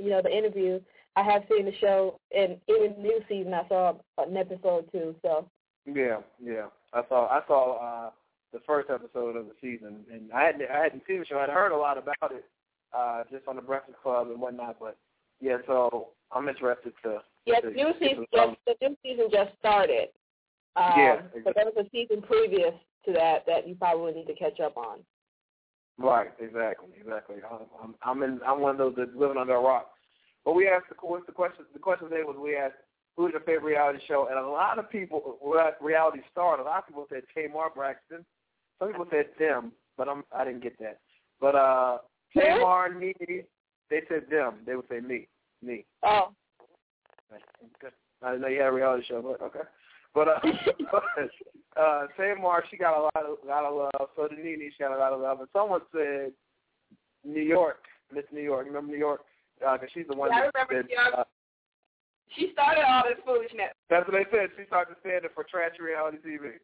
you 0.00 0.10
know, 0.10 0.22
the 0.22 0.34
interview. 0.34 0.80
I 1.16 1.22
have 1.22 1.42
seen 1.50 1.66
the 1.66 1.74
show, 1.80 2.18
and 2.34 2.56
even 2.68 2.94
the 2.96 3.02
new 3.02 3.20
season, 3.28 3.52
I 3.52 3.68
saw 3.68 3.94
an 4.18 4.36
episode 4.36 4.90
too. 4.90 5.14
So 5.22 5.48
Yeah, 5.84 6.20
yeah. 6.42 6.66
I 6.94 7.02
saw 7.08 7.28
I 7.28 7.40
saw 7.46 8.06
uh 8.06 8.10
the 8.52 8.60
first 8.66 8.88
episode 8.90 9.36
of 9.36 9.46
the 9.46 9.54
season 9.60 10.04
and 10.12 10.32
I 10.32 10.44
hadn't 10.44 10.62
I 10.70 10.82
hadn't 10.82 11.02
seen 11.06 11.20
the 11.20 11.26
show. 11.26 11.38
I'd 11.38 11.50
heard 11.50 11.72
a 11.72 11.76
lot 11.76 11.98
about 11.98 12.32
it, 12.32 12.44
uh, 12.96 13.24
just 13.30 13.46
on 13.46 13.56
the 13.56 13.62
Breakfast 13.62 13.98
Club 14.02 14.28
and 14.30 14.40
whatnot, 14.40 14.76
but 14.80 14.96
yeah, 15.40 15.58
so 15.66 16.08
I'm 16.32 16.48
interested 16.48 16.92
to 17.04 17.18
yeah, 17.46 17.60
to 17.60 17.68
the 17.68 17.74
new 17.74 17.92
season 18.00 18.26
just 18.34 18.56
the 18.66 18.74
new 18.82 18.96
season 19.02 19.28
just 19.32 19.50
started. 19.58 20.08
Um, 20.76 20.92
Yeah, 20.96 21.20
but 21.44 21.54
there 21.54 21.64
was 21.64 21.86
a 21.86 21.90
season 21.90 22.22
previous 22.22 22.74
to 23.06 23.12
that 23.12 23.46
that 23.46 23.68
you 23.68 23.74
probably 23.74 24.12
need 24.12 24.26
to 24.26 24.34
catch 24.34 24.60
up 24.60 24.76
on. 24.76 24.98
Right, 25.98 26.30
exactly, 26.38 26.88
exactly. 26.98 27.36
I'm 27.50 27.66
I'm 27.82 27.94
I'm, 28.02 28.22
in, 28.22 28.40
I'm 28.46 28.60
one 28.60 28.72
of 28.72 28.78
those 28.78 28.94
that's 28.96 29.10
living 29.16 29.36
under 29.36 29.56
a 29.56 29.60
rock. 29.60 29.90
But 30.44 30.54
we 30.54 30.68
asked 30.68 30.88
the 30.88 30.94
what's 31.02 31.26
the 31.26 31.32
question 31.32 31.64
the 31.72 31.78
question 31.78 32.08
today 32.08 32.22
was 32.22 32.36
we 32.40 32.56
asked 32.56 32.76
who's 33.16 33.32
your 33.32 33.40
favorite 33.40 33.64
reality 33.64 33.98
show 34.06 34.28
and 34.30 34.38
a 34.38 34.48
lot 34.48 34.78
of 34.78 34.88
people 34.90 35.38
reality 35.80 36.20
star 36.30 36.52
and 36.54 36.62
a 36.62 36.64
lot 36.64 36.78
of 36.78 36.86
people 36.86 37.06
said 37.10 37.22
Tamar 37.34 37.70
Braxton. 37.74 38.24
Some 38.78 38.88
people 38.88 39.06
said 39.10 39.26
them, 39.38 39.72
but 39.96 40.08
I'm 40.08 40.24
I 40.34 40.44
didn't 40.44 40.62
get 40.62 40.78
that. 40.80 40.98
But 41.40 41.54
uh 41.54 41.98
Tamar, 42.36 42.94
Nene, 42.94 43.44
they 43.90 44.00
said 44.08 44.24
them. 44.30 44.56
They 44.66 44.76
would 44.76 44.88
say 44.90 45.00
me. 45.00 45.28
Me. 45.62 45.84
Oh, 46.02 46.28
Okay. 47.32 47.94
I 48.22 48.30
didn't 48.30 48.42
know 48.42 48.48
you 48.48 48.60
had 48.60 48.68
a 48.68 48.72
reality 48.72 49.04
show, 49.08 49.22
but 49.22 49.40
okay. 49.44 49.66
But 50.14 50.28
uh, 50.28 50.40
uh, 51.80 52.06
Tamar, 52.16 52.64
she 52.70 52.76
got 52.76 52.98
a 52.98 53.02
lot 53.02 53.16
of 53.16 53.38
a 53.44 53.46
lot 53.46 53.64
of 53.64 53.74
love. 53.74 54.08
So 54.16 54.28
did 54.28 54.38
Nene, 54.38 54.70
she 54.72 54.82
got 54.82 54.96
a 54.96 54.98
lot 54.98 55.12
of 55.12 55.20
love. 55.20 55.40
And 55.40 55.48
someone 55.52 55.80
said 55.92 56.32
New 57.24 57.42
York, 57.42 57.84
Miss 58.14 58.24
New 58.32 58.42
York. 58.42 58.66
Remember 58.66 58.90
New 58.92 58.98
York? 58.98 59.20
Because 59.58 59.88
she's 59.92 60.06
the 60.08 60.16
one. 60.16 60.30
Yeah, 60.30 60.48
I 60.48 60.50
remember 60.54 60.82
that, 60.82 60.88
New 60.88 60.96
York. 60.96 61.14
Uh, 61.18 61.24
she 62.36 62.50
started 62.52 62.84
all 62.86 63.04
this 63.04 63.18
foolishness. 63.24 63.72
that's 63.90 64.06
what 64.06 64.14
they 64.16 64.26
said. 64.30 64.50
She 64.56 64.64
started 64.66 64.96
standard 65.00 65.30
for 65.34 65.44
trash 65.44 65.72
reality 65.80 66.18
TV. 66.18 66.58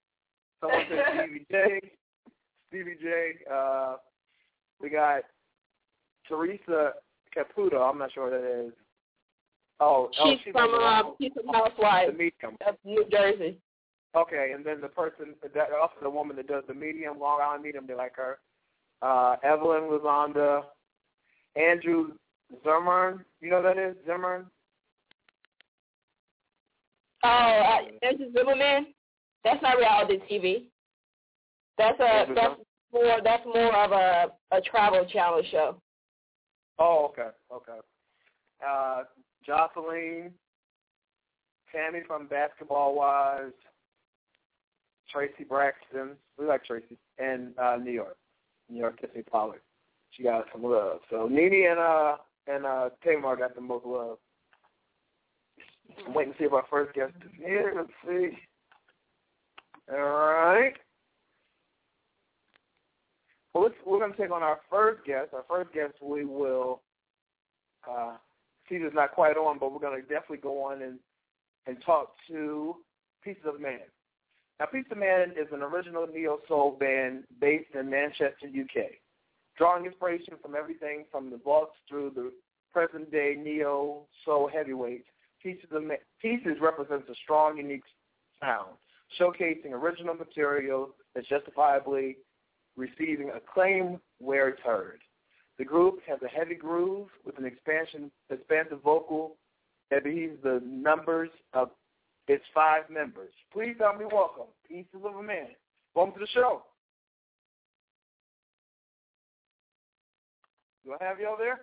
Someone 0.60 0.84
said 0.88 1.04
Stevie 1.24 1.46
J. 1.50 1.80
Stevie 2.74 2.96
J. 3.00 3.34
Uh, 3.52 3.94
we 4.80 4.90
got 4.90 5.22
Teresa 6.26 6.94
Caputo. 7.36 7.88
I'm 7.88 7.98
not 7.98 8.12
sure 8.12 8.24
what 8.24 8.32
that 8.32 8.66
is. 8.66 8.72
Oh, 9.78 10.10
oh 10.18 10.30
She's 10.30 10.40
she's 10.44 10.52
from 10.52 10.74
um, 10.74 11.14
she's 11.20 11.30
from 11.32 11.54
Housewives 11.54 12.10
of 12.66 12.74
New 12.84 13.04
Jersey. 13.12 13.58
Okay, 14.16 14.50
and 14.52 14.66
then 14.66 14.80
the 14.80 14.88
person 14.88 15.34
that 15.42 15.68
also 15.80 15.94
the 16.02 16.10
woman 16.10 16.34
that 16.34 16.48
does 16.48 16.64
the 16.66 16.74
medium, 16.74 17.20
Long 17.20 17.40
Island 17.40 17.62
medium, 17.62 17.86
they 17.86 17.94
like 17.94 18.16
her. 18.16 18.38
Uh, 19.02 19.36
Evelyn 19.44 19.88
the 19.88 20.62
Andrew 21.54 22.08
Zimmern. 22.64 23.24
You 23.40 23.50
know 23.50 23.62
who 23.62 23.68
that 23.68 23.78
is 23.78 23.94
Zimmern. 24.04 24.46
Oh, 27.22 27.28
uh, 27.28 27.78
there's 28.02 28.20
a 28.20 28.32
Zimmerman. 28.36 28.88
That's 29.44 29.62
not 29.62 29.76
reality 29.76 30.18
TV. 30.28 30.64
That's 31.78 31.98
a 32.00 32.26
that's 32.34 32.60
more 32.92 33.20
that's 33.22 33.44
more 33.46 33.76
of 33.76 33.92
a 33.92 34.56
a 34.56 34.60
travel 34.60 35.04
channel 35.12 35.42
show. 35.50 35.76
Oh, 36.78 37.10
okay, 37.10 37.30
okay. 37.52 37.78
Uh, 38.66 39.02
Jocelyn, 39.46 40.32
Tammy 41.72 42.00
from 42.06 42.26
Basketball 42.26 42.94
Wives, 42.94 43.52
Traci 45.14 45.46
Braxton. 45.48 46.10
We 46.38 46.46
like 46.46 46.64
Tracy, 46.64 46.96
and 47.18 47.52
uh, 47.58 47.76
New 47.76 47.92
York, 47.92 48.16
New 48.68 48.78
York 48.78 49.00
Tiffany 49.00 49.22
Pollard. 49.22 49.60
She 50.10 50.22
got 50.22 50.46
some 50.52 50.62
love. 50.62 51.00
So 51.10 51.26
Nene 51.28 51.66
and 51.70 51.78
uh 51.78 52.16
and 52.46 52.64
uh 52.64 52.90
Tamar 53.02 53.36
got 53.36 53.54
the 53.54 53.60
most 53.60 53.84
love. 53.84 54.18
I'm 56.06 56.14
waiting 56.14 56.32
to 56.32 56.38
see 56.38 56.44
if 56.44 56.52
our 56.52 56.64
first 56.70 56.94
guest 56.94 57.12
is 57.24 57.30
here. 57.36 57.72
Let's 57.76 57.90
see. 58.06 58.38
All 59.92 59.98
right. 59.98 60.74
Well, 63.54 63.70
we're 63.86 64.00
going 64.00 64.12
to 64.12 64.18
take 64.18 64.32
on 64.32 64.42
our 64.42 64.58
first 64.68 65.04
guest. 65.06 65.28
Our 65.32 65.44
first 65.48 65.72
guest, 65.72 65.94
we 66.02 66.24
will. 66.24 66.82
Uh, 67.88 68.16
Caesar's 68.68 68.92
not 68.94 69.12
quite 69.12 69.36
on, 69.36 69.58
but 69.58 69.72
we're 69.72 69.78
going 69.78 70.00
to 70.00 70.08
definitely 70.08 70.38
go 70.38 70.64
on 70.64 70.82
and 70.82 70.98
and 71.66 71.78
talk 71.84 72.14
to 72.28 72.76
Pieces 73.22 73.44
of 73.46 73.60
Man. 73.60 73.80
Now, 74.60 74.66
Pieces 74.66 74.92
of 74.92 74.98
Man 74.98 75.30
is 75.30 75.46
an 75.52 75.62
original 75.62 76.06
neo 76.06 76.38
soul 76.46 76.76
band 76.78 77.24
based 77.40 77.74
in 77.78 77.88
Manchester, 77.88 78.46
UK, 78.46 78.92
drawing 79.56 79.86
inspiration 79.86 80.34
from 80.42 80.54
everything 80.54 81.04
from 81.10 81.30
the 81.30 81.38
Bucks 81.38 81.78
through 81.88 82.12
the 82.14 82.32
present 82.72 83.10
day 83.10 83.36
neo 83.38 84.02
soul 84.24 84.50
heavyweights. 84.52 85.08
Pieces 85.42 85.68
of 85.72 85.84
Man, 85.84 85.98
Pieces 86.20 86.58
represents 86.60 87.08
a 87.08 87.14
strong, 87.22 87.56
unique 87.56 87.84
sound, 88.40 88.72
showcasing 89.18 89.72
original 89.72 90.14
material 90.14 90.90
that's 91.14 91.28
justifiably 91.28 92.16
receiving 92.76 93.30
acclaim 93.30 94.00
where 94.18 94.48
it's 94.48 94.62
heard. 94.62 95.00
The 95.58 95.64
group 95.64 96.00
has 96.08 96.18
a 96.22 96.28
heavy 96.28 96.56
groove 96.56 97.08
with 97.24 97.38
an 97.38 97.44
expansion, 97.44 98.10
expansive 98.30 98.80
vocal 98.82 99.36
that 99.90 100.04
beheaves 100.04 100.36
the 100.42 100.60
numbers 100.64 101.30
of 101.52 101.70
its 102.26 102.44
five 102.52 102.90
members. 102.90 103.32
Please 103.52 103.76
help 103.78 103.98
me 103.98 104.06
welcome 104.10 104.46
Pieces 104.68 105.04
of 105.04 105.14
a 105.14 105.22
Man. 105.22 105.48
Welcome 105.94 106.14
to 106.14 106.20
the 106.20 106.26
show. 106.34 106.62
Do 110.84 110.96
I 111.00 111.04
have 111.04 111.20
y'all 111.20 111.36
there? 111.38 111.60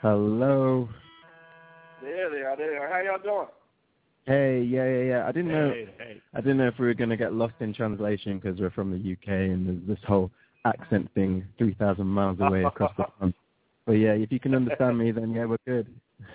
Hello. 0.00 0.88
There 2.02 2.30
they 2.30 2.38
are. 2.38 2.56
There 2.56 2.70
they 2.70 2.76
are. 2.76 2.88
How 2.88 3.00
y'all 3.00 3.22
doing? 3.22 3.46
Hey, 4.26 4.62
yeah, 4.62 4.88
yeah, 4.88 5.02
yeah. 5.02 5.26
I 5.26 5.32
didn't 5.32 5.52
know. 5.52 5.70
Hey, 5.70 5.88
hey. 5.98 6.22
I 6.34 6.40
didn't 6.40 6.58
know 6.58 6.68
if 6.68 6.78
we 6.78 6.86
were 6.86 6.94
going 6.94 7.10
to 7.10 7.16
get 7.16 7.32
lost 7.32 7.54
in 7.60 7.74
translation 7.74 8.38
because 8.38 8.60
we're 8.60 8.70
from 8.70 8.90
the 8.90 9.12
UK 9.12 9.28
and 9.28 9.66
there's 9.66 9.98
this 9.98 10.06
whole 10.06 10.30
accent 10.64 11.10
thing 11.14 11.44
3,000 11.58 12.06
miles 12.06 12.38
away 12.40 12.64
across 12.64 12.92
the 12.96 13.04
pond. 13.18 13.34
But 13.86 13.92
yeah, 13.92 14.12
if 14.12 14.30
you 14.30 14.38
can 14.38 14.54
understand 14.54 14.98
me, 14.98 15.10
then 15.10 15.32
yeah, 15.32 15.46
we're 15.46 15.56
good. 15.66 15.86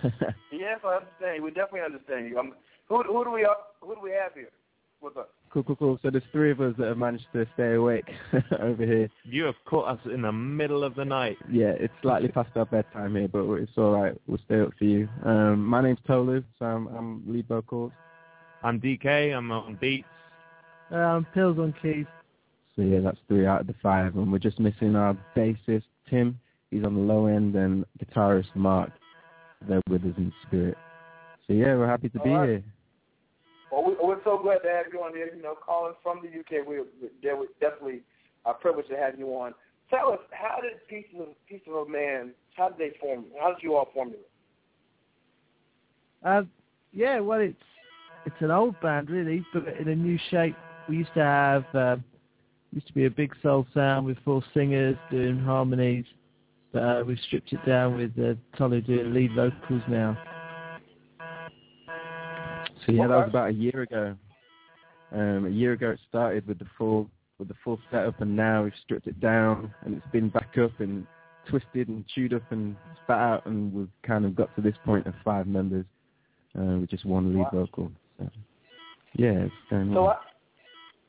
Yes, 0.52 0.80
I 0.86 0.96
understand. 0.96 1.44
We 1.44 1.50
definitely 1.50 1.82
understand 1.82 2.30
you. 2.30 2.40
Um, 2.40 2.54
who 2.88 3.04
who 3.04 3.24
do 3.26 3.32
we 3.32 3.48
who 3.82 3.96
do 3.96 4.02
we 4.02 4.12
have 4.12 4.34
here 4.34 4.50
with 5.06 5.18
us? 5.18 5.28
cool, 5.56 5.64
cool, 5.64 5.76
cool. 5.76 6.00
So 6.04 6.10
there's 6.10 6.24
three 6.34 6.52
of 6.52 6.60
us 6.60 6.76
that 6.78 6.88
have 6.88 6.98
managed 6.98 7.28
to 7.34 7.48
stay 7.54 7.74
awake 7.74 8.10
over 8.60 8.86
here. 8.86 9.10
You 9.24 9.46
have 9.46 9.56
caught 9.66 9.88
us 9.88 10.00
in 10.14 10.22
the 10.22 10.32
middle 10.32 10.84
of 10.84 10.96
the 10.96 11.06
night. 11.06 11.38
Yeah, 11.50 11.74
it's 11.80 11.94
slightly 12.02 12.28
past 12.28 12.50
our 12.56 12.66
bedtime 12.66 13.16
here, 13.16 13.30
but 13.30 13.50
it's 13.54 13.72
all 13.78 13.92
right. 13.92 14.14
We'll 14.28 14.40
stay 14.46 14.60
up 14.60 14.72
for 14.78 14.84
you. 14.84 15.08
Um, 15.24 15.66
my 15.66 15.82
name's 15.82 16.00
Tolu, 16.06 16.44
so 16.60 16.66
I'm, 16.66 16.88
I'm 16.88 17.24
lead 17.32 17.48
vocals. 17.48 17.94
I'm 18.64 18.82
DK. 18.82 19.34
I'm 19.34 19.50
on 19.52 19.78
beats. 19.80 20.08
Um, 20.92 21.26
pills 21.34 21.58
on 21.58 21.74
keys. 21.82 22.06
So 22.76 22.82
yeah, 22.82 23.00
that's 23.00 23.18
three 23.30 23.48
out 23.48 23.62
of 23.62 23.68
the 23.68 23.76
five, 23.82 24.16
and 24.18 24.32
we're 24.32 24.40
just 24.40 24.60
missing 24.60 24.96
our 24.96 25.18
bassist 25.38 25.84
Tim. 26.10 26.38
He's 26.70 26.84
on 26.84 26.96
the 26.96 27.02
low 27.02 27.28
end, 27.28 27.56
and 27.56 27.86
guitarist 28.04 28.54
Mark. 28.56 28.92
They're 29.68 29.82
with 29.90 30.04
us 30.04 30.14
in 30.18 30.34
spirit. 30.46 30.78
So 31.48 31.54
yeah, 31.54 31.76
we're 31.76 31.88
happy 31.88 32.10
to 32.10 32.20
be 32.20 32.30
All 32.32 32.40
right. 32.40 32.50
here. 32.50 32.64
We, 34.26 34.32
so 34.32 34.42
glad 34.42 34.60
to 34.60 34.70
have 34.70 34.86
you 34.92 35.00
on 35.00 35.14
here. 35.14 35.32
You 35.36 35.42
know, 35.42 35.56
calling 35.56 35.94
from 36.04 36.22
the 36.22 36.40
UK, 36.40 36.66
we're, 36.66 36.86
we're 37.02 37.48
definitely 37.62 38.02
a 38.46 38.54
privilege 38.54 38.88
to 38.90 38.98
have 38.98 39.18
you 39.18 39.28
on. 39.30 39.54
Tell 39.90 40.12
us, 40.12 40.20
how 40.32 40.62
did 40.62 40.74
Pieces 40.88 41.20
of 41.20 41.28
Pieces 41.48 41.68
of 41.68 41.88
a 41.88 41.90
Man? 41.90 42.32
How 42.56 42.70
did 42.70 42.78
they 42.78 42.98
form? 43.00 43.26
How 43.40 43.54
did 43.54 43.62
you 43.62 43.76
all 43.76 43.90
formulate? 43.94 44.28
Uh, 46.24 46.44
yeah, 46.92 47.20
well, 47.20 47.40
it's 47.40 47.56
it's 48.26 48.36
an 48.40 48.50
old 48.50 48.80
band 48.82 49.10
really, 49.12 49.46
but 49.54 49.68
in 49.80 49.88
a 49.90 49.96
new 49.96 50.18
shape. 50.32 50.56
We 50.90 50.98
used 50.98 51.14
to 51.16 51.22
have 51.22 51.66
uh, 51.76 51.98
used 52.72 52.88
to 52.88 52.94
be 52.94 53.06
a 53.06 53.10
big 53.10 53.34
soul 53.44 53.68
sound 53.74 54.06
with 54.06 54.18
four 54.26 54.44
singers 54.54 54.96
doing 55.12 55.40
harmonies, 55.40 56.06
but 56.74 56.82
uh, 56.82 57.04
we've 57.06 57.20
stripped 57.28 57.54
it 57.54 57.64
down 57.66 57.98
with 57.98 58.12
uh, 58.18 58.34
Tolu 58.58 58.82
doing 58.82 59.14
lead 59.14 59.36
vocals 59.36 59.84
now. 59.88 60.18
So 62.86 62.92
yeah, 62.92 63.08
that 63.08 63.16
was 63.16 63.30
about 63.30 63.50
a 63.50 63.54
year 63.54 63.82
ago. 63.82 64.16
Um, 65.12 65.46
a 65.46 65.50
year 65.50 65.74
ago 65.74 65.92
it 65.92 66.00
started 66.10 66.48
with 66.48 66.60
the 66.60 66.68
full 66.78 67.10
with 67.40 67.48
the 67.48 67.56
full 67.64 67.80
setup, 67.92 68.22
and 68.22 68.36
now 68.36 68.64
we've 68.64 68.74
stripped 68.84 69.08
it 69.08 69.20
down, 69.20 69.74
and 69.84 69.96
it's 69.98 70.08
been 70.08 70.30
back 70.30 70.58
up 70.62 70.72
and 70.80 71.06
twisted 71.50 71.90
and 71.90 72.06
chewed 72.08 72.34
up 72.34 72.44
and 72.52 72.78
spat 73.04 73.20
out, 73.20 73.46
and 73.46 73.74
we've 73.74 73.90
kind 74.04 74.26
of 74.26 74.36
got 74.36 74.54
to 74.56 74.62
this 74.62 74.76
point 74.84 75.06
of 75.06 75.14
five 75.24 75.48
members 75.48 75.86
uh, 76.58 76.78
with 76.80 76.90
just 76.90 77.06
one 77.06 77.34
lead 77.34 77.40
Wow. 77.40 77.50
vocal. 77.54 77.92
So. 78.18 78.30
yeah, 79.16 79.32
it's 79.32 79.54
going 79.70 79.94
So, 79.94 80.08
on. 80.08 80.16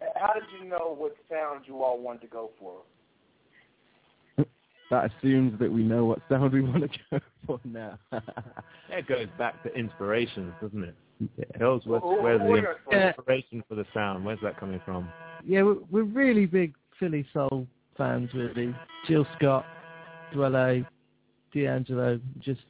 I, 0.00 0.06
how 0.16 0.32
did 0.34 0.44
you 0.58 0.68
know 0.68 0.94
what 0.96 1.14
sound 1.30 1.64
you 1.66 1.82
all 1.82 1.98
wanted 1.98 2.22
to 2.22 2.26
go 2.28 2.50
for? 2.58 2.80
That 4.88 5.10
assumes 5.10 5.58
that 5.58 5.72
we 5.72 5.82
know 5.82 6.04
what 6.04 6.20
sound 6.28 6.52
we 6.52 6.62
want 6.62 6.84
to 6.92 6.98
go 7.10 7.20
for 7.44 7.60
now. 7.64 7.98
That 8.10 9.08
goes 9.08 9.26
back 9.36 9.60
to 9.64 9.76
inspirations, 9.76 10.54
doesn't 10.60 10.84
it? 10.84 10.94
Yeah. 11.20 11.44
Hills, 11.58 11.82
where's, 11.86 12.02
Who- 12.02 12.16
who- 12.16 12.22
where's 12.22 12.40
who 12.42 12.46
the 12.48 12.60
your- 12.62 12.76
Yeah. 12.90 13.08
inspiration 13.08 13.62
for 13.68 13.74
the 13.74 13.86
sound? 13.94 14.24
Where's 14.24 14.40
that 14.42 14.58
coming 14.58 14.80
from? 14.84 15.08
Yeah, 15.44 15.62
we're, 15.62 15.78
we're 15.90 16.02
really 16.04 16.46
big 16.46 16.74
Philly 16.98 17.26
soul 17.32 17.66
fans, 17.96 18.30
really. 18.34 18.74
Jill 19.06 19.26
Scott, 19.36 19.64
Dwele, 20.34 20.86
D'Angelo, 21.54 22.20
just 22.40 22.60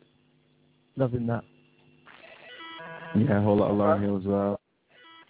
loving 0.97 1.27
that. 1.27 1.43
Yeah, 3.17 3.39
a 3.39 3.43
whole 3.43 3.57
lot 3.57 3.71
of 3.71 3.77
Lauryn 3.77 4.03
Hill 4.03 4.17
as 4.19 4.25
well. 4.25 4.61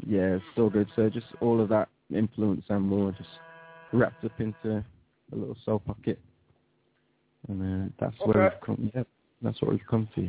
Yeah, 0.06 0.34
it's 0.36 0.44
still 0.52 0.68
good. 0.68 0.88
So 0.96 1.08
just 1.08 1.26
all 1.40 1.60
of 1.60 1.68
that 1.70 1.88
influence 2.14 2.64
and 2.68 2.82
more 2.82 3.12
just 3.12 3.28
wrapped 3.92 4.24
up 4.24 4.38
into 4.40 4.84
a 5.32 5.34
little 5.34 5.56
soul 5.64 5.78
pocket. 5.78 6.18
And 7.48 7.86
uh, 7.86 7.94
that's 8.00 8.16
where 8.24 8.44
we've 8.44 8.60
come. 8.60 8.90
Yeah, 8.94 9.04
that's 9.40 9.60
what 9.62 9.70
we've 9.70 9.86
come 9.88 10.08
to. 10.16 10.28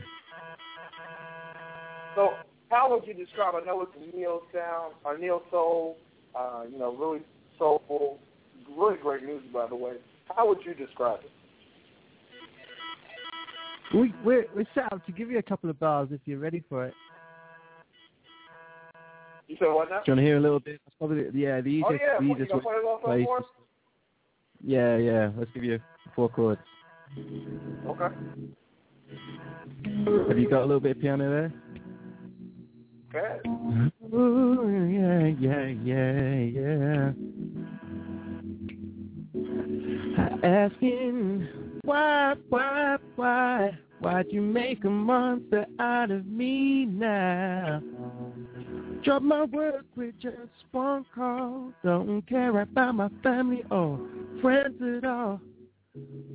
So, 2.16 2.34
how 2.70 2.90
would 2.92 3.08
you 3.08 3.14
describe? 3.14 3.56
I 3.56 3.66
know 3.66 3.82
it's 3.82 3.92
a 3.96 4.16
neo 4.16 4.42
sound, 4.54 4.94
a 5.06 5.18
neo 5.20 5.42
soul. 5.52 5.98
Uh, 6.36 6.64
you 6.70 6.78
know, 6.78 6.96
really 6.96 7.22
soulful, 7.58 8.20
really 8.78 8.98
great 9.02 9.24
music, 9.24 9.52
by 9.52 9.66
the 9.68 9.76
way. 9.76 9.94
How 10.36 10.48
would 10.48 10.60
you 10.64 10.74
describe 10.74 11.22
it? 11.22 11.32
We, 13.98 14.14
we're, 14.24 14.46
we're 14.54 14.68
set 14.76 14.92
up 14.92 15.06
to 15.06 15.12
give 15.12 15.32
you 15.32 15.40
a 15.40 15.44
couple 15.44 15.70
of 15.70 15.80
bars 15.80 16.10
if 16.12 16.20
you're 16.26 16.40
ready 16.40 16.64
for 16.70 16.86
it. 16.86 16.94
You 19.48 19.56
said 19.58 19.68
what 19.68 19.90
now? 19.90 20.02
Do 20.06 20.12
you 20.12 20.14
want 20.14 20.20
to 20.20 20.26
hear 20.26 20.38
a 20.38 20.42
little 20.42 20.60
bit? 20.60 20.82
That's 20.86 20.96
probably 20.98 21.30
the, 21.30 21.40
yeah, 21.40 21.62
the 21.62 21.82
Oh 21.84 21.94
easiest, 21.94 22.04
yeah, 22.06 22.20
the 22.20 22.26
easiest 22.34 22.52
gonna 22.52 22.62
play 23.02 23.22
it 23.22 23.28
way. 23.28 23.28
Yeah, 24.64 24.98
yeah. 24.98 25.30
Let's 25.38 25.52
give 25.54 25.64
you 25.64 25.80
four 26.16 26.30
chords. 26.30 26.62
Okay. 27.88 28.16
Have 30.28 30.38
you 30.38 30.50
got 30.50 30.64
a 30.64 30.66
little 30.66 30.82
bit 30.82 30.98
of 30.98 31.02
piano 31.02 31.30
there? 31.30 31.54
Okay. 33.18 33.50
Ooh, 34.14 34.90
yeah, 34.92 35.28
yeah, 35.40 35.66
yeah, 35.84 36.34
yeah. 36.44 37.12
Asking 40.44 41.48
why, 41.84 42.36
why, 42.50 42.98
why, 43.16 43.78
why'd 44.00 44.28
you 44.30 44.42
make 44.42 44.84
a 44.84 44.90
monster 44.90 45.66
out 45.80 46.12
of 46.12 46.26
me 46.26 46.86
now? 46.86 47.82
Drop 49.04 49.22
my 49.22 49.46
work 49.46 49.86
with 49.96 50.20
just 50.20 50.36
one 50.72 51.06
call. 51.16 51.72
Don't 51.84 52.28
care 52.28 52.60
about 52.60 52.96
my 52.96 53.10
family 53.24 53.64
or 53.72 54.00
friends 54.42 54.82
at 54.82 55.06
all. 55.06 55.40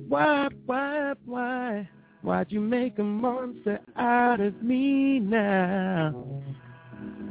Why, 0.07 0.49
why, 0.65 1.13
why, 1.25 1.89
why'd 2.21 2.51
you 2.51 2.61
make 2.61 2.99
a 2.99 3.03
monster 3.03 3.79
out 3.95 4.39
of 4.39 4.61
me 4.61 5.19
now? 5.19 6.43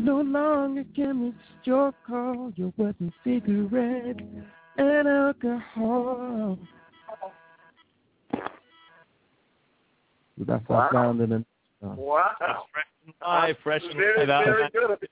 No 0.03 0.20
longer 0.20 0.84
can 0.96 1.26
it's 1.28 1.66
your 1.66 1.92
call. 2.05 2.53
You're 2.57 2.72
a 2.80 2.94
cigarette 3.22 4.20
and 4.76 5.09
alcohol. 5.09 6.59
That's 10.38 10.68
Wow. 10.68 10.76
our 10.76 10.92
sound 10.92 11.20
in 11.20 11.32
a 11.32 11.44
Wow. 11.86 12.66
Hi, 13.20 13.53
fresh 13.62 13.82
and 13.84 13.94
Very, 13.94 14.26
very 14.26 14.68
good. 14.70 15.09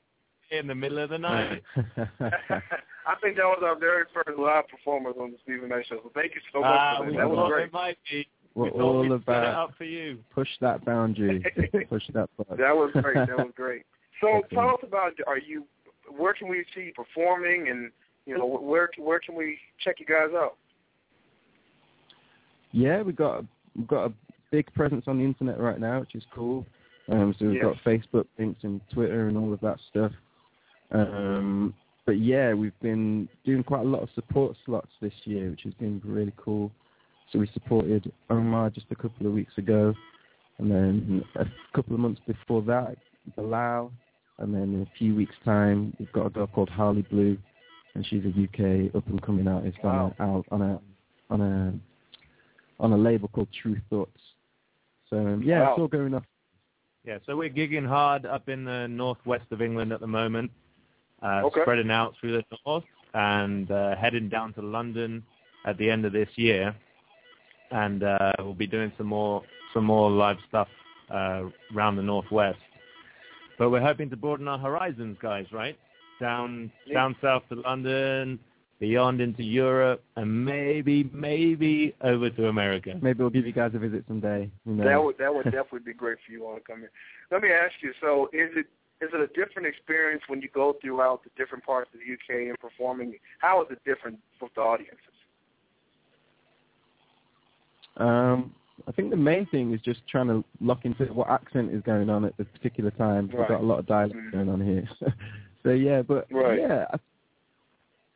in 0.50 0.66
the 0.66 0.74
middle 0.74 0.98
of 0.98 1.10
the 1.10 1.18
night. 1.18 1.62
I 1.76 3.14
think 3.22 3.36
that 3.36 3.44
was 3.44 3.62
our 3.64 3.76
very 3.76 4.04
first 4.12 4.36
live 4.36 4.66
performance 4.68 5.16
on 5.20 5.30
the 5.30 5.38
Stephen 5.44 5.70
A. 5.70 5.84
Show. 5.84 6.00
So 6.02 6.10
thank 6.16 6.34
you 6.34 6.40
so 6.52 6.60
much 6.62 6.68
Ah, 6.72 6.98
for 6.98 7.06
that. 7.12 7.16
That 7.16 7.30
was 7.30 7.48
great. 7.48 7.64
it 7.66 7.72
might 7.72 7.98
be. 8.10 8.26
We're 8.56 8.64
we 8.64 8.70
all 8.80 9.00
we'd 9.02 9.08
set 9.10 9.14
it 9.14 9.22
about 9.22 9.54
up 9.70 9.74
for 9.78 9.84
you. 9.84 10.18
push 10.34 10.48
that 10.60 10.84
boundary. 10.84 11.44
push 11.88 12.02
that 12.12 12.28
button. 12.36 12.56
That 12.56 12.74
was 12.76 12.90
great. 13.00 13.14
That 13.14 13.36
was 13.38 13.52
great. 13.54 13.82
So 14.20 14.42
tell 14.52 14.70
us 14.70 14.80
about 14.82 15.12
are 15.26 15.38
you 15.38 15.64
where 16.16 16.34
can 16.34 16.48
we 16.48 16.64
see 16.74 16.82
you 16.82 16.92
performing 16.92 17.68
and 17.68 17.90
you 18.26 18.36
know 18.36 18.46
where 18.46 18.90
where 18.98 19.20
can 19.20 19.34
we 19.34 19.58
check 19.82 19.96
you 19.98 20.06
guys 20.06 20.34
out? 20.34 20.56
Yeah, 22.72 23.02
we've 23.02 23.16
got 23.16 23.44
we've 23.76 23.88
got 23.88 24.06
a 24.06 24.12
big 24.50 24.72
presence 24.74 25.04
on 25.06 25.18
the 25.18 25.24
internet 25.24 25.58
right 25.58 25.80
now, 25.80 26.00
which 26.00 26.14
is 26.14 26.24
cool. 26.34 26.66
Um, 27.08 27.34
so 27.38 27.46
we've 27.46 27.54
Yes. 27.54 27.64
got 27.64 27.76
Facebook 27.84 28.26
links 28.38 28.62
and 28.62 28.80
Twitter 28.92 29.28
and 29.28 29.36
all 29.36 29.52
of 29.52 29.60
that 29.60 29.78
stuff. 29.88 30.12
Um, 30.92 31.74
but 32.06 32.18
yeah, 32.18 32.52
we've 32.54 32.78
been 32.80 33.28
doing 33.44 33.62
quite 33.62 33.80
a 33.80 33.88
lot 33.88 34.02
of 34.02 34.10
support 34.14 34.56
slots 34.64 34.90
this 35.00 35.12
year, 35.24 35.50
which 35.50 35.62
has 35.62 35.74
been 35.74 36.00
really 36.04 36.32
cool. 36.36 36.70
So 37.30 37.38
we 37.38 37.46
supported 37.48 38.12
Omar 38.28 38.70
just 38.70 38.86
a 38.90 38.96
couple 38.96 39.26
of 39.26 39.32
weeks 39.32 39.56
ago, 39.58 39.94
and 40.58 40.70
then 40.70 41.24
a 41.36 41.46
couple 41.74 41.94
of 41.94 42.00
months 42.00 42.20
before 42.26 42.62
that, 42.62 42.96
Bilal, 43.36 43.92
and 44.40 44.54
then 44.54 44.62
in 44.74 44.82
a 44.82 44.98
few 44.98 45.14
weeks' 45.14 45.34
time, 45.44 45.94
we've 45.98 46.10
got 46.12 46.26
a 46.26 46.30
girl 46.30 46.46
called 46.46 46.70
Harleighblu, 46.70 47.38
and 47.94 48.06
she's 48.06 48.24
a 48.24 48.28
UK 48.28 48.94
up 48.94 49.06
and 49.08 49.20
coming 49.22 49.46
artist 49.46 49.78
Wow. 49.84 50.14
on 50.18 50.24
a 50.26 50.30
out 50.32 50.46
on 50.50 50.62
a 50.62 50.80
on 51.30 51.40
a 51.40 52.82
on 52.82 52.92
a 52.92 52.96
label 52.96 53.28
called 53.28 53.48
Tru 53.62 53.76
Thoughts. 53.90 54.20
So 55.10 55.18
um, 55.18 55.42
yeah, 55.42 55.60
Wow. 55.62 55.70
it's 55.72 55.80
all 55.80 55.88
going 55.88 56.14
off. 56.14 56.24
Yeah, 57.04 57.18
so 57.26 57.36
we're 57.36 57.50
gigging 57.50 57.86
hard 57.86 58.26
up 58.26 58.48
in 58.48 58.64
the 58.64 58.86
northwest 58.88 59.46
of 59.52 59.62
England 59.62 59.92
at 59.92 60.00
the 60.00 60.06
moment, 60.06 60.50
uh, 61.22 61.42
Okay. 61.44 61.62
spreading 61.62 61.90
out 61.90 62.14
through 62.20 62.32
the 62.32 62.44
north 62.66 62.84
and 63.14 63.70
uh, 63.70 63.96
heading 63.96 64.28
down 64.28 64.52
to 64.54 64.62
London 64.62 65.22
at 65.66 65.76
the 65.78 65.90
end 65.90 66.04
of 66.04 66.12
this 66.12 66.28
year, 66.36 66.74
and 67.70 68.02
uh, 68.02 68.32
we'll 68.38 68.54
be 68.54 68.66
doing 68.66 68.92
some 68.96 69.06
more 69.06 69.42
some 69.74 69.84
more 69.84 70.10
live 70.10 70.36
stuff 70.48 70.68
uh, 71.10 71.44
around 71.74 71.96
the 71.96 72.02
northwest. 72.02 72.58
But 73.60 73.68
we're 73.68 73.82
hoping 73.82 74.08
to 74.08 74.16
broaden 74.16 74.48
our 74.48 74.58
horizons, 74.58 75.18
guys. 75.20 75.44
Right 75.52 75.78
down 76.18 76.72
Yeah. 76.86 76.94
down 76.94 77.14
south 77.20 77.46
to 77.50 77.56
London, 77.56 78.38
beyond 78.78 79.20
into 79.20 79.42
Europe, 79.42 80.02
and 80.16 80.46
maybe 80.46 81.04
maybe 81.12 81.94
over 82.00 82.30
to 82.30 82.48
America. 82.48 82.98
Maybe 83.02 83.18
we'll 83.18 83.28
give 83.28 83.46
you 83.46 83.52
guys 83.52 83.74
a 83.74 83.78
visit 83.78 84.04
someday. 84.08 84.50
Who 84.64 84.76
knows? 84.76 84.86
That 84.86 85.04
would 85.04 85.18
that 85.18 85.34
would 85.34 85.44
definitely 85.52 85.80
be 85.80 85.92
great 85.92 86.16
for 86.24 86.32
you 86.32 86.46
all 86.46 86.54
to 86.54 86.60
come 86.62 86.84
in. 86.84 86.88
Let 87.30 87.42
me 87.42 87.50
ask 87.52 87.74
you. 87.82 87.92
So 88.00 88.30
is 88.32 88.50
it 88.56 88.66
is 89.02 89.10
it 89.12 89.20
a 89.20 89.26
different 89.26 89.68
experience 89.68 90.22
when 90.26 90.40
you 90.40 90.48
go 90.54 90.78
throughout 90.80 91.22
the 91.22 91.30
different 91.36 91.62
parts 91.62 91.90
of 91.92 92.00
the 92.00 92.14
UK 92.14 92.48
and 92.48 92.58
performing? 92.58 93.18
How 93.40 93.60
is 93.60 93.68
it 93.70 93.84
different 93.84 94.20
with 94.40 94.54
the 94.54 94.62
audiences? 94.62 95.04
Um, 97.98 98.54
I 98.86 98.92
think 98.92 99.10
the 99.10 99.16
main 99.16 99.46
thing 99.46 99.72
is 99.72 99.80
just 99.80 100.00
trying 100.08 100.28
to 100.28 100.44
lock 100.60 100.84
into 100.84 101.04
what 101.12 101.28
accent 101.28 101.72
is 101.72 101.82
going 101.82 102.10
on 102.10 102.24
at 102.24 102.36
this 102.36 102.46
particular 102.52 102.90
time. 102.92 103.28
We've 103.28 103.46
got 103.48 103.60
a 103.60 103.64
lot 103.64 103.78
of 103.78 103.86
dialect 103.86 104.18
Mhm. 104.18 104.32
going 104.32 104.48
on 104.48 104.60
here. 104.60 104.88
so 105.62 105.70
yeah, 105.70 106.02
but 106.02 106.26
Right. 106.30 106.58
yeah, 106.58 106.86
I, 106.92 106.98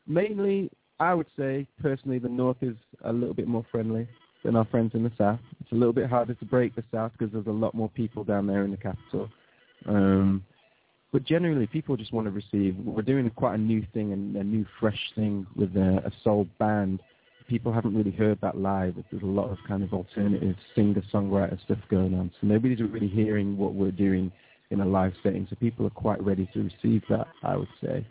mainly 0.06 0.70
I 1.00 1.14
would 1.14 1.26
say 1.36 1.66
personally 1.80 2.18
the 2.18 2.28
north 2.28 2.62
is 2.62 2.76
a 3.02 3.12
little 3.12 3.34
bit 3.34 3.48
more 3.48 3.64
friendly 3.70 4.06
than 4.44 4.56
our 4.56 4.64
friends 4.66 4.94
in 4.94 5.02
the 5.02 5.12
south. 5.18 5.40
It's 5.60 5.72
a 5.72 5.74
little 5.74 5.92
bit 5.92 6.08
harder 6.08 6.34
to 6.34 6.44
break 6.44 6.74
the 6.74 6.84
south 6.92 7.12
because 7.12 7.32
there's 7.32 7.46
a 7.46 7.50
lot 7.50 7.74
more 7.74 7.88
people 7.88 8.24
down 8.24 8.46
there 8.46 8.64
in 8.64 8.70
the 8.70 8.76
capital. 8.76 9.28
Um, 9.86 10.44
but 11.12 11.24
generally, 11.24 11.66
people 11.66 11.96
just 11.96 12.12
want 12.12 12.26
to 12.26 12.30
receive. 12.32 12.76
We're 12.76 13.02
doing 13.02 13.28
quite 13.30 13.54
a 13.54 13.58
new 13.58 13.86
thing 13.94 14.12
and 14.12 14.36
a 14.36 14.42
new, 14.42 14.66
fresh 14.80 14.98
thing 15.14 15.46
with 15.54 15.76
a, 15.76 16.02
a 16.04 16.10
soul 16.22 16.46
band. 16.58 17.00
People 17.48 17.72
haven't 17.72 17.94
really 17.94 18.10
heard 18.10 18.38
that 18.40 18.56
live. 18.56 18.94
There's 19.10 19.22
a 19.22 19.26
lot 19.26 19.50
of 19.50 19.58
kind 19.68 19.82
of 19.82 19.92
alternative 19.92 20.56
singer-songwriter 20.74 21.62
stuff 21.64 21.78
going 21.90 22.14
on. 22.14 22.32
So 22.40 22.46
nobody's 22.46 22.80
really 22.80 23.08
hearing 23.08 23.56
what 23.58 23.74
we're 23.74 23.90
doing 23.90 24.32
in 24.70 24.80
a 24.80 24.84
live 24.84 25.12
setting. 25.22 25.46
So 25.50 25.56
people 25.56 25.86
are 25.86 25.90
quite 25.90 26.22
ready 26.22 26.48
to 26.54 26.62
receive 26.62 27.02
that, 27.10 27.28
I 27.42 27.56
would 27.56 27.68
say. 27.82 28.06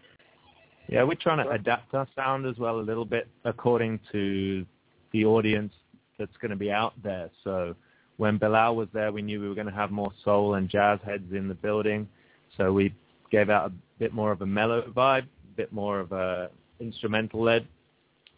Yeah, 0.88 1.04
we're 1.04 1.16
trying 1.16 1.44
to 1.44 1.50
adapt 1.50 1.94
our 1.94 2.08
sound 2.16 2.46
as 2.46 2.58
well 2.58 2.80
a 2.80 2.82
little 2.82 3.06
bit 3.06 3.28
according 3.46 4.00
to 4.12 4.66
the 5.14 5.26
audience 5.26 5.74
that's 6.20 6.36
going 6.42 6.52
to 6.52 6.58
be 6.58 6.72
out 6.72 6.94
there. 7.02 7.30
So 7.44 7.76
when 8.18 8.38
Bilal 8.38 8.76
was 8.76 8.88
there, 8.94 9.12
we 9.12 9.22
knew 9.22 9.42
we 9.42 9.48
were 9.48 9.56
going 9.56 9.68
to 9.68 9.74
have 9.74 9.92
more 9.92 10.12
soul 10.24 10.56
and 10.56 10.70
jazz 10.70 11.00
heads 11.06 11.34
in 11.34 11.48
the 11.48 11.56
building. 11.56 12.08
So 12.58 12.72
we 12.72 12.94
gave 13.32 13.50
out 13.50 13.72
a 13.72 13.74
bit 13.98 14.14
more 14.14 14.32
of 14.32 14.42
a 14.42 14.46
mellow 14.46 14.84
vibe, 14.96 15.24
a 15.24 15.56
bit 15.56 15.74
more 15.74 16.00
of 16.00 16.12
a 16.12 16.50
instrumental 16.80 17.42
led. 17.42 17.68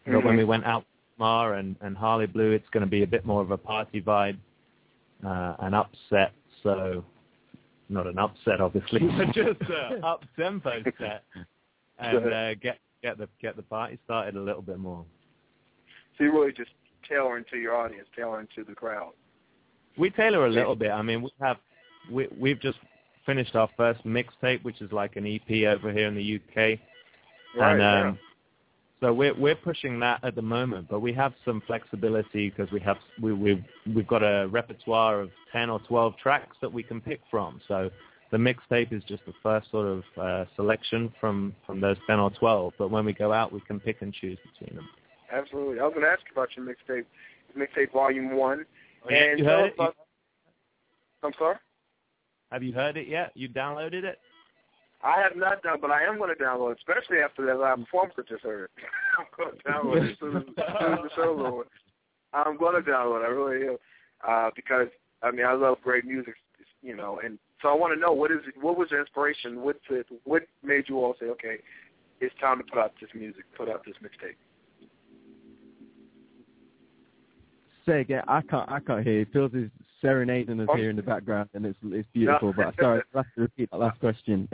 But 0.06 0.24
when 0.24 0.34
Mhm. 0.34 0.38
we 0.38 0.44
went 0.44 0.64
out 0.64 0.80
with 0.82 1.18
Mar 1.18 1.54
and, 1.54 1.76
and 1.80 1.96
Harleighblu, 1.96 2.54
it's 2.54 2.68
going 2.70 2.84
to 2.84 2.90
be 2.90 3.02
a 3.02 3.06
bit 3.06 3.24
more 3.24 3.42
of 3.42 3.50
a 3.50 3.58
party 3.58 4.00
vibe, 4.00 4.38
uh, 5.24 5.56
an 5.58 5.74
upset. 5.74 6.32
So 6.62 7.04
not 7.88 8.06
an 8.06 8.18
upset, 8.18 8.60
obviously, 8.60 9.00
but 9.18 9.32
just 9.32 9.60
a 9.70 10.00
up 10.04 10.24
tempo 10.36 10.82
set, 10.98 11.24
and 11.98 12.32
uh, 12.32 12.54
get 12.54 12.78
get 13.02 13.18
the 13.18 13.28
get 13.40 13.56
the 13.56 13.62
party 13.62 13.98
started 14.04 14.36
a 14.36 14.40
little 14.40 14.62
bit 14.62 14.78
more. 14.78 15.04
So 16.16 16.24
you 16.24 16.32
really 16.32 16.52
just 16.52 16.70
tailoring 17.08 17.44
to 17.50 17.58
your 17.58 17.76
audience, 17.76 18.08
tailoring 18.16 18.48
to 18.56 18.64
the 18.64 18.74
crowd. 18.74 19.12
We 19.98 20.10
tailor 20.10 20.46
a 20.46 20.50
little 20.50 20.74
bit. 20.74 20.90
I 20.90 21.02
mean, 21.02 21.22
we 21.22 21.30
have 21.40 21.58
we 22.10 22.28
we've 22.38 22.60
just 22.60 22.78
finished 23.24 23.56
our 23.56 23.68
first 23.76 24.04
mixtape, 24.04 24.62
which 24.62 24.80
is 24.80 24.92
like 24.92 25.16
an 25.16 25.26
EP 25.26 25.66
over 25.66 25.92
here 25.92 26.06
in 26.06 26.14
the 26.14 26.36
UK, 26.36 26.56
Right, 26.56 27.72
and 27.72 27.80
yeah. 27.80 28.08
um, 28.08 28.18
so 29.00 29.12
we're 29.12 29.34
we're 29.34 29.56
pushing 29.56 30.00
that 30.00 30.24
at 30.24 30.34
the 30.34 30.42
moment. 30.42 30.88
But 30.88 31.00
we 31.00 31.12
have 31.12 31.34
some 31.44 31.62
flexibility 31.66 32.50
because 32.50 32.70
we 32.72 32.80
have 32.80 32.96
we 33.20 33.32
we've 33.32 33.64
we've 33.94 34.06
got 34.06 34.22
a 34.22 34.48
repertoire 34.48 35.20
of 35.20 35.30
ten 35.52 35.70
or 35.70 35.80
twelve 35.80 36.14
tracks 36.22 36.56
that 36.62 36.72
we 36.72 36.82
can 36.82 37.00
pick 37.00 37.20
from. 37.30 37.60
So 37.68 37.90
the 38.30 38.38
mixtape 38.38 38.92
is 38.92 39.02
just 39.04 39.24
the 39.26 39.34
first 39.42 39.70
sort 39.70 39.86
of 39.86 40.02
uh, 40.20 40.44
selection 40.56 41.12
from 41.20 41.54
from 41.66 41.80
those 41.80 41.96
ten 42.06 42.18
or 42.18 42.30
twelve. 42.30 42.72
But 42.78 42.90
when 42.90 43.04
we 43.04 43.12
go 43.12 43.32
out, 43.32 43.52
we 43.52 43.60
can 43.60 43.80
pick 43.80 44.02
and 44.02 44.12
choose 44.12 44.38
between 44.52 44.76
them. 44.76 44.88
Absolutely. 45.32 45.80
I 45.80 45.84
was 45.84 45.92
going 45.92 46.06
to 46.06 46.12
ask 46.12 46.22
you 46.26 46.40
about 46.40 46.48
your 46.56 46.64
mixtape, 46.66 47.04
mixtape 47.56 47.92
volume 47.92 48.36
one. 48.36 48.64
Oh, 49.04 49.08
and 49.08 49.38
you 49.38 49.44
heard 49.44 49.66
it? 49.66 49.74
about- 49.74 49.96
I'm 51.22 51.32
sorry. 51.38 51.56
Have 52.52 52.62
you 52.62 52.72
heard 52.72 52.96
it 52.96 53.08
yet? 53.08 53.32
You 53.34 53.48
downloaded 53.48 54.04
it? 54.04 54.20
I 55.06 55.22
have 55.22 55.36
not 55.36 55.62
done, 55.62 55.78
but 55.80 55.92
I 55.92 56.02
am 56.02 56.18
going 56.18 56.34
to 56.36 56.42
download, 56.42 56.76
especially 56.78 57.18
after 57.18 57.46
that 57.46 57.58
live 57.60 57.78
performance 57.78 58.14
I 58.18 58.22
just 58.28 58.42
heard. 58.42 58.70
I'm 59.18 59.26
going 59.36 59.56
to 59.56 59.62
download 59.62 60.04
it 60.04 60.12
as 60.12 60.18
soon 60.18 60.36
as, 60.36 60.42
as, 60.58 60.74
soon 60.80 60.92
as 60.94 60.98
the 61.04 61.10
show's 61.14 61.40
over. 61.40 61.62
I'm 62.32 62.56
going 62.56 62.82
to 62.82 62.90
download 62.90 63.22
it. 63.22 63.24
I 63.24 63.28
really 63.28 63.68
am, 63.68 63.76
uh, 64.26 64.50
because 64.56 64.88
I 65.22 65.30
mean 65.30 65.46
I 65.46 65.52
love 65.52 65.78
great 65.84 66.04
music, 66.04 66.34
you 66.82 66.96
know, 66.96 67.20
and 67.24 67.38
so 67.62 67.68
I 67.68 67.74
want 67.74 67.94
to 67.94 68.00
know 68.00 68.12
what 68.12 68.32
is 68.32 68.38
what 68.60 68.76
was 68.76 68.90
your 68.90 69.00
inspiration? 69.00 69.62
What 69.62 69.76
it, 69.90 70.06
what 70.24 70.42
made 70.64 70.84
you 70.88 70.98
all 70.98 71.14
say, 71.20 71.26
okay, 71.26 71.58
it's 72.20 72.34
time 72.40 72.58
to 72.58 72.64
put 72.64 72.78
out 72.78 72.92
this 73.00 73.10
music, 73.14 73.44
put 73.56 73.68
out 73.68 73.84
this 73.86 73.94
mixtape? 74.02 74.34
Say 77.86 78.00
again. 78.00 78.22
I 78.26 78.42
can't. 78.42 78.68
I 78.68 78.80
can't 78.80 79.06
hear. 79.06 79.24
Phil's 79.32 79.54
is 79.54 79.70
serenading 80.02 80.60
us 80.60 80.68
Oh. 80.68 80.76
here 80.76 80.90
in 80.90 80.96
the 80.96 81.02
background, 81.02 81.48
and 81.54 81.64
it's 81.64 81.78
it's 81.84 82.08
beautiful. 82.12 82.52
But 82.52 82.74
sorry, 82.80 83.02
I'll 83.14 83.22
have 83.22 83.34
to 83.36 83.42
repeat 83.42 83.70
that 83.70 83.78
last 83.78 84.00
question. 84.00 84.48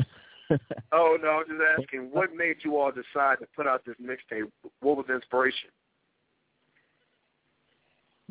Oh 0.93 1.17
no, 1.23 1.29
I'm 1.29 1.45
just 1.47 1.61
asking, 1.81 2.11
what 2.13 2.35
made 2.35 2.57
you 2.65 2.79
all 2.79 2.91
decide 2.91 3.39
to 3.41 3.47
put 3.57 3.67
out 3.67 3.85
this 3.85 3.97
mixtape? 4.03 4.51
What 4.81 4.97
was 4.97 5.07
the 5.09 5.15
inspiration? 5.15 5.71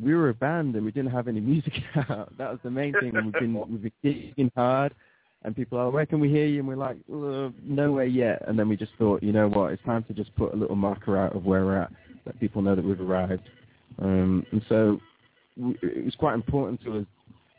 we 0.02 0.14
were 0.14 0.30
a 0.30 0.34
band 0.34 0.74
and 0.74 0.84
we 0.84 0.90
didn't 0.90 1.12
have 1.12 1.28
any 1.28 1.40
music 1.40 1.74
out. 2.08 2.36
That 2.38 2.50
was 2.50 2.58
the 2.62 2.70
main 2.70 2.92
thing. 3.00 3.16
And 3.16 3.26
we've 3.26 3.34
been 3.34 3.54
we've 3.70 3.92
been 4.02 4.34
gigging 4.36 4.50
hard, 4.56 4.94
and 5.42 5.54
people 5.54 5.78
are, 5.78 5.90
where 5.90 6.06
can 6.06 6.20
we 6.20 6.28
hear 6.28 6.46
you? 6.46 6.60
And 6.60 6.68
we're 6.68 6.76
like, 6.76 6.96
uh, 7.12 7.50
nowhere 7.62 8.04
yet. 8.06 8.42
And 8.46 8.58
then 8.58 8.68
we 8.68 8.76
just 8.76 8.92
thought, 8.98 9.22
you 9.22 9.32
know 9.32 9.48
what? 9.48 9.72
It's 9.72 9.82
time 9.84 10.04
to 10.04 10.12
just 10.12 10.34
put 10.36 10.52
a 10.52 10.56
little 10.56 10.76
marker 10.76 11.16
out 11.16 11.34
of 11.36 11.44
where 11.44 11.64
we're 11.64 11.78
at, 11.78 11.92
let 12.26 12.38
people 12.40 12.62
know 12.62 12.74
that 12.74 12.84
we've 12.84 13.00
arrived. 13.00 13.48
Um, 13.98 14.46
and 14.52 14.62
so 14.68 15.00
w- 15.56 15.78
it 15.82 16.04
was 16.04 16.14
quite 16.16 16.34
important 16.34 16.82
to 16.84 16.98
us 16.98 17.06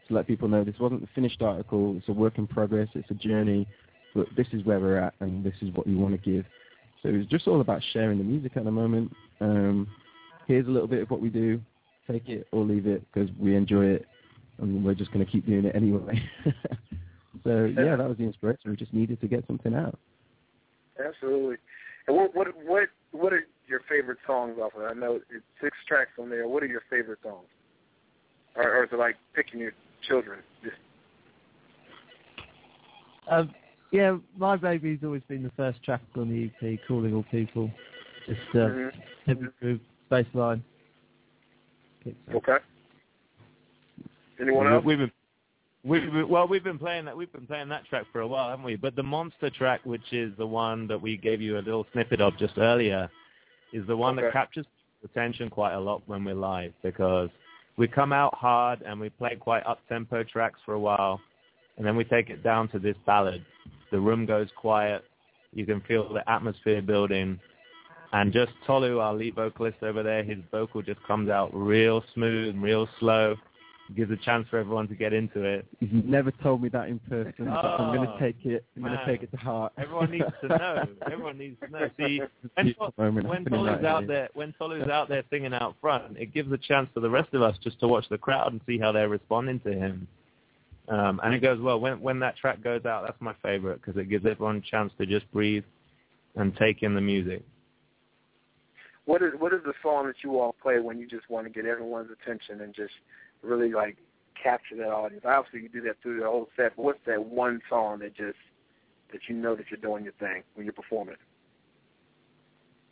to 0.07 0.13
let 0.13 0.27
people 0.27 0.47
know 0.47 0.63
this 0.63 0.75
wasn't 0.79 1.01
the 1.01 1.07
finished 1.15 1.41
article. 1.41 1.95
It's 1.97 2.09
a 2.09 2.13
work 2.13 2.37
in 2.37 2.47
progress. 2.47 2.89
It's 2.93 3.09
a 3.11 3.15
journey, 3.15 3.67
but 4.13 4.27
this 4.35 4.47
is 4.51 4.63
where 4.63 4.79
we're 4.79 4.97
at, 4.97 5.13
and 5.19 5.43
this 5.43 5.55
is 5.61 5.73
what 5.73 5.87
we 5.87 5.95
want 5.95 6.13
to 6.13 6.31
give. 6.31 6.45
So 7.01 7.09
it's 7.09 7.29
just 7.29 7.47
all 7.47 7.61
about 7.61 7.81
sharing 7.91 8.17
the 8.17 8.23
music 8.23 8.53
at 8.55 8.63
the 8.63 8.71
moment. 8.71 9.13
Um, 9.41 9.87
here's 10.47 10.67
a 10.67 10.71
little 10.71 10.87
bit 10.87 11.01
of 11.01 11.11
what 11.11 11.21
we 11.21 11.29
do. 11.29 11.59
Take 12.09 12.29
it 12.29 12.47
or 12.51 12.63
leave 12.63 12.87
it 12.87 13.03
because 13.13 13.29
we 13.39 13.55
enjoy 13.55 13.85
it, 13.85 14.07
and 14.59 14.83
we're 14.83 14.93
just 14.93 15.11
going 15.11 15.25
to 15.25 15.31
keep 15.31 15.45
doing 15.45 15.65
it 15.65 15.75
anyway. 15.75 16.21
so 17.43 17.65
yeah, 17.65 17.95
that 17.95 18.07
was 18.07 18.17
the 18.17 18.23
inspiration. 18.23 18.71
We 18.71 18.75
just 18.75 18.93
needed 18.93 19.21
to 19.21 19.27
get 19.27 19.45
something 19.47 19.73
out. 19.73 19.97
Absolutely. 21.03 21.57
And 22.07 22.17
what 22.17 22.35
what 22.35 22.47
what 22.65 22.89
what 23.11 23.33
are 23.33 23.45
your 23.67 23.81
favorite 23.89 24.17
songs 24.27 24.57
off 24.61 24.73
of 24.75 24.81
it? 24.81 24.85
I 24.85 24.93
know 24.93 25.15
it's 25.15 25.45
six 25.61 25.77
tracks 25.87 26.11
on 26.19 26.29
there. 26.29 26.47
What 26.47 26.63
are 26.63 26.67
your 26.67 26.83
favorite 26.89 27.19
songs? 27.23 27.47
Or, 28.55 28.63
or 28.63 28.83
is 28.83 28.89
it 28.91 28.99
like 28.99 29.15
picking 29.33 29.59
your 29.59 29.71
children? 30.07 30.39
Just 30.63 30.75
Um, 33.29 33.53
yeah, 33.93 34.17
my 34.37 34.57
baby's 34.57 34.99
always 35.03 35.21
been 35.29 35.43
the 35.43 35.51
first 35.51 35.81
track 35.83 36.01
on 36.17 36.27
the 36.27 36.49
EP, 36.67 36.79
"Calling 36.87 37.13
All 37.13 37.23
People." 37.31 37.71
Just 38.25 38.41
uh, 38.55 38.69
Mhm. 38.69 38.93
heavy 39.27 39.47
groove, 39.59 39.79
bass 40.09 40.25
line. 40.33 40.63
okay. 42.33 42.57
Anyone 44.39 44.67
else? 44.67 44.83
We've 44.83 44.97
been, 44.97 45.11
we've 45.83 46.11
been, 46.11 46.27
well, 46.27 46.47
we've 46.47 46.63
been 46.63 46.79
playing 46.79 47.05
that. 47.05 47.15
We've 47.15 47.31
been 47.31 47.45
playing 47.45 47.69
that 47.69 47.85
track 47.85 48.05
for 48.11 48.21
a 48.21 48.27
while, 48.27 48.49
haven't 48.49 48.65
we? 48.65 48.75
But 48.75 48.95
the 48.95 49.03
monster 49.03 49.49
track, 49.51 49.81
which 49.85 50.11
is 50.11 50.35
the 50.37 50.47
one 50.47 50.87
that 50.87 50.99
we 50.99 51.15
gave 51.15 51.39
you 51.39 51.57
a 51.57 51.61
little 51.61 51.85
snippet 51.93 52.19
of 52.19 52.35
just 52.37 52.57
earlier, 52.57 53.09
is 53.73 53.85
the 53.85 53.95
one 53.95 54.17
Okay. 54.17 54.25
that 54.27 54.33
captures 54.33 54.65
attention 55.03 55.49
quite 55.49 55.73
a 55.73 55.79
lot 55.79 56.01
when 56.07 56.23
we're 56.23 56.33
live 56.33 56.73
because 56.81 57.29
we 57.77 57.87
come 57.87 58.11
out 58.11 58.33
hard 58.33 58.81
and 58.81 58.99
we 58.99 59.09
play 59.09 59.35
quite 59.35 59.65
up 59.65 59.79
tempo 59.87 60.23
tracks 60.23 60.59
for 60.65 60.73
a 60.73 60.79
while, 60.79 61.21
and 61.77 61.85
then 61.85 61.95
we 61.95 62.03
take 62.03 62.29
it 62.29 62.41
down 62.43 62.67
to 62.69 62.79
this 62.79 62.97
ballad. 63.05 63.45
The 63.93 63.99
room 63.99 64.25
goes 64.25 64.47
quiet. 64.57 65.05
You 65.53 65.67
can 65.67 65.79
feel 65.81 66.11
the 66.11 66.27
atmosphere 66.29 66.81
building. 66.81 67.39
And 68.11 68.33
just 68.33 68.51
Tolu, 68.65 68.99
our 68.99 69.13
lead 69.13 69.35
vocalist 69.35 69.77
over 69.83 70.01
there, 70.01 70.23
his 70.23 70.39
vocal 70.51 70.81
just 70.81 71.01
comes 71.03 71.29
out 71.29 71.51
real 71.53 72.03
smooth 72.15 72.49
and 72.49 72.61
real 72.63 72.89
slow. 72.99 73.35
Gives 73.95 74.09
a 74.11 74.17
chance 74.17 74.47
for 74.49 74.57
everyone 74.57 74.87
to 74.87 74.95
get 74.95 75.13
into 75.13 75.43
it. 75.43 75.67
You've 75.79 76.05
never 76.05 76.31
told 76.31 76.63
me 76.63 76.69
that 76.69 76.87
in 76.87 76.97
person, 77.01 77.33
but 77.37 77.49
I'm 77.51 77.95
going 77.95 78.09
Oh, 78.09 78.17
to 78.17 78.19
take 78.19 78.43
it. 78.45 78.65
I'm 78.75 78.81
going 78.81 78.97
to 78.97 79.05
take 79.05 79.21
it 79.21 79.29
to 79.31 79.37
heart. 79.37 79.73
Everyone 79.77 80.09
needs 80.09 80.25
to 80.41 80.47
know. 80.47 80.83
Everyone 81.05 81.37
needs 81.37 81.57
to 81.63 81.69
know. 81.69 81.89
See, 81.99 82.21
when, 82.55 82.75
moment 82.97 83.27
when 83.27 83.45
Tolu's 83.45 83.83
out 83.83 83.99
here. 83.99 84.07
there, 84.07 84.29
when 84.33 84.53
Tolu's 84.57 84.87
out 84.89 85.09
there 85.09 85.21
singing 85.29 85.53
out 85.53 85.75
front, 85.81 86.17
it 86.17 86.33
gives 86.33 86.51
a 86.51 86.57
chance 86.57 86.89
for 86.95 87.01
the 87.01 87.09
rest 87.09 87.33
of 87.35 87.43
us 87.43 87.55
just 87.63 87.79
to 87.81 87.87
watch 87.87 88.05
the 88.09 88.17
crowd 88.17 88.53
and 88.53 88.61
see 88.65 88.79
how 88.79 88.91
they're 88.91 89.09
responding 89.09 89.59
to 89.59 89.71
him. 89.73 90.07
Um, 90.89 91.21
and 91.23 91.33
it 91.33 91.39
goes 91.39 91.61
well 91.61 91.79
when 91.79 92.01
when 92.01 92.19
that 92.19 92.35
track 92.37 92.61
goes 92.61 92.85
out. 92.85 93.03
That's 93.05 93.21
my 93.21 93.33
favorite 93.41 93.81
because 93.81 93.99
it 93.99 94.09
gives 94.09 94.25
everyone 94.25 94.57
a 94.57 94.61
chance 94.61 94.91
to 94.97 95.05
just 95.05 95.31
breathe 95.31 95.63
and 96.35 96.55
take 96.57 96.83
in 96.83 96.93
the 96.93 97.01
music. 97.01 97.43
What 99.05 99.21
is 99.21 99.31
what 99.37 99.53
is 99.53 99.61
the 99.65 99.73
song 99.81 100.07
that 100.07 100.15
you 100.23 100.39
all 100.39 100.55
play 100.61 100.79
when 100.79 100.99
you 100.99 101.07
just 101.07 101.29
want 101.29 101.47
to 101.47 101.53
get 101.53 101.65
everyone's 101.65 102.09
attention 102.11 102.61
and 102.61 102.73
just 102.73 102.93
really 103.41 103.71
like 103.71 103.97
capture 104.41 104.75
that 104.77 104.89
audience? 104.89 105.23
Obviously, 105.25 105.61
you 105.61 105.69
do 105.69 105.81
that 105.87 105.95
through 106.01 106.19
the 106.19 106.25
whole 106.25 106.49
set. 106.57 106.75
But 106.75 106.83
what's 106.83 107.05
that 107.07 107.23
one 107.23 107.61
song 107.69 107.99
that 107.99 108.15
just 108.15 108.37
that 109.13 109.21
you 109.29 109.35
know 109.35 109.55
that 109.55 109.65
you're 109.71 109.79
doing 109.79 110.03
your 110.03 110.13
thing 110.13 110.43
when 110.55 110.65
you're 110.65 110.73
performing? 110.73 111.15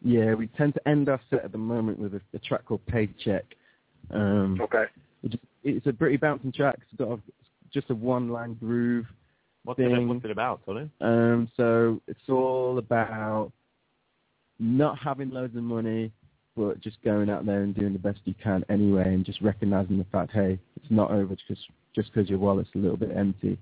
Yeah, 0.01 0.33
we 0.33 0.47
tend 0.47 0.73
to 0.75 0.87
end 0.87 1.09
our 1.09 1.19
set 1.29 1.43
at 1.43 1.51
the 1.51 1.57
moment 1.57 1.99
with 1.99 2.15
a, 2.15 2.21
a 2.33 2.39
track 2.39 2.65
called 2.65 2.85
Paycheck. 2.87 3.45
Um, 4.09 4.59
Okay. 4.59 4.85
it's 5.63 5.85
a 5.85 5.93
pretty 5.93 6.17
bouncing 6.17 6.51
track. 6.51 6.79
It's 6.81 6.97
got 6.97 7.11
a, 7.11 7.19
just 7.73 7.89
a 7.89 7.95
one-line 7.95 8.55
groove. 8.55 9.05
What's 9.63 9.79
it, 9.79 9.89
thing. 9.89 10.07
what's 10.07 10.25
it 10.25 10.31
about, 10.31 10.65
Tolu? 10.65 10.89
Um, 11.01 11.49
so 11.55 12.01
it's 12.07 12.27
all 12.29 12.77
about 12.77 13.51
not 14.59 14.97
having 14.97 15.29
loads 15.29 15.55
of 15.55 15.63
money, 15.63 16.11
but 16.55 16.81
just 16.81 17.01
going 17.03 17.29
out 17.29 17.45
there 17.45 17.61
and 17.63 17.75
doing 17.75 17.93
the 17.93 17.99
best 17.99 18.19
you 18.25 18.33
can 18.43 18.65
anyway, 18.69 19.13
and 19.13 19.25
just 19.25 19.41
recognizing 19.41 19.97
the 19.97 20.05
fact, 20.05 20.31
hey, 20.33 20.59
it's 20.75 20.91
not 20.91 21.11
over 21.11 21.35
just 21.47 21.61
just 21.93 22.13
because 22.13 22.29
your 22.29 22.39
wallet's 22.39 22.69
a 22.75 22.77
little 22.77 22.97
bit 22.97 23.11
empty. 23.15 23.57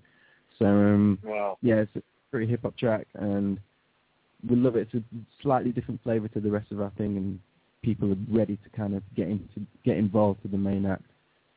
So 0.58 0.66
um, 0.66 1.20
Wow. 1.24 1.58
yeah, 1.62 1.76
it's 1.76 1.96
a 1.96 2.02
pretty 2.32 2.48
hip 2.48 2.62
hop 2.64 2.78
track, 2.78 3.08
and 3.16 3.60
we 4.48 4.56
love 4.56 4.76
it. 4.76 4.88
It's 4.92 5.04
a 5.04 5.04
slightly 5.42 5.72
different 5.72 6.02
flavor 6.04 6.28
to 6.30 6.40
the 6.40 6.52
rest 6.52 6.72
of 6.72 6.82
our 6.82 6.92
thing, 6.92 7.18
and 7.18 7.40
people 7.82 8.12
are 8.12 8.18
ready 8.30 8.58
to 8.58 8.70
kind 8.70 8.96
of 8.96 9.04
get 9.16 9.28
into 9.28 9.66
get 9.84 9.98
involved 9.98 10.42
with 10.44 10.52
the 10.52 10.58
main 10.58 10.86
act 10.86 11.04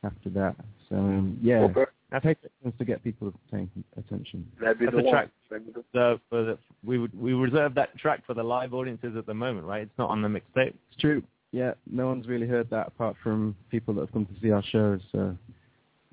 after 0.03 0.29
that. 0.31 0.55
So 0.89 0.95
um, 0.95 1.39
yeah, 1.41 1.61
Okay. 1.63 1.85
I 2.13 2.19
take 2.19 2.37
it 2.43 2.77
to 2.77 2.85
get 2.85 3.03
people 3.03 3.33
paying 3.51 3.69
attention. 3.97 4.47
That'd 4.61 4.77
be 4.79 4.85
That's 4.85 4.97
the 4.97 5.03
one. 5.03 5.11
track. 5.11 5.29
That'd 5.49 5.65
be 5.65 5.71
the- 5.73 5.83
So 5.93 6.19
for 6.29 6.43
the, 6.43 6.57
we 6.83 6.99
would 6.99 7.13
we 7.19 7.33
reserve 7.33 7.73
that 7.73 7.97
track 7.97 8.23
for 8.25 8.33
the 8.35 8.43
live 8.43 8.73
audiences 8.73 9.15
at 9.17 9.25
the 9.25 9.33
moment, 9.33 9.65
right? 9.65 9.81
It's 9.81 9.97
not 9.97 10.09
on 10.11 10.21
the 10.21 10.27
mixtape. 10.27 10.73
It's 10.91 10.99
true. 10.99 11.23
Yeah, 11.51 11.73
no 11.89 12.07
one's 12.07 12.27
really 12.27 12.47
heard 12.47 12.69
that 12.69 12.87
apart 12.87 13.15
from 13.23 13.55
people 13.71 13.93
that 13.95 14.01
have 14.01 14.11
come 14.11 14.25
to 14.27 14.33
see 14.41 14.51
our 14.51 14.63
shows. 14.63 15.01
So, 15.11 15.35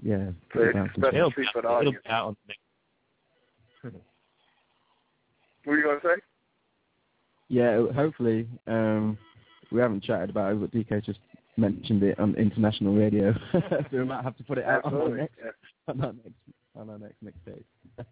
yeah, 0.03 0.31
pretty 0.49 0.73
Great. 0.73 0.75
bouncing 0.75 1.03
Special 1.03 1.31
track. 1.31 1.35
treat 1.35 1.49
It'll 1.57 1.71
audience. 1.71 1.99
be 2.05 2.11
out 2.11 2.27
on 2.29 2.37
the 2.47 2.49
next. 2.49 2.61
What 5.65 5.73
were 5.73 5.79
you 5.79 5.85
gonna 5.85 6.01
say? 6.17 6.23
Yeah, 7.49 7.87
hopefully. 7.93 8.49
Um, 8.67 9.19
we 9.71 9.81
haven't 9.81 10.03
chatted 10.03 10.31
about 10.31 10.53
it, 10.53 10.61
but 10.61 10.71
DK 10.71 11.05
just 11.05 11.21
mentioned 11.57 12.03
it 12.03 12.19
on 12.19 12.35
international 12.37 12.95
radio, 12.95 13.33
so 13.53 13.85
we 13.93 14.05
might 14.05 14.25
have 14.25 14.37
to 14.37 14.45
put 14.45 14.59
it 14.59 14.65
out 14.65 14.85
on 14.85 14.95
our 14.95 15.17
next 15.17 15.35
on 15.89 16.01
our 16.01 16.13
next 16.13 16.35
on 16.77 16.91
our 16.91 16.99
next 16.99 17.25
mixtape. 17.25 17.65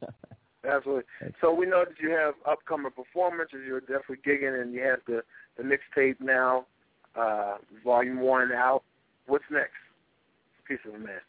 Absolutely. 0.69 1.05
So 1.41 1.55
we 1.55 1.67
know 1.67 1.85
that 1.85 1.95
you 2.03 2.11
have 2.11 2.35
upcoming 2.47 2.91
performances. 2.91 3.61
You're 3.67 3.81
definitely 3.81 4.19
gigging, 4.27 4.61
and 4.61 4.75
you 4.75 4.83
have 4.83 5.01
the 5.07 5.23
the 5.57 5.63
mixtape 5.63 6.21
now, 6.21 6.67
uh, 7.17 7.57
volume 7.85 8.21
one 8.21 8.53
out. 8.53 8.83
What's 9.27 9.45
next? 9.51 9.73
Piece 10.67 10.79
of 10.87 10.95
a 10.95 10.99
man. 10.99 11.21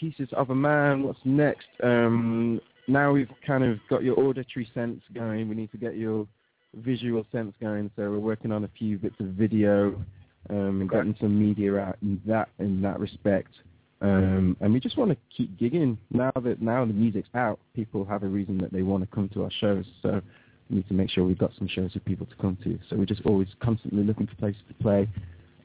Pieces 0.00 0.28
of 0.32 0.50
a 0.50 0.54
Man. 0.54 1.02
What's 1.02 1.18
next? 1.24 1.66
Um, 1.82 2.60
now 2.86 3.12
we've 3.12 3.30
kind 3.46 3.64
of 3.64 3.78
got 3.90 4.02
your 4.02 4.18
auditory 4.18 4.68
sense 4.72 5.00
going. 5.14 5.48
We 5.48 5.54
need 5.54 5.70
to 5.72 5.78
get 5.78 5.96
your 5.96 6.26
visual 6.78 7.26
sense 7.32 7.54
going. 7.60 7.90
So 7.96 8.10
we're 8.10 8.18
working 8.18 8.52
on 8.52 8.64
a 8.64 8.70
few 8.78 8.98
bits 8.98 9.16
of 9.20 9.26
video 9.26 9.94
um, 10.50 10.80
and 10.80 10.90
getting 10.90 11.16
some 11.20 11.38
media 11.38 11.76
out 11.76 11.96
in 12.02 12.20
that 12.26 12.48
in 12.58 12.80
that 12.82 12.98
respect. 12.98 13.52
Um, 14.00 14.56
and 14.60 14.72
we 14.72 14.78
just 14.78 14.96
want 14.96 15.10
to 15.10 15.16
keep 15.36 15.58
gigging 15.58 15.96
now 16.10 16.30
that 16.42 16.62
now 16.62 16.84
the 16.84 16.92
music's 16.92 17.28
out. 17.34 17.58
People 17.74 18.04
have 18.04 18.22
a 18.22 18.28
reason 18.28 18.58
that 18.58 18.72
they 18.72 18.82
want 18.82 19.02
to 19.02 19.14
come 19.14 19.28
to 19.30 19.42
our 19.42 19.50
shows, 19.60 19.84
so 20.02 20.20
we 20.70 20.76
need 20.76 20.88
to 20.88 20.94
make 20.94 21.10
sure 21.10 21.24
we've 21.24 21.38
got 21.38 21.50
some 21.58 21.66
shows 21.66 21.92
for 21.92 22.00
people 22.00 22.26
to 22.26 22.36
come 22.36 22.56
to. 22.62 22.78
So 22.88 22.96
we're 22.96 23.06
just 23.06 23.22
always 23.24 23.48
constantly 23.60 24.04
looking 24.04 24.28
for 24.28 24.36
places 24.36 24.62
to 24.68 24.74
play, 24.74 25.08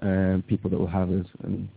um, 0.02 0.44
people 0.48 0.72
that 0.72 0.80
will 0.80 0.88
have 0.88 1.12
us, 1.12 1.28
and 1.44 1.70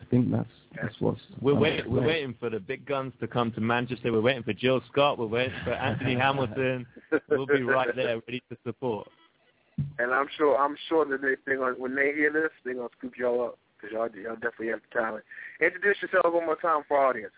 I 0.00 0.04
think 0.10 0.30
that's 0.30 0.48
that's 0.80 0.94
what's. 1.00 1.20
We're 1.40 1.54
waiting. 1.54 1.90
We're 1.90 2.06
waiting 2.06 2.34
for 2.38 2.50
the 2.50 2.60
big 2.60 2.86
guns 2.86 3.12
to 3.20 3.26
come 3.26 3.52
to 3.52 3.60
Manchester. 3.60 4.12
We're 4.12 4.20
waiting 4.20 4.42
for 4.42 4.52
Jill 4.52 4.80
Scott. 4.90 5.18
We're 5.18 5.26
waiting 5.26 5.54
for 5.64 5.72
Anthony 5.72 6.14
Hamilton. 6.18 6.86
We'll 7.28 7.46
be 7.46 7.62
right 7.62 7.94
there, 7.94 8.20
ready 8.26 8.42
to 8.50 8.56
support. 8.64 9.08
And 9.98 10.12
I'm 10.12 10.28
sure 10.36 10.56
I'm 10.56 10.76
sure 10.88 11.04
that 11.04 11.20
they 11.20 11.34
they 11.46 11.56
gonna 11.56 11.74
when 11.76 11.94
they 11.94 12.12
hear 12.14 12.32
this, 12.32 12.50
they're 12.64 12.74
gonna 12.74 12.88
scoop 12.98 13.14
y'all 13.18 13.44
up 13.44 13.58
because 13.76 13.92
y'all 13.92 14.08
y'all 14.22 14.34
definitely 14.34 14.68
have 14.68 14.80
the 14.92 15.00
talent. 15.00 15.24
Introduce 15.60 15.96
yourself 16.02 16.32
one 16.32 16.46
more 16.46 16.56
time 16.56 16.82
for 16.86 16.98
our 16.98 17.08
audience. 17.08 17.32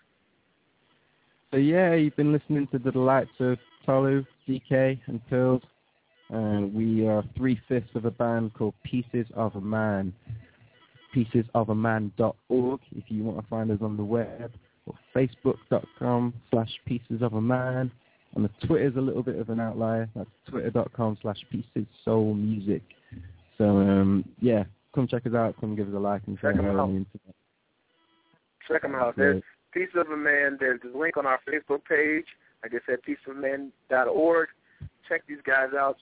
So 1.51 1.59
yeah, 1.59 1.95
you've 1.95 2.17
been 2.17 2.33
listening 2.33 2.67
to 2.73 2.79
the 2.79 2.91
delights 2.91 3.31
of 3.41 3.59
Tolu, 3.87 4.25
DK, 4.49 5.01
and 5.07 5.27
Pills, 5.29 5.63
and 6.29 6.75
we 6.75 7.07
are 7.07 7.25
three 7.37 7.61
fifths 7.69 7.95
of 7.95 8.05
a 8.05 8.11
band 8.11 8.53
called 8.55 8.75
Pieces 8.85 9.27
of 9.35 9.55
a 9.57 9.61
Man. 9.61 10.13
Piecesofaman.org 11.17 12.81
if 12.95 13.05
you 13.09 13.25
want 13.25 13.41
to 13.41 13.47
find 13.49 13.71
us 13.71 13.79
on 13.81 13.97
the 13.97 14.05
web, 14.05 14.53
or 14.85 14.95
Facebook.com 15.15 16.35
slash 16.51 16.71
Pieces 16.85 17.23
of 17.23 17.33
a 17.35 17.41
Man. 17.41 17.91
And 18.35 18.45
the 18.45 18.67
Twitter's 18.67 18.97
a 18.97 19.01
little 19.01 19.23
bit 19.23 19.37
of 19.37 19.49
an 19.49 19.61
outlier. 19.61 20.11
That's 20.15 20.29
twitter.com 20.51 21.17
slash 21.23 21.39
Pieces 21.51 21.87
Soul 22.05 22.35
Music. 22.35 22.83
So 23.57 23.65
um, 23.65 24.25
yeah, 24.41 24.65
come 24.95 25.09
check 25.09 25.27
us 25.27 25.33
out. 25.33 25.55
Come 25.59 25.75
give 25.75 25.89
us 25.89 25.95
a 25.95 25.99
like 25.99 26.23
and 26.27 26.39
Check 26.39 26.57
'em 26.57 26.67
on 26.67 26.77
the 26.77 26.83
internet. 26.99 27.35
Check 28.69 28.83
them 28.83 28.95
out. 28.95 29.17
There's 29.17 29.43
Piece 29.73 29.89
of 29.97 30.11
a 30.11 30.17
Man. 30.17 30.59
There's 30.61 30.81
a 30.85 30.97
link 30.97 31.17
on 31.17 31.25
our 31.25 31.41
Facebook 31.49 31.85
page. 31.89 32.27
Like 32.63 32.73
I 32.75 32.79
said, 32.87 32.99
pieceofman.org. 33.07 34.49
Check 35.09 35.23
these 35.27 35.39
guys 35.47 35.69
out. 35.79 35.97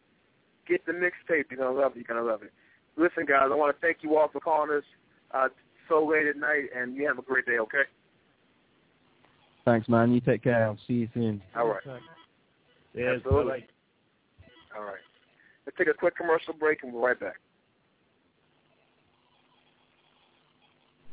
Get 0.67 0.85
the 0.87 0.93
mixtape. 0.93 1.45
You're 1.51 1.59
gonna 1.59 1.79
love 1.79 1.93
it. 1.93 1.99
You're 1.99 2.17
gonna 2.17 2.27
love 2.27 2.43
it. 2.43 2.53
Listen, 2.97 3.27
guys, 3.27 3.49
I 3.51 3.55
want 3.55 3.77
to 3.77 3.81
thank 3.81 3.99
you 4.03 4.17
all 4.17 4.29
for 4.33 4.41
calling 4.41 4.77
us 4.77 4.85
uh, 5.35 5.49
so 5.89 6.07
late 6.07 6.27
at 6.27 6.37
night, 6.37 6.65
and 6.77 6.97
you 6.97 7.07
have 7.07 7.19
a 7.19 7.23
great 7.23 7.47
day. 7.47 7.59
Okay. 7.59 7.83
Thanks, 9.65 9.89
man. 9.89 10.13
You 10.13 10.21
take 10.21 10.43
care. 10.45 10.65
I'll 10.67 10.79
see 10.87 10.95
you 10.95 11.09
soon. 11.15 11.43
All 11.57 11.69
right. 11.69 11.83
Yes, 12.95 13.17
Absolutely. 13.17 13.67
All 14.77 14.85
right. 14.85 15.01
Let's 15.67 15.79
take 15.79 15.89
a 15.89 15.95
quick 15.95 16.17
commercial 16.17 16.53
break, 16.55 16.83
and 16.83 16.93
we'll 16.93 17.03
be 17.03 17.07
right 17.07 17.19
back. 17.19 17.37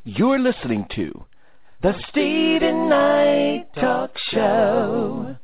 You're 0.04 0.40
listening 0.40 0.86
to 0.96 1.24
the 1.82 1.94
Steven 2.10 2.90
Knight 2.90 3.68
Talk 3.76 4.12
Show 4.32 5.38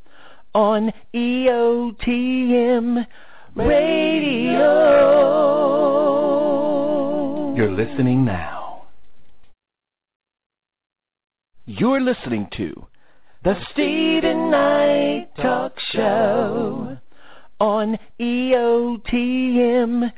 on 0.54 0.92
EOTM 1.14 3.06
Radio. 3.56 4.68
You're 7.56 7.72
listening 7.72 8.26
now. 8.26 8.57
You're 11.70 12.00
listening 12.00 12.48
to 12.56 12.88
the 13.44 13.56
Steven 13.74 14.50
Knight 14.50 15.28
Talk 15.36 15.78
Show 15.92 16.98
on 17.60 18.00
EOTM 18.22 20.10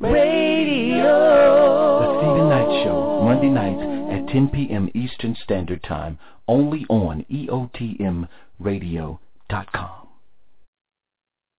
Radio. 0.00 2.00
The 2.00 2.18
Steven 2.18 2.48
Knight 2.48 2.82
Show, 2.82 3.20
Monday 3.22 3.50
nights 3.50 3.82
at 4.10 4.26
10 4.32 4.48
p.m. 4.48 4.90
Eastern 4.96 5.36
Standard 5.44 5.84
Time, 5.84 6.18
only 6.48 6.84
on 6.88 7.24
EOTMRadio.com. 7.30 10.08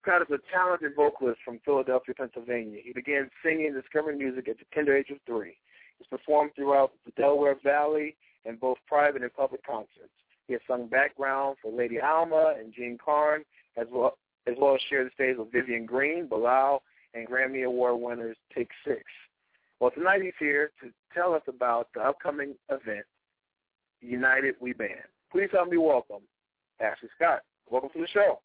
Scott 0.03 0.21
is 0.23 0.27
a 0.29 0.39
talented 0.53 0.93
vocalist 0.93 1.39
from 1.45 1.59
Philadelphia, 1.63 2.13
Pennsylvania. 2.15 2.81
He 2.83 2.91
began 2.91 3.29
singing 3.41 3.67
and 3.67 3.75
discovering 3.81 4.17
music 4.17 4.49
at 4.49 4.57
the 4.57 4.65
tender 4.73 4.97
age 4.97 5.09
of 5.09 5.19
three. 5.25 5.55
He's 5.99 6.07
performed 6.07 6.51
throughout 6.53 6.91
the 7.05 7.11
Delaware 7.11 7.55
Valley 7.63 8.17
in 8.47 8.55
both 8.55 8.77
private 8.87 9.21
and 9.21 9.33
public 9.33 9.65
concerts. 9.65 10.13
He 10.47 10.53
has 10.53 10.61
sung 10.67 10.87
background 10.87 11.57
for 11.61 11.71
Lady 11.71 11.99
Alma 11.99 12.55
and 12.57 12.73
Jean 12.73 12.97
Carn, 13.03 13.43
as 13.75 13.87
well 13.91 14.17
as 14.47 14.55
well 14.57 14.75
as 14.75 14.81
shared 14.89 15.07
the 15.07 15.11
stage 15.13 15.35
with 15.37 15.51
Vivian 15.51 15.85
Green, 15.85 16.25
Bilal, 16.27 16.81
and 17.13 17.27
Grammy 17.27 17.65
Award 17.65 17.99
winners 17.99 18.37
Take 18.55 18.69
Six. 18.85 19.03
Well, 19.79 19.91
tonight 19.91 20.21
he's 20.21 20.33
here 20.39 20.71
to 20.81 20.89
tell 21.13 21.33
us 21.33 21.41
about 21.47 21.89
the 21.93 22.01
upcoming 22.01 22.55
event, 22.69 23.05
United 24.01 24.55
We 24.61 24.71
Band. 24.73 24.91
Please 25.31 25.49
help 25.51 25.69
me 25.69 25.77
welcome 25.77 26.21
Ashley 26.79 27.09
Scott. 27.15 27.41
Welcome 27.69 27.89
to 27.93 27.99
the 27.99 28.07
show. 28.07 28.39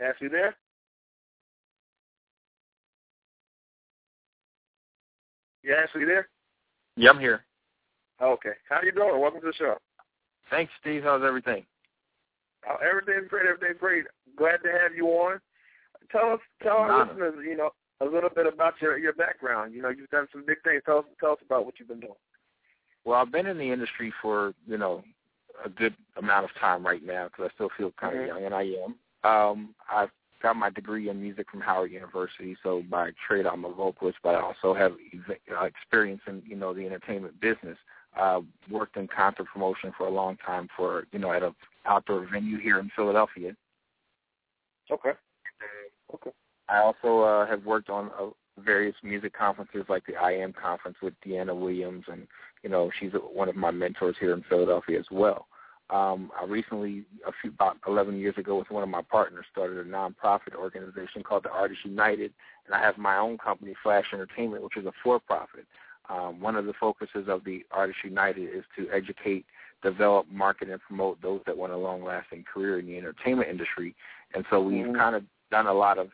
Ashley 0.00 0.28
there? 0.28 0.54
Yeah, 5.64 5.74
Ashley 5.84 6.04
there? 6.04 6.28
Yeah, 6.96 7.10
I'm 7.10 7.18
here. 7.20 7.44
Okay. 8.20 8.52
How 8.68 8.82
you 8.82 8.92
doing? 8.92 9.20
Welcome 9.20 9.40
to 9.40 9.46
the 9.48 9.52
show. 9.54 9.76
Thanks, 10.50 10.72
Steve. 10.80 11.02
How's 11.04 11.22
everything? 11.22 11.64
Uh, 12.68 12.76
everything's 12.88 13.28
great. 13.28 13.46
Everything's 13.46 13.78
great. 13.78 14.04
Glad 14.36 14.58
to 14.64 14.70
have 14.70 14.94
you 14.94 15.06
on. 15.06 15.40
Tell 16.10 16.32
us, 16.32 16.40
tell 16.62 16.78
our 16.78 16.88
Nada. 16.88 17.10
listeners, 17.10 17.34
you 17.46 17.56
know, 17.56 17.70
a 18.00 18.04
little 18.04 18.30
bit 18.30 18.46
about 18.46 18.74
your 18.80 18.98
your 18.98 19.12
background. 19.12 19.74
You 19.74 19.82
know, 19.82 19.90
you've 19.90 20.10
done 20.10 20.26
some 20.32 20.44
big 20.46 20.62
things. 20.64 20.82
Tell 20.86 20.98
us, 20.98 21.04
tell 21.20 21.32
us 21.32 21.38
about 21.44 21.64
what 21.66 21.74
you've 21.78 21.88
been 21.88 22.00
doing. 22.00 22.14
Well, 23.04 23.20
I've 23.20 23.32
been 23.32 23.46
in 23.46 23.58
the 23.58 23.70
industry 23.70 24.12
for 24.22 24.54
you 24.66 24.78
know 24.78 25.04
a 25.64 25.68
good 25.68 25.94
amount 26.16 26.44
of 26.44 26.50
time 26.60 26.84
right 26.84 27.04
now 27.04 27.28
because 27.28 27.50
I 27.50 27.54
still 27.54 27.70
feel 27.76 27.92
kind 28.00 28.16
of 28.16 28.22
Mhm. 28.22 28.26
young, 28.28 28.44
and 28.44 28.54
I 28.54 28.62
am. 28.62 28.98
Um, 29.24 29.74
I've 29.90 30.10
got 30.42 30.56
my 30.56 30.70
degree 30.70 31.08
in 31.08 31.20
music 31.20 31.50
from 31.50 31.60
Howard 31.60 31.90
University, 31.90 32.56
so 32.62 32.82
by 32.90 33.10
trade 33.26 33.46
I'm 33.46 33.64
a 33.64 33.72
vocalist, 33.72 34.18
but 34.22 34.34
I 34.34 34.40
also 34.40 34.74
have 34.74 34.92
uh, 35.30 35.64
experience 35.64 36.22
in 36.26 36.42
you 36.46 36.56
know 36.56 36.72
the 36.74 36.86
entertainment 36.86 37.40
business. 37.40 37.78
Uh, 38.18 38.40
worked 38.70 38.96
in 38.96 39.06
concert 39.06 39.46
promotion 39.52 39.92
for 39.96 40.06
a 40.06 40.10
long 40.10 40.36
time 40.44 40.68
for 40.76 41.06
you 41.12 41.18
know 41.18 41.32
at 41.32 41.42
a 41.42 41.54
outdoor 41.86 42.26
venue 42.30 42.58
here 42.58 42.78
in 42.78 42.90
Philadelphia. 42.94 43.54
Okay. 44.90 45.12
Okay. 46.14 46.30
I 46.68 46.78
also 46.78 47.20
uh, 47.20 47.46
have 47.46 47.64
worked 47.64 47.90
on 47.90 48.10
uh, 48.18 48.28
various 48.58 48.94
music 49.02 49.36
conferences 49.36 49.84
like 49.88 50.04
the 50.06 50.16
I 50.16 50.32
Am 50.32 50.52
conference 50.52 50.98
with 51.02 51.14
Dyana 51.24 51.58
Williams, 51.58 52.04
and 52.08 52.26
you 52.62 52.70
know 52.70 52.90
she's 52.98 53.12
one 53.12 53.48
of 53.48 53.56
my 53.56 53.70
mentors 53.70 54.16
here 54.18 54.32
in 54.32 54.42
Philadelphia 54.48 54.98
as 54.98 55.06
well. 55.10 55.46
Um, 55.90 56.30
I 56.38 56.44
recently, 56.44 57.04
a 57.26 57.32
few 57.40 57.50
about 57.50 57.78
11 57.86 58.18
years 58.18 58.36
ago, 58.36 58.56
with 58.58 58.70
one 58.70 58.82
of 58.82 58.88
my 58.90 59.00
partners, 59.00 59.46
started 59.50 59.78
a 59.78 59.84
nonprofit 59.84 60.54
organization 60.54 61.22
called 61.22 61.44
the 61.44 61.50
Artists 61.50 61.84
United, 61.84 62.32
and 62.66 62.74
I 62.74 62.80
have 62.80 62.98
my 62.98 63.16
own 63.16 63.38
company, 63.38 63.74
Flash 63.82 64.06
Entertainment, 64.12 64.62
which 64.62 64.76
is 64.76 64.84
a 64.84 64.92
for-profit. 65.02 65.66
Um, 66.10 66.40
one 66.40 66.56
of 66.56 66.66
the 66.66 66.74
focuses 66.74 67.28
of 67.28 67.42
the 67.44 67.64
Artists 67.70 68.02
United 68.04 68.54
is 68.54 68.64
to 68.76 68.88
educate, 68.92 69.46
develop, 69.82 70.26
market, 70.30 70.68
and 70.68 70.80
promote 70.80 71.22
those 71.22 71.40
that 71.46 71.56
want 71.56 71.72
a 71.72 71.76
long-lasting 71.76 72.44
career 72.52 72.78
in 72.78 72.86
the 72.86 72.98
entertainment 72.98 73.48
industry. 73.48 73.94
And 74.34 74.44
so 74.50 74.60
we've 74.60 74.86
Mhm. 74.86 74.96
kind 74.96 75.16
of 75.16 75.24
done 75.50 75.66
a 75.66 75.72
lot 75.72 75.98
of 75.98 76.10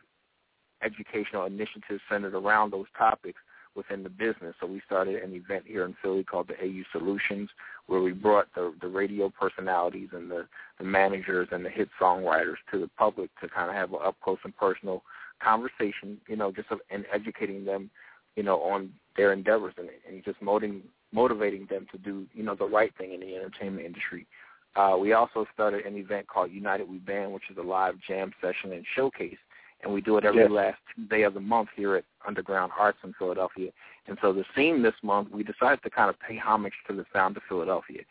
educational 0.81 1.45
initiatives 1.45 2.01
centered 2.07 2.33
around 2.33 2.71
those 2.71 2.89
topics 2.97 3.41
within 3.75 4.03
the 4.03 4.09
business. 4.09 4.55
So 4.59 4.67
we 4.67 4.81
started 4.85 5.21
an 5.21 5.33
event 5.33 5.65
here 5.67 5.85
in 5.85 5.95
Philly 6.01 6.23
called 6.23 6.47
the 6.47 6.55
AU 6.63 6.83
Solutions, 6.91 7.49
where 7.87 8.01
we 8.01 8.11
brought 8.11 8.47
the, 8.55 8.73
the 8.81 8.87
radio 8.87 9.29
personalities 9.29 10.09
and 10.13 10.29
the, 10.29 10.47
the 10.77 10.83
managers 10.83 11.49
and 11.51 11.65
the 11.65 11.69
hit 11.69 11.89
songwriters 11.99 12.55
to 12.71 12.79
the 12.79 12.89
public 12.97 13.29
to 13.41 13.49
kind 13.49 13.69
of 13.69 13.75
have 13.75 13.91
an 13.93 13.99
up 14.03 14.15
close 14.23 14.39
and 14.43 14.55
personal 14.55 15.03
conversation, 15.43 16.17
you 16.27 16.35
know, 16.35 16.51
just 16.51 16.71
of, 16.71 16.79
and 16.89 17.05
educating 17.13 17.65
them, 17.65 17.89
you 18.35 18.43
know, 18.43 18.61
on 18.61 18.91
their 19.17 19.33
endeavors 19.33 19.73
and, 19.77 19.89
and 20.07 20.23
just 20.23 20.41
motivating 20.41 20.83
motivating 21.11 21.65
them 21.69 21.87
to 21.91 21.97
do, 21.97 22.25
you 22.33 22.43
know, 22.43 22.55
the 22.55 22.65
right 22.65 22.91
thing 22.97 23.13
in 23.13 23.21
the 23.21 23.35
entertainment 23.35 23.85
industry. 23.85 24.27
Uh, 24.75 24.97
we 24.99 25.13
also 25.13 25.45
started 25.53 25.85
an 25.85 25.95
event 25.95 26.27
called 26.27 26.51
United 26.51 26.89
We 26.89 26.97
Band, 26.97 27.31
which 27.31 27.49
is 27.49 27.57
a 27.57 27.61
live 27.61 27.95
jam 28.05 28.33
session 28.41 28.73
and 28.73 28.85
showcase, 28.95 29.37
and 29.81 29.93
we 29.93 30.01
do 30.01 30.17
it 30.17 30.25
every 30.25 30.41
Yes. 30.41 30.51
last 30.51 30.77
Tuesday 30.93 31.23
of 31.23 31.33
the 31.33 31.39
month 31.39 31.69
here 31.75 31.95
at 31.95 32.05
Underground 32.25 32.71
Arts 32.77 32.97
in 33.03 33.13
Philadelphia. 33.13 33.71
And 34.07 34.17
so 34.21 34.33
the 34.33 34.45
theme 34.55 34.81
this 34.81 34.95
month, 35.03 35.31
we 35.31 35.43
decided 35.43 35.81
to 35.83 35.89
kind 35.89 36.09
of 36.09 36.19
pay 36.19 36.37
homage 36.37 36.73
to 36.87 36.93
the 36.93 37.05
sound 37.13 37.37
of 37.37 37.43
Philadelphia. 37.43 38.03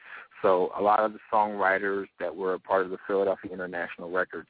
So 0.43 0.73
a 0.77 0.83
lot 0.83 1.01
of 1.01 1.13
the 1.13 1.21
songwriters 1.33 2.07
that 2.21 2.35
were 2.35 2.55
a 2.55 2.61
part 2.61 2.85
of 2.85 2.91
the 2.91 2.99
Philadelphia 3.07 3.53
International 3.53 4.11
Records 4.11 4.49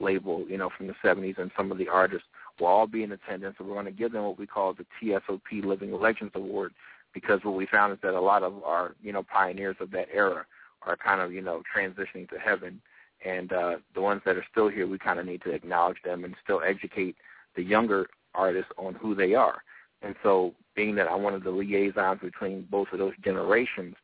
label, 0.00 0.44
you 0.48 0.58
know, 0.58 0.70
from 0.76 0.86
the 0.86 0.94
70s, 1.02 1.38
and 1.38 1.50
some 1.56 1.70
of 1.70 1.78
the 1.78 1.88
artists 1.88 2.26
will 2.58 2.66
all 2.66 2.86
be 2.86 3.02
in 3.02 3.12
attendance. 3.12 3.56
And 3.58 3.68
we're 3.68 3.74
going 3.74 3.86
to 3.86 3.92
give 3.92 4.12
them 4.12 4.24
what 4.24 4.38
we 4.38 4.46
call 4.46 4.74
the 4.74 4.86
TSOP 5.00 5.64
Living 5.64 5.92
Legends 5.92 6.32
Award 6.34 6.72
because 7.14 7.40
what 7.44 7.54
we 7.54 7.66
found 7.66 7.92
is 7.92 7.98
that 8.02 8.14
a 8.14 8.20
lot 8.20 8.42
of 8.42 8.62
our, 8.64 8.94
you 9.02 9.12
know, 9.12 9.22
pioneers 9.22 9.76
of 9.80 9.90
that 9.92 10.08
era 10.12 10.44
are 10.82 10.96
kind 10.96 11.20
of, 11.20 11.32
you 11.32 11.40
know, 11.40 11.62
transitioning 11.74 12.28
to 12.28 12.38
heaven. 12.38 12.80
And 13.24 13.52
uh, 13.52 13.76
the 13.94 14.00
ones 14.00 14.22
that 14.24 14.36
are 14.36 14.44
still 14.50 14.68
here, 14.68 14.86
we 14.86 14.98
kind 14.98 15.18
of 15.18 15.26
need 15.26 15.42
to 15.42 15.50
acknowledge 15.50 15.96
them 16.04 16.24
and 16.24 16.34
still 16.44 16.60
educate 16.64 17.16
the 17.56 17.62
younger 17.62 18.06
artists 18.34 18.70
on 18.76 18.94
who 18.94 19.14
they 19.14 19.34
are. 19.34 19.62
And 20.02 20.14
so, 20.22 20.52
being 20.74 20.94
that 20.96 21.10
I'm 21.10 21.22
one 21.22 21.34
of 21.34 21.42
the 21.42 21.50
liaisons 21.50 22.20
between 22.20 22.66
both 22.70 22.88
of 22.92 22.98
those 22.98 23.14
generations, 23.24 23.96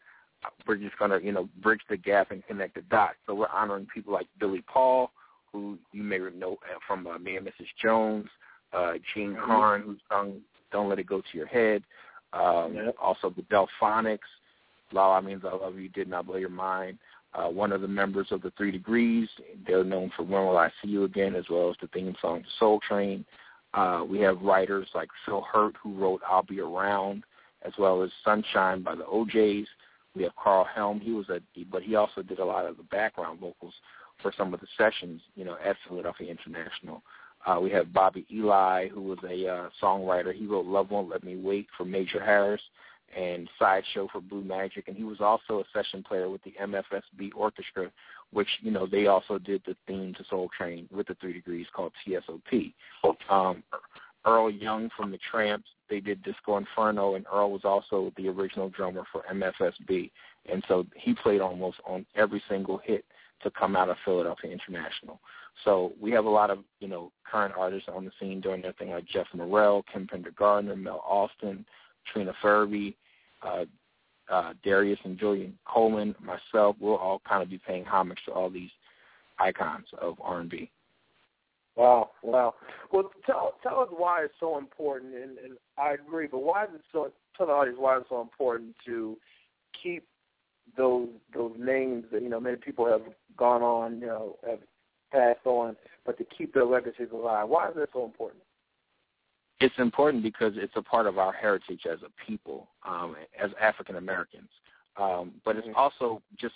we're 0.66 0.76
just 0.76 0.98
going 0.98 1.10
to, 1.10 1.24
you 1.24 1.32
know, 1.32 1.48
bridge 1.62 1.82
the 1.88 1.96
gap 1.96 2.30
and 2.30 2.44
connect 2.46 2.74
the 2.74 2.82
dots. 2.82 3.16
So 3.26 3.34
we're 3.34 3.48
honoring 3.48 3.86
people 3.92 4.12
like 4.12 4.26
Billy 4.40 4.64
Paul, 4.66 5.10
who 5.52 5.78
you 5.92 6.02
may 6.02 6.18
know 6.18 6.56
from 6.86 7.06
uh, 7.06 7.18
Me 7.18 7.36
and 7.36 7.46
Mrs. 7.46 7.66
Jones, 7.80 8.26
uh, 8.72 8.94
Jean 9.14 9.36
Carn, 9.36 9.82
who 9.82 9.96
sung 10.10 10.40
Don't 10.72 10.88
Let 10.88 10.98
It 10.98 11.06
Go 11.06 11.20
to 11.20 11.38
Your 11.38 11.46
Head, 11.46 11.82
um, 12.32 12.74
Yep. 12.74 12.96
also 13.00 13.30
the 13.30 13.42
Delfonics, 13.42 14.18
Lala 14.92 15.22
Means 15.22 15.42
I 15.44 15.54
Love 15.54 15.78
You, 15.78 15.88
Did 15.90 16.08
Not 16.08 16.26
Blow 16.26 16.36
Your 16.36 16.48
Mind, 16.48 16.98
uh, 17.35 17.49
one 17.49 17.72
of 17.72 17.80
the 17.80 17.89
members 17.89 18.28
of 18.30 18.43
the 18.43 18.53
Three 18.57 18.70
Degrees. 18.70 19.28
They're 19.66 19.85
known 19.85 20.11
for 20.16 20.22
When 20.22 20.45
Will 20.45 20.57
I 20.59 20.70
See 20.83 20.91
You 20.91 21.05
Again, 21.05 21.35
as 21.35 21.45
well 21.49 21.70
as 21.70 21.76
the 21.80 21.89
theme 21.89 22.14
song 22.20 22.43
to 22.43 22.49
Soul 22.59 22.80
Train. 22.87 23.24
Uh, 23.74 24.05
we 24.07 24.20
have 24.20 24.43
writers 24.43 24.89
like 24.95 25.09
Phil 25.24 25.43
Hurtt, 25.51 25.74
who 25.83 25.95
wrote 25.95 26.20
I'll 26.28 26.43
Be 26.43 26.61
Around, 26.61 27.24
as 27.62 27.72
well 27.78 28.03
as 28.03 28.11
Sunshine 28.24 28.83
by 28.83 28.95
the 28.95 29.05
OJs. 29.05 29.66
We 30.14 30.24
have 30.24 30.37
Carl 30.37 30.66
Helm. 30.74 31.01
He 31.01 31.12
was 31.12 31.28
a, 31.30 31.41
but 31.70 31.83
he 31.83 31.95
also 31.95 32.22
did 32.22 32.39
a 32.39 32.45
lot 32.45 32.66
of 32.66 32.76
the 32.76 32.83
background 32.83 33.41
vocals 33.41 33.74
for 34.20 34.33
some 34.37 34.53
of 34.53 34.61
the 34.61 34.66
sessions, 34.76 35.22
you 35.35 35.45
know, 35.45 35.57
at 35.64 35.76
Philadelphia 35.89 36.30
International. 36.30 37.03
Uh, 37.47 37.59
we 37.61 37.70
have 37.70 37.93
Bobby 37.93 38.26
Eli, 38.30 38.89
who 38.89 39.01
was 39.01 39.18
a 39.28 39.49
uh, 39.49 39.68
songwriter. 39.83 40.35
He 40.35 40.47
wrote 40.47 40.66
Love 40.66 40.91
Won't 40.91 41.09
Let 41.09 41.24
Me 41.24 41.37
Wait 41.37 41.66
for 41.76 41.85
Major 41.85 42.22
Harris 42.22 42.61
and 43.16 43.48
Sideshow 43.58 44.08
for 44.10 44.20
Blue 44.20 44.42
Magic. 44.42 44.88
And 44.88 44.96
he 44.96 45.04
was 45.04 45.20
also 45.20 45.60
a 45.60 45.64
session 45.72 46.02
player 46.02 46.28
with 46.28 46.42
the 46.42 46.54
MFSB 46.60 47.30
Orchestra, 47.34 47.90
which, 48.32 48.48
you 48.60 48.70
know, 48.70 48.86
they 48.86 49.06
also 49.06 49.38
did 49.38 49.62
the 49.66 49.76
theme 49.86 50.14
to 50.14 50.24
Soul 50.28 50.48
Train 50.56 50.88
with 50.90 51.08
the 51.08 51.14
Three 51.20 51.32
Degrees 51.32 51.66
called 51.74 51.92
TSOP. 52.06 52.74
Um, 53.28 53.62
Earl 54.24 54.50
Young 54.50 54.88
from 54.96 55.10
the 55.10 55.18
Tramps, 55.30 55.68
they 55.90 56.00
did 56.00 56.22
Disco 56.22 56.56
Inferno, 56.56 57.16
and 57.16 57.26
Earl 57.32 57.50
was 57.50 57.64
also 57.64 58.12
the 58.16 58.28
original 58.28 58.68
drummer 58.68 59.04
for 59.10 59.24
MFSB. 59.32 60.10
And 60.50 60.64
so 60.68 60.86
he 60.96 61.14
played 61.14 61.40
almost 61.40 61.78
on 61.84 62.06
every 62.14 62.42
single 62.48 62.78
hit 62.78 63.04
to 63.42 63.50
come 63.50 63.76
out 63.76 63.88
of 63.88 63.96
Philadelphia 64.04 64.52
International. 64.52 65.20
So 65.64 65.92
we 66.00 66.12
have 66.12 66.24
a 66.24 66.30
lot 66.30 66.50
of, 66.50 66.60
you 66.80 66.88
know, 66.88 67.12
current 67.30 67.54
artists 67.56 67.88
on 67.92 68.04
the 68.04 68.12
scene 68.18 68.40
doing 68.40 68.62
their 68.62 68.72
thing 68.72 68.90
like 68.90 69.04
Jeff 69.04 69.26
Morrell, 69.34 69.84
Kim 69.92 70.06
Pender 70.06 70.30
Gardner, 70.30 70.76
Mel 70.76 71.02
Austin, 71.06 71.64
Trina 72.10 72.32
Furby, 72.40 72.96
uh, 73.43 73.64
uh, 74.30 74.53
Darius 74.64 74.99
and 75.05 75.18
Julian 75.18 75.59
Coleman, 75.66 76.14
myself, 76.20 76.76
we'll 76.80 76.97
all 76.97 77.20
kind 77.28 77.43
of 77.43 77.51
be 77.51 77.59
paying 77.59 77.84
homage 77.84 78.18
to 78.26 78.32
all 78.32 78.49
these 78.49 78.70
icons 79.38 79.86
of 80.01 80.16
R&B. 80.22 80.70
Wow, 81.76 82.11
wow. 82.22 82.55
Well, 82.93 83.11
tell 83.24 83.55
tell 83.62 83.80
us 83.80 83.88
why 83.90 84.24
it's 84.24 84.34
so 84.38 84.59
important, 84.59 85.14
and, 85.14 85.38
and 85.38 85.57
I 85.78 85.95
agree. 85.95 86.26
But 86.26 86.40
why 86.40 86.64
is 86.64 86.70
it 86.74 86.82
so? 86.93 87.11
Tell 87.34 87.47
the 87.47 87.53
audience 87.53 87.78
why 87.80 87.97
it's 87.97 88.09
so 88.11 88.20
important 88.20 88.74
to 88.84 89.16
keep 89.82 90.07
those 90.76 91.09
those 91.34 91.55
names 91.59 92.05
that 92.12 92.20
you 92.20 92.28
know 92.28 92.40
many 92.40 92.57
people 92.57 92.86
have 92.86 93.01
gone 93.38 93.62
on, 93.62 94.01
you 94.01 94.07
know, 94.07 94.36
have 94.47 94.59
passed 95.11 95.47
on, 95.47 95.76
but 96.05 96.18
to 96.18 96.24
keep 96.24 96.53
their 96.53 96.66
legacies 96.66 97.09
alive. 97.11 97.49
Why 97.49 97.68
is 97.68 97.74
that 97.76 97.88
so 97.95 98.05
important? 98.05 98.43
It's 99.62 99.78
important 99.78 100.22
because 100.22 100.54
it's 100.56 100.72
a 100.76 100.82
part 100.82 101.06
of 101.06 101.18
our 101.18 101.32
heritage 101.32 101.82
as 101.90 102.00
a 102.02 102.10
people, 102.26 102.68
um, 102.86 103.14
as 103.40 103.50
African 103.60 103.96
Americans. 103.96 104.48
Um, 104.96 105.32
but 105.44 105.56
it's 105.56 105.68
also 105.76 106.20
just 106.38 106.54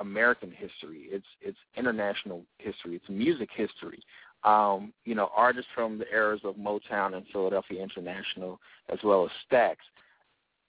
American 0.00 0.50
history. 0.50 1.06
It's 1.10 1.26
it's 1.40 1.58
international 1.76 2.42
history. 2.58 2.96
It's 2.96 3.08
music 3.08 3.48
history. 3.54 4.02
Um, 4.44 4.92
you 5.04 5.14
know, 5.14 5.30
artists 5.34 5.70
from 5.74 5.98
the 5.98 6.10
eras 6.12 6.40
of 6.44 6.56
Motown 6.56 7.14
and 7.14 7.24
Philadelphia 7.32 7.82
International, 7.82 8.60
as 8.88 8.98
well 9.04 9.24
as 9.24 9.30
Stax. 9.50 9.76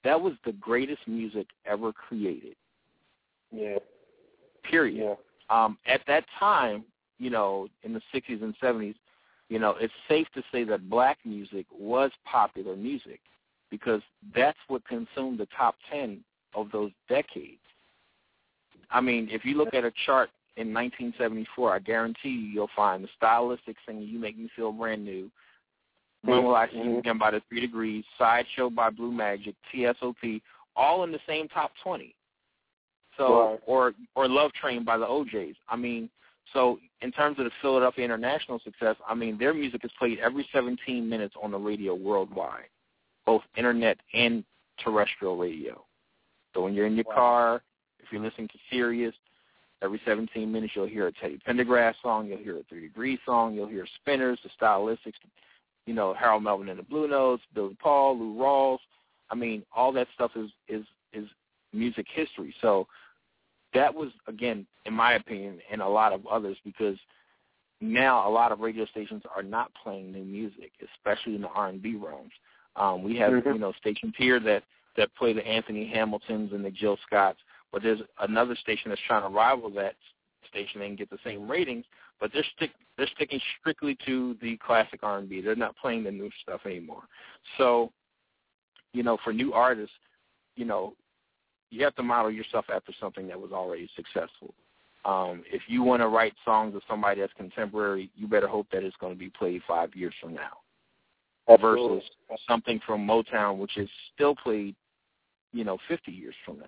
That 0.03 0.19
was 0.19 0.34
the 0.45 0.51
greatest 0.53 1.07
music 1.07 1.47
ever 1.65 1.91
created. 1.91 2.55
Yeah. 3.51 3.77
Period. 4.69 4.97
Yeah. 4.97 5.15
Um, 5.49 5.77
at 5.86 6.01
that 6.07 6.25
time, 6.39 6.84
you 7.19 7.29
know, 7.29 7.67
in 7.84 7.93
the 7.93 8.01
60s 8.13 8.41
and 8.43 8.55
70s, 8.61 8.95
you 9.49 9.59
know, 9.59 9.75
it's 9.79 9.93
safe 10.07 10.27
to 10.35 10.43
say 10.51 10.63
that 10.63 10.89
black 10.89 11.19
music 11.25 11.65
was 11.71 12.11
popular 12.25 12.75
music 12.75 13.19
because 13.69 14.01
that's 14.35 14.57
what 14.67 14.85
consumed 14.87 15.39
the 15.39 15.47
top 15.57 15.75
10 15.91 16.23
of 16.55 16.71
those 16.71 16.91
decades. 17.09 17.59
I 18.91 19.01
mean, 19.01 19.27
if 19.31 19.43
you 19.43 19.55
look 19.57 19.73
at 19.73 19.83
a 19.83 19.91
chart 20.05 20.29
in 20.55 20.73
1974, 20.73 21.73
I 21.73 21.79
guarantee 21.79 22.29
you 22.29 22.47
you'll 22.47 22.69
find 22.75 23.03
the 23.03 23.09
stylistic 23.17 23.75
singing 23.85 24.07
"You 24.07 24.19
Make 24.19 24.37
Me 24.37 24.49
Feel 24.55 24.71
Brand 24.71 25.03
New," 25.03 25.31
"When 26.23 26.43
Will 26.43 26.55
I 26.55 26.69
See 26.69 26.77
You 26.77 26.99
Again" 26.99 27.17
by 27.17 27.31
the 27.31 27.41
Three 27.49 27.61
Degrees, 27.61 28.05
"Sideshow" 28.17 28.69
by 28.69 28.91
Blue 28.91 29.11
Magic, 29.11 29.55
"TSOP," 29.71 30.41
all 30.75 31.03
in 31.03 31.11
the 31.11 31.19
same 31.25 31.47
top 31.49 31.71
20. 31.83 32.13
So, 33.17 33.51
Right. 33.51 33.59
or 33.65 33.93
or 34.15 34.27
"Love 34.27 34.53
Train" 34.53 34.83
by 34.83 34.97
the 34.97 35.07
OJ's. 35.07 35.57
I 35.67 35.75
mean, 35.75 36.09
so 36.51 36.79
in 37.01 37.11
terms 37.11 37.39
of 37.39 37.45
the 37.45 37.51
Philadelphia 37.61 38.05
International 38.05 38.59
success, 38.63 38.95
I 39.07 39.15
mean 39.15 39.37
their 39.37 39.53
music 39.53 39.85
is 39.85 39.91
played 39.97 40.19
every 40.19 40.47
17 40.53 41.07
minutes 41.07 41.35
on 41.41 41.51
the 41.51 41.57
radio 41.57 41.93
worldwide, 41.93 42.69
both 43.25 43.41
internet 43.55 43.97
and 44.13 44.43
terrestrial 44.83 45.37
radio. 45.37 45.83
So 46.53 46.61
when 46.61 46.73
you're 46.73 46.87
in 46.87 46.95
your 46.95 47.05
car, 47.05 47.63
if 47.99 48.11
you're 48.11 48.21
listening 48.21 48.49
to 48.49 48.57
Sirius, 48.69 49.15
every 49.81 50.01
17 50.05 50.51
minutes 50.51 50.73
you'll 50.75 50.87
hear 50.87 51.07
a 51.07 51.11
Teddy 51.11 51.39
Pendergrass 51.47 51.95
song, 52.01 52.27
you'll 52.27 52.37
hear 52.37 52.57
a 52.57 52.63
Three 52.63 52.81
Degree 52.81 53.17
song, 53.25 53.55
you'll 53.55 53.67
hear 53.67 53.87
Spinners, 54.01 54.39
the 54.43 54.49
Stylistics, 54.59 55.13
you 55.85 55.93
know 55.93 56.13
Harold 56.13 56.43
Melvin 56.43 56.69
and 56.69 56.79
the 56.79 56.83
Blue 56.83 57.07
Notes, 57.07 57.43
Billy 57.53 57.77
Paul, 57.81 58.17
Lou 58.17 58.35
Rawls. 58.35 58.79
I 59.29 59.35
mean, 59.35 59.63
all 59.75 59.91
that 59.93 60.07
stuff 60.13 60.31
is 60.35 60.49
is 60.67 60.85
is 61.13 61.27
music 61.73 62.05
history. 62.13 62.53
So 62.61 62.87
that 63.74 63.93
was 63.93 64.09
again, 64.28 64.65
in 64.86 64.93
my 64.93 65.13
opinion, 65.13 65.59
and 65.71 65.82
a 65.82 65.88
lot 65.88 66.13
of 66.13 66.26
others, 66.28 66.57
because 66.63 66.97
now 67.82 68.28
a 68.28 68.32
lot 68.32 68.51
of 68.51 68.59
radio 68.59 68.86
stations 68.86 69.24
are 69.36 69.43
not 69.43 69.71
playing 69.84 70.11
new 70.11 70.24
music, 70.24 70.71
especially 70.95 71.36
in 71.36 71.41
the 71.41 71.49
R 71.49 71.67
and 71.67 71.82
B 71.82 71.95
realms. 71.95 72.32
Um, 72.76 73.03
we 73.03 73.15
have 73.17 73.34
Mhm. 73.34 73.53
you 73.53 73.59
know 73.59 73.74
stations 73.74 74.15
here 74.17 74.39
that 74.39 74.63
that 74.95 75.13
play 75.15 75.34
the 75.34 75.45
Anthony 75.45 75.86
Hamiltons 75.88 76.53
and 76.53 76.63
the 76.63 76.71
Jill 76.71 76.97
Scotts, 76.97 77.39
but 77.71 77.82
there's 77.82 78.01
another 78.19 78.55
station 78.55 78.89
that's 78.89 79.01
trying 79.01 79.24
to 79.24 79.30
rival 79.30 79.69
that 79.71 79.95
station 80.49 80.82
and 80.82 80.97
get 80.97 81.09
the 81.09 81.17
same 81.24 81.49
ratings, 81.49 81.86
but 82.19 82.32
they're 82.32 82.45
stick 82.55 82.71
they're 82.97 83.07
sticking 83.07 83.41
strictly 83.59 83.95
to 84.05 84.36
the 84.41 84.55
classic 84.57 85.01
R 85.03 85.17
and 85.17 85.28
B. 85.28 85.41
They're 85.41 85.55
not 85.55 85.76
playing 85.78 86.03
the 86.03 86.11
new 86.11 86.30
stuff 86.41 86.61
anymore. 86.65 87.03
So, 87.57 87.91
you 88.93 89.01
know, 89.01 89.17
for 89.24 89.34
new 89.34 89.51
artists, 89.53 89.95
you 90.55 90.65
know, 90.65 90.95
you 91.74 91.84
have 91.84 91.95
to 91.95 92.03
model 92.03 92.32
yourself 92.32 92.65
after 92.74 92.93
something 92.99 93.28
that 93.28 93.39
was 93.39 93.51
already 93.51 93.89
successful. 93.95 94.53
Um, 95.05 95.43
if 95.51 95.63
you 95.67 95.84
want 95.84 96.01
to 96.01 96.07
write 96.07 96.34
songs 96.45 96.76
of 96.76 96.82
somebody 96.88 97.19
that's 97.19 97.34
contemporary, 97.34 98.09
you 98.15 98.28
better 98.28 98.47
hope 98.47 98.67
that 98.71 98.84
it's 98.84 98.95
going 98.97 99.13
to 99.13 99.19
be 99.19 99.30
played 99.30 99.61
five 99.67 99.93
years 99.95 100.13
from 100.21 100.34
now 100.34 100.59
Absolutely. 101.49 101.97
versus 101.97 102.09
something 102.47 102.80
from 102.86 103.05
Motown, 103.05 103.57
which 103.57 103.78
is 103.78 103.89
still 104.13 104.36
played, 104.36 104.76
you 105.51 105.63
know, 105.63 105.78
50 105.89 106.11
years 106.11 106.36
from 106.45 106.59
now. 106.59 106.65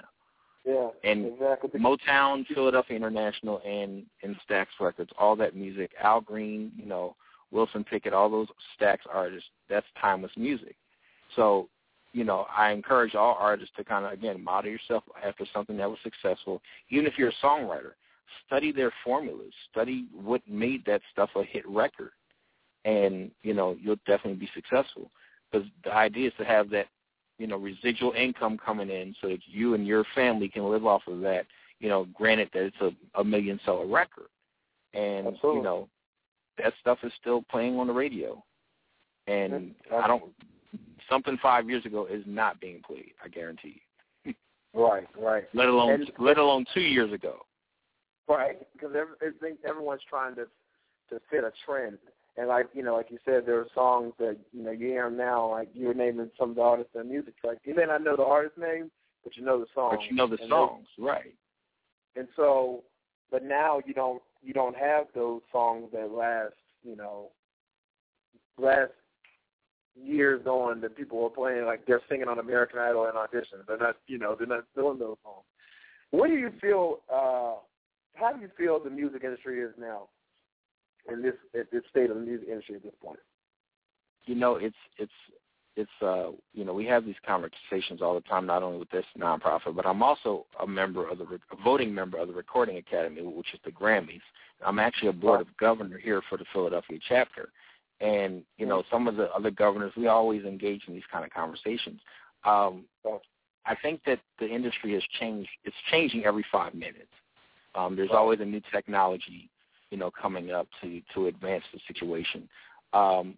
Yeah. 0.65 0.89
And 1.09 1.27
exactly. 1.27 1.79
Motown, 1.79 2.45
Philadelphia 2.47 2.97
International, 2.97 3.61
and 3.63 4.03
and 4.23 4.35
Stax 4.49 4.65
Records, 4.79 5.11
all 5.17 5.35
that 5.35 5.55
music, 5.55 5.91
Al 6.01 6.21
Green, 6.21 6.71
you 6.75 6.87
know, 6.87 7.15
Wilson 7.51 7.83
Pickett, 7.83 8.13
all 8.13 8.29
those 8.29 8.47
Stax 8.79 8.97
artists, 9.11 9.47
that's 9.69 9.85
timeless 10.01 10.31
music. 10.35 10.75
So, 11.35 11.69
you 12.15 12.23
know, 12.23 12.47
I 12.55 12.71
encourage 12.71 13.13
all 13.13 13.37
artists 13.37 13.75
to 13.77 13.83
kind 13.83 14.05
of 14.05 14.13
again 14.13 14.41
model 14.41 14.71
yourself 14.71 15.03
after 15.23 15.45
something 15.53 15.75
that 15.77 15.89
was 15.89 15.99
successful. 16.01 16.61
Even 16.89 17.05
if 17.05 17.13
you're 17.17 17.29
a 17.29 17.45
songwriter, 17.45 17.91
study 18.47 18.71
their 18.71 18.93
formulas, 19.03 19.53
study 19.69 20.05
what 20.13 20.41
made 20.47 20.85
that 20.85 21.01
stuff 21.11 21.29
a 21.35 21.43
hit 21.43 21.67
record, 21.67 22.11
and 22.85 23.31
you 23.43 23.53
know 23.53 23.75
you'll 23.81 23.97
definitely 24.07 24.39
be 24.39 24.49
successful. 24.55 25.11
Because 25.51 25.67
the 25.83 25.93
idea 25.93 26.29
is 26.29 26.33
to 26.37 26.45
have 26.45 26.69
that 26.69 26.87
you 27.37 27.47
know, 27.47 27.57
residual 27.57 28.13
income 28.13 28.57
coming 28.57 28.89
in 28.89 29.13
so 29.21 29.27
that 29.27 29.39
you 29.45 29.73
and 29.73 29.85
your 29.85 30.05
family 30.15 30.47
can 30.47 30.69
live 30.69 30.85
off 30.85 31.01
of 31.07 31.19
that, 31.21 31.45
you 31.79 31.89
know, 31.89 32.07
granted 32.13 32.49
that 32.53 32.63
it's 32.63 32.77
a, 32.81 33.19
a 33.19 33.23
million 33.23 33.59
seller 33.65 33.85
record. 33.85 34.27
And, 34.93 35.27
Absolutely. 35.27 35.57
you 35.57 35.63
know, 35.63 35.89
that 36.57 36.73
stuff 36.79 36.99
is 37.03 37.11
still 37.19 37.43
playing 37.51 37.77
on 37.77 37.87
the 37.87 37.93
radio. 37.93 38.41
And. 39.27 39.75
I 39.93 40.07
don't, 40.07 40.23
something 41.09 41.37
five 41.41 41.69
years 41.69 41.85
ago 41.85 42.07
is 42.09 42.23
not 42.25 42.59
being 42.59 42.81
played, 42.85 43.13
I 43.23 43.27
guarantee 43.29 43.81
you. 44.25 44.33
Right, 44.77 45.07
right. 45.17 45.45
Let 45.53 45.69
alone, 45.69 45.89
And- 45.93 46.11
let 46.19 46.37
alone 46.37 46.65
two 46.73 46.81
years 46.81 47.13
ago. 47.13 47.37
Right, 48.27 48.57
because 48.73 48.93
every, 48.93 49.55
everyone's 49.65 50.01
trying 50.09 50.35
to 50.35 50.47
to 51.09 51.21
fit 51.29 51.43
a 51.43 51.51
trend, 51.65 51.97
and 52.37 52.47
like 52.47 52.67
you 52.73 52.83
know, 52.83 52.95
like 52.95 53.11
you 53.11 53.19
said, 53.23 53.45
there 53.45 53.59
are 53.59 53.67
songs 53.73 54.13
that 54.19 54.35
you 54.51 54.63
know 54.63 54.71
you 54.71 54.87
hear 54.87 55.09
now. 55.09 55.51
Like 55.51 55.69
you 55.73 55.87
were 55.87 55.93
naming 55.93 56.29
some 56.37 56.49
of 56.49 56.55
the 56.55 56.61
artists 56.61 56.91
and 56.95 57.09
music. 57.09 57.35
Like 57.43 57.59
you 57.63 57.75
may 57.75 57.85
not 57.85 58.03
know 58.03 58.15
the 58.17 58.23
artist 58.23 58.57
name, 58.57 58.91
but 59.23 59.37
you 59.37 59.45
know 59.45 59.59
the 59.59 59.67
song. 59.73 59.91
But 59.95 60.03
you 60.09 60.15
know 60.15 60.27
the 60.27 60.41
And 60.41 60.49
songs, 60.49 60.87
right. 60.97 61.35
And 62.15 62.27
so, 62.35 62.83
but 63.31 63.43
now 63.43 63.79
you 63.85 63.93
don't 63.93 64.21
you 64.43 64.53
don't 64.53 64.75
have 64.75 65.05
those 65.13 65.41
songs 65.51 65.89
that 65.93 66.11
last. 66.11 66.53
You 66.83 66.95
know, 66.95 67.29
last 68.57 68.91
years 69.95 70.45
on 70.45 70.81
that 70.81 70.95
people 70.95 71.21
were 71.21 71.29
playing 71.29 71.65
like 71.65 71.85
they're 71.85 72.01
singing 72.09 72.27
on 72.27 72.39
American 72.39 72.79
Idol 72.79 73.05
and 73.05 73.15
auditions. 73.15 73.65
They're 73.67 73.77
not, 73.77 73.97
you 74.07 74.17
know, 74.17 74.35
they're 74.37 74.47
not 74.47 74.65
doing 74.75 74.99
those 74.99 75.17
songs. 75.23 75.43
What 76.11 76.27
do 76.27 76.33
you 76.33 76.51
feel? 76.61 76.99
uh 77.11 77.55
How 78.15 78.33
do 78.33 78.41
you 78.41 78.49
feel 78.57 78.79
the 78.83 78.89
music 78.89 79.23
industry 79.23 79.61
is 79.61 79.71
now 79.79 80.09
in 81.11 81.21
this 81.21 81.35
at 81.57 81.71
this 81.71 81.83
state 81.89 82.09
of 82.09 82.17
the 82.17 82.23
music 82.23 82.47
industry 82.47 82.75
at 82.75 82.83
this 82.83 82.93
point? 83.01 83.19
You 84.25 84.35
know, 84.35 84.55
it's 84.55 84.75
it's 84.97 85.11
it's 85.75 85.91
uh 86.01 86.31
you 86.53 86.63
know 86.65 86.73
we 86.73 86.85
have 86.85 87.05
these 87.05 87.15
conversations 87.25 88.01
all 88.01 88.15
the 88.15 88.21
time 88.21 88.45
not 88.45 88.63
only 88.63 88.79
with 88.79 88.89
this 88.91 89.05
nonprofit 89.17 89.75
but 89.75 89.85
I'm 89.85 90.03
also 90.03 90.45
a 90.61 90.67
member 90.67 91.07
of 91.07 91.17
the 91.17 91.25
a 91.25 91.63
voting 91.63 91.93
member 91.93 92.17
of 92.17 92.27
the 92.27 92.33
Recording 92.33 92.77
Academy 92.77 93.21
which 93.21 93.53
is 93.53 93.59
the 93.65 93.71
Grammys. 93.71 94.21
I'm 94.65 94.79
actually 94.79 95.09
a 95.09 95.13
board 95.13 95.41
of 95.41 95.47
governor 95.57 95.97
here 95.97 96.21
for 96.29 96.37
the 96.37 96.45
Philadelphia 96.53 96.97
chapter. 97.07 97.49
And 98.01 98.43
you 98.57 98.65
know 98.65 98.83
some 98.91 99.07
of 99.07 99.15
the 99.15 99.31
other 99.31 99.51
governors 99.51 99.93
we 99.95 100.07
always 100.07 100.43
engage 100.43 100.83
in 100.87 100.93
these 100.93 101.03
kind 101.11 101.23
of 101.25 101.31
conversations. 101.31 102.01
Um 102.43 102.85
I 103.67 103.75
think 103.81 104.01
that 104.05 104.19
the 104.39 104.47
industry 104.47 104.93
has 104.93 105.03
changed 105.19 105.49
it's 105.63 105.75
changing 105.91 106.25
every 106.25 106.45
5 106.51 106.73
minutes. 106.73 107.13
Um 107.73 107.95
there's 107.95 108.11
always 108.11 108.39
a 108.41 108.45
new 108.45 108.61
technology 108.71 109.49
you 109.91 109.97
know 109.97 110.11
coming 110.11 110.51
up 110.51 110.67
to 110.81 111.01
to 111.13 111.27
advance 111.27 111.63
the 111.73 111.79
situation. 111.87 112.49
Um 112.93 113.35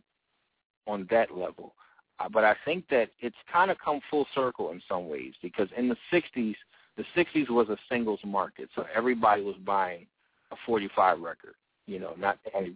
on 0.88 1.08
that 1.12 1.38
level. 1.38 1.76
Uh, 2.20 2.30
but 2.30 2.43
I 2.43 2.55
think 2.66 2.88
that 2.89 3.10
it's 3.20 3.36
kind 3.51 3.70
of 3.70 3.78
come 3.84 3.99
full 4.10 4.26
circle 4.34 4.72
in 4.72 4.82
some 4.89 5.08
ways 5.08 5.34
because 5.41 5.68
in 5.78 5.89
the 5.89 5.97
60s, 6.12 6.55
the 6.95 7.03
60s 7.16 7.49
was 7.49 7.70
a 7.70 7.78
singles 7.89 8.20
market, 8.26 8.70
so 8.76 8.86
everybody 8.95 9.43
was 9.43 9.55
buying 9.64 10.08
a 10.51 10.55
45 10.66 11.20
record. 11.20 11.53
You 11.86 11.99
know, 11.99 12.14
not 12.18 12.39
any. 12.55 12.76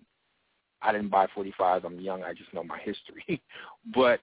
I 0.82 0.92
didn't 0.92 1.10
buy 1.10 1.28
45s. 1.36 1.86
I'm 1.86 2.00
young. 2.00 2.24
I 2.24 2.34
just 2.34 2.54
know 2.54 2.64
my 2.64 2.80
history. 2.80 3.42
but 3.96 4.20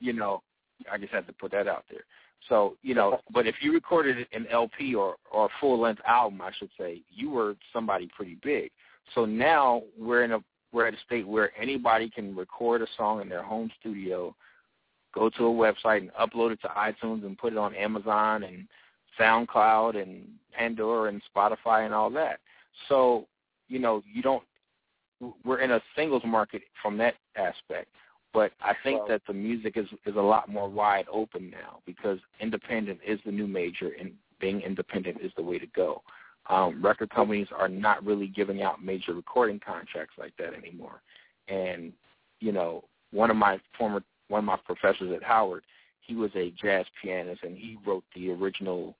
you 0.00 0.12
know, 0.12 0.42
I 0.90 0.98
just 0.98 1.12
had 1.12 1.26
to 1.26 1.32
put 1.32 1.52
that 1.52 1.68
out 1.68 1.84
there. 1.90 2.04
So 2.48 2.76
you 2.82 2.94
know, 2.94 3.20
but 3.32 3.46
if 3.46 3.56
you 3.60 3.72
recorded 3.72 4.26
an 4.32 4.46
LP 4.50 4.94
or 4.94 5.16
or 5.30 5.46
a 5.46 5.60
full 5.60 5.80
length 5.80 6.02
album, 6.06 6.40
I 6.40 6.50
should 6.58 6.70
say, 6.78 7.02
you 7.10 7.30
were 7.30 7.54
somebody 7.72 8.08
pretty 8.14 8.38
big. 8.42 8.70
So 9.14 9.24
now 9.24 9.82
we're 9.98 10.24
in 10.24 10.32
a 10.32 10.38
we're 10.72 10.86
at 10.86 10.94
a 10.94 11.00
state 11.04 11.26
where 11.26 11.50
anybody 11.60 12.08
can 12.08 12.34
record 12.34 12.80
a 12.82 12.86
song 12.96 13.20
in 13.20 13.28
their 13.28 13.42
home 13.42 13.70
studio 13.80 14.34
go 15.14 15.28
to 15.30 15.46
a 15.46 15.50
website 15.50 15.98
and 15.98 16.12
upload 16.12 16.52
it 16.52 16.60
to 16.62 16.68
iTunes 16.68 17.24
and 17.24 17.36
put 17.36 17.52
it 17.52 17.58
on 17.58 17.74
Amazon 17.74 18.44
and 18.44 18.66
SoundCloud 19.18 20.00
and 20.00 20.26
Pandora 20.52 21.08
and 21.08 21.22
Spotify 21.34 21.84
and 21.84 21.94
all 21.94 22.10
that. 22.10 22.40
So, 22.88 23.26
you 23.68 23.78
know, 23.78 24.02
you 24.12 24.22
don't 24.22 24.42
we're 25.44 25.60
in 25.60 25.72
a 25.72 25.80
singles 25.96 26.22
market 26.24 26.62
from 26.82 26.96
that 26.98 27.14
aspect. 27.36 27.88
But 28.32 28.52
I 28.60 28.74
think 28.84 29.08
that 29.08 29.22
the 29.26 29.32
music 29.32 29.76
is 29.76 29.86
is 30.06 30.16
a 30.16 30.20
lot 30.20 30.48
more 30.48 30.68
wide 30.68 31.06
open 31.12 31.50
now 31.50 31.80
because 31.84 32.18
independent 32.40 33.00
is 33.06 33.18
the 33.24 33.32
new 33.32 33.46
major 33.46 33.90
and 33.98 34.12
being 34.40 34.60
independent 34.60 35.18
is 35.20 35.32
the 35.36 35.42
way 35.42 35.58
to 35.58 35.66
go. 35.66 36.02
Um, 36.48 36.82
record 36.82 37.10
companies 37.10 37.48
are 37.56 37.68
not 37.68 38.04
really 38.04 38.26
giving 38.26 38.62
out 38.62 38.82
major 38.82 39.12
recording 39.14 39.60
contracts 39.64 40.14
like 40.18 40.32
that 40.38 40.54
anymore. 40.54 41.02
And, 41.48 41.92
you 42.40 42.50
know, 42.52 42.84
one 43.12 43.30
of 43.30 43.36
my 43.36 43.60
former 43.76 44.02
one 44.28 44.40
of 44.40 44.44
my 44.44 44.58
professors 44.64 45.12
at 45.14 45.22
Howard, 45.22 45.64
he 46.00 46.14
was 46.14 46.30
a 46.34 46.52
jazz 46.60 46.86
pianist 47.02 47.42
and 47.42 47.56
he 47.56 47.78
wrote 47.86 48.04
the 48.14 48.30
original 48.30 48.96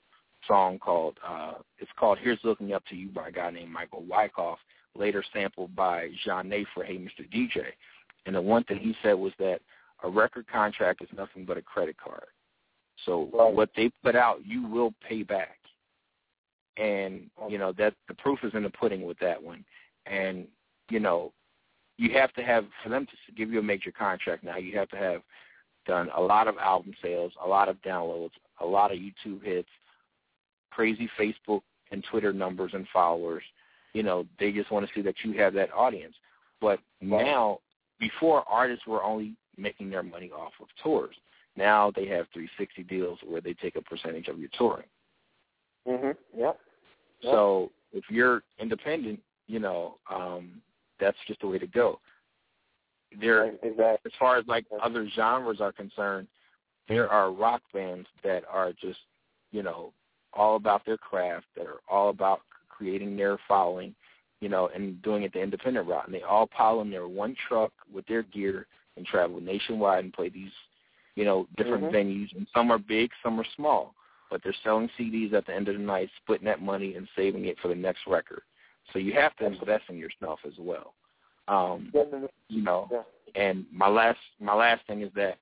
song 0.46 0.78
called 0.78 1.18
uh 1.26 1.54
it's 1.78 1.90
called 1.98 2.18
Here's 2.20 2.38
Looking 2.44 2.72
Up 2.72 2.84
to 2.86 2.96
You 2.96 3.08
by 3.08 3.28
a 3.28 3.32
guy 3.32 3.50
named 3.50 3.72
Michael 3.72 4.04
Wycoff, 4.10 4.56
later 4.96 5.24
sampled 5.32 5.74
by 5.74 6.10
Zhané 6.26 6.64
for 6.74 6.84
Hey 6.84 6.96
Mr. 6.96 7.28
DJ. 7.32 7.64
And 8.26 8.34
the 8.34 8.42
one 8.42 8.64
thing 8.64 8.78
he 8.78 8.94
said 9.02 9.14
was 9.14 9.32
that 9.38 9.60
a 10.02 10.08
record 10.08 10.46
contract 10.46 11.02
is 11.02 11.08
nothing 11.16 11.44
but 11.44 11.56
a 11.56 11.62
credit 11.62 11.96
card. 11.96 12.26
So 13.06 13.28
right. 13.32 13.52
what 13.52 13.70
they 13.76 13.90
put 14.02 14.16
out 14.16 14.44
you 14.44 14.66
will 14.66 14.94
pay 15.06 15.22
back. 15.22 15.56
And, 16.76 17.28
you 17.48 17.58
know, 17.58 17.72
that 17.72 17.94
the 18.08 18.14
proof 18.14 18.38
is 18.42 18.54
in 18.54 18.62
the 18.62 18.70
pudding 18.70 19.02
with 19.02 19.18
that 19.18 19.42
one. 19.42 19.64
And, 20.06 20.46
you 20.88 21.00
know, 21.00 21.32
you 21.98 22.14
have 22.14 22.32
to 22.34 22.42
have 22.42 22.64
for 22.82 22.88
them 22.88 23.06
to 23.06 23.32
give 23.32 23.50
you 23.50 23.58
a 23.58 23.62
major 23.62 23.92
contract 23.92 24.42
now. 24.42 24.56
You 24.56 24.78
have 24.78 24.88
to 24.90 24.96
have 24.96 25.20
done 25.86 26.08
a 26.16 26.20
lot 26.20 26.48
of 26.48 26.56
album 26.56 26.94
sales, 27.02 27.32
a 27.44 27.46
lot 27.46 27.68
of 27.68 27.76
downloads, 27.82 28.30
a 28.60 28.66
lot 28.66 28.92
of 28.92 28.98
YouTube 28.98 29.44
hits, 29.44 29.68
crazy 30.70 31.10
Facebook 31.18 31.60
and 31.90 32.04
Twitter 32.10 32.32
numbers 32.32 32.70
and 32.74 32.86
followers. 32.92 33.42
You 33.92 34.02
know, 34.02 34.26
they 34.38 34.52
just 34.52 34.70
want 34.70 34.86
to 34.86 34.92
see 34.94 35.02
that 35.02 35.16
you 35.24 35.32
have 35.34 35.54
that 35.54 35.72
audience. 35.72 36.14
But 36.60 36.78
now, 37.00 37.60
before 37.98 38.44
artists 38.48 38.86
were 38.86 39.02
only 39.02 39.34
making 39.56 39.90
their 39.90 40.02
money 40.02 40.30
off 40.30 40.52
of 40.60 40.68
tours. 40.82 41.14
Now 41.56 41.92
they 41.94 42.06
have 42.06 42.26
360 42.32 42.82
deals 42.84 43.18
where 43.26 43.40
they 43.40 43.54
take 43.54 43.76
a 43.76 43.82
percentage 43.82 44.28
of 44.28 44.38
your 44.38 44.48
touring. 44.56 44.88
Mhm. 45.86 46.16
Yep. 46.34 46.60
yep. 47.20 47.32
So 47.32 47.72
if 47.92 48.08
you're 48.10 48.42
independent, 48.58 49.22
you 49.46 49.58
know, 49.58 49.98
um, 50.08 50.62
that's 50.98 51.18
just 51.26 51.40
the 51.40 51.48
way 51.48 51.58
to 51.58 51.66
go. 51.66 52.00
There, 53.18 53.46
exactly. 53.62 54.10
as 54.10 54.12
far 54.18 54.36
as 54.36 54.46
like 54.46 54.66
other 54.80 55.08
genres 55.08 55.60
are 55.60 55.72
concerned, 55.72 56.28
there 56.88 57.08
are 57.08 57.32
rock 57.32 57.62
bands 57.72 58.08
that 58.22 58.44
are 58.48 58.72
just, 58.72 59.00
you 59.50 59.62
know, 59.62 59.92
all 60.32 60.54
about 60.54 60.84
their 60.86 60.96
craft, 60.96 61.46
that 61.56 61.66
are 61.66 61.80
all 61.88 62.10
about 62.10 62.42
creating 62.80 63.14
their 63.14 63.36
following, 63.46 63.94
you 64.40 64.48
know, 64.48 64.70
and 64.74 65.02
doing 65.02 65.22
it 65.22 65.34
the 65.34 65.40
independent 65.40 65.86
route. 65.86 66.06
And 66.06 66.14
they 66.14 66.22
all 66.22 66.46
pile 66.46 66.80
in 66.80 66.90
their 66.90 67.06
one 67.06 67.36
truck 67.46 67.72
with 67.92 68.06
their 68.06 68.22
gear 68.22 68.66
and 68.96 69.04
travel 69.04 69.38
nationwide 69.38 70.04
and 70.04 70.12
play 70.14 70.30
these, 70.30 70.50
you 71.14 71.26
know, 71.26 71.46
different 71.58 71.84
Mhm. 71.84 71.92
venues. 71.92 72.34
And 72.34 72.46
some 72.54 72.70
are 72.70 72.78
big, 72.78 73.12
some 73.22 73.38
are 73.38 73.44
small, 73.54 73.94
but 74.30 74.42
they're 74.42 74.54
selling 74.64 74.88
CDs 74.96 75.34
at 75.34 75.44
the 75.44 75.54
end 75.54 75.68
of 75.68 75.76
the 75.76 75.82
night, 75.82 76.08
splitting 76.22 76.46
that 76.46 76.62
money 76.62 76.94
and 76.94 77.06
saving 77.14 77.44
it 77.44 77.58
for 77.58 77.68
the 77.68 77.74
next 77.74 78.06
record. 78.06 78.42
So 78.94 78.98
you 78.98 79.12
have 79.12 79.36
to 79.36 79.44
invest 79.44 79.84
in 79.90 79.98
yourself 79.98 80.40
as 80.46 80.58
well. 80.58 80.94
Um, 81.48 81.92
you 82.48 82.62
know, 82.62 83.04
and 83.34 83.66
my 83.70 83.88
last 83.88 84.20
my 84.40 84.54
last 84.54 84.86
thing 84.86 85.02
is 85.02 85.12
that, 85.12 85.36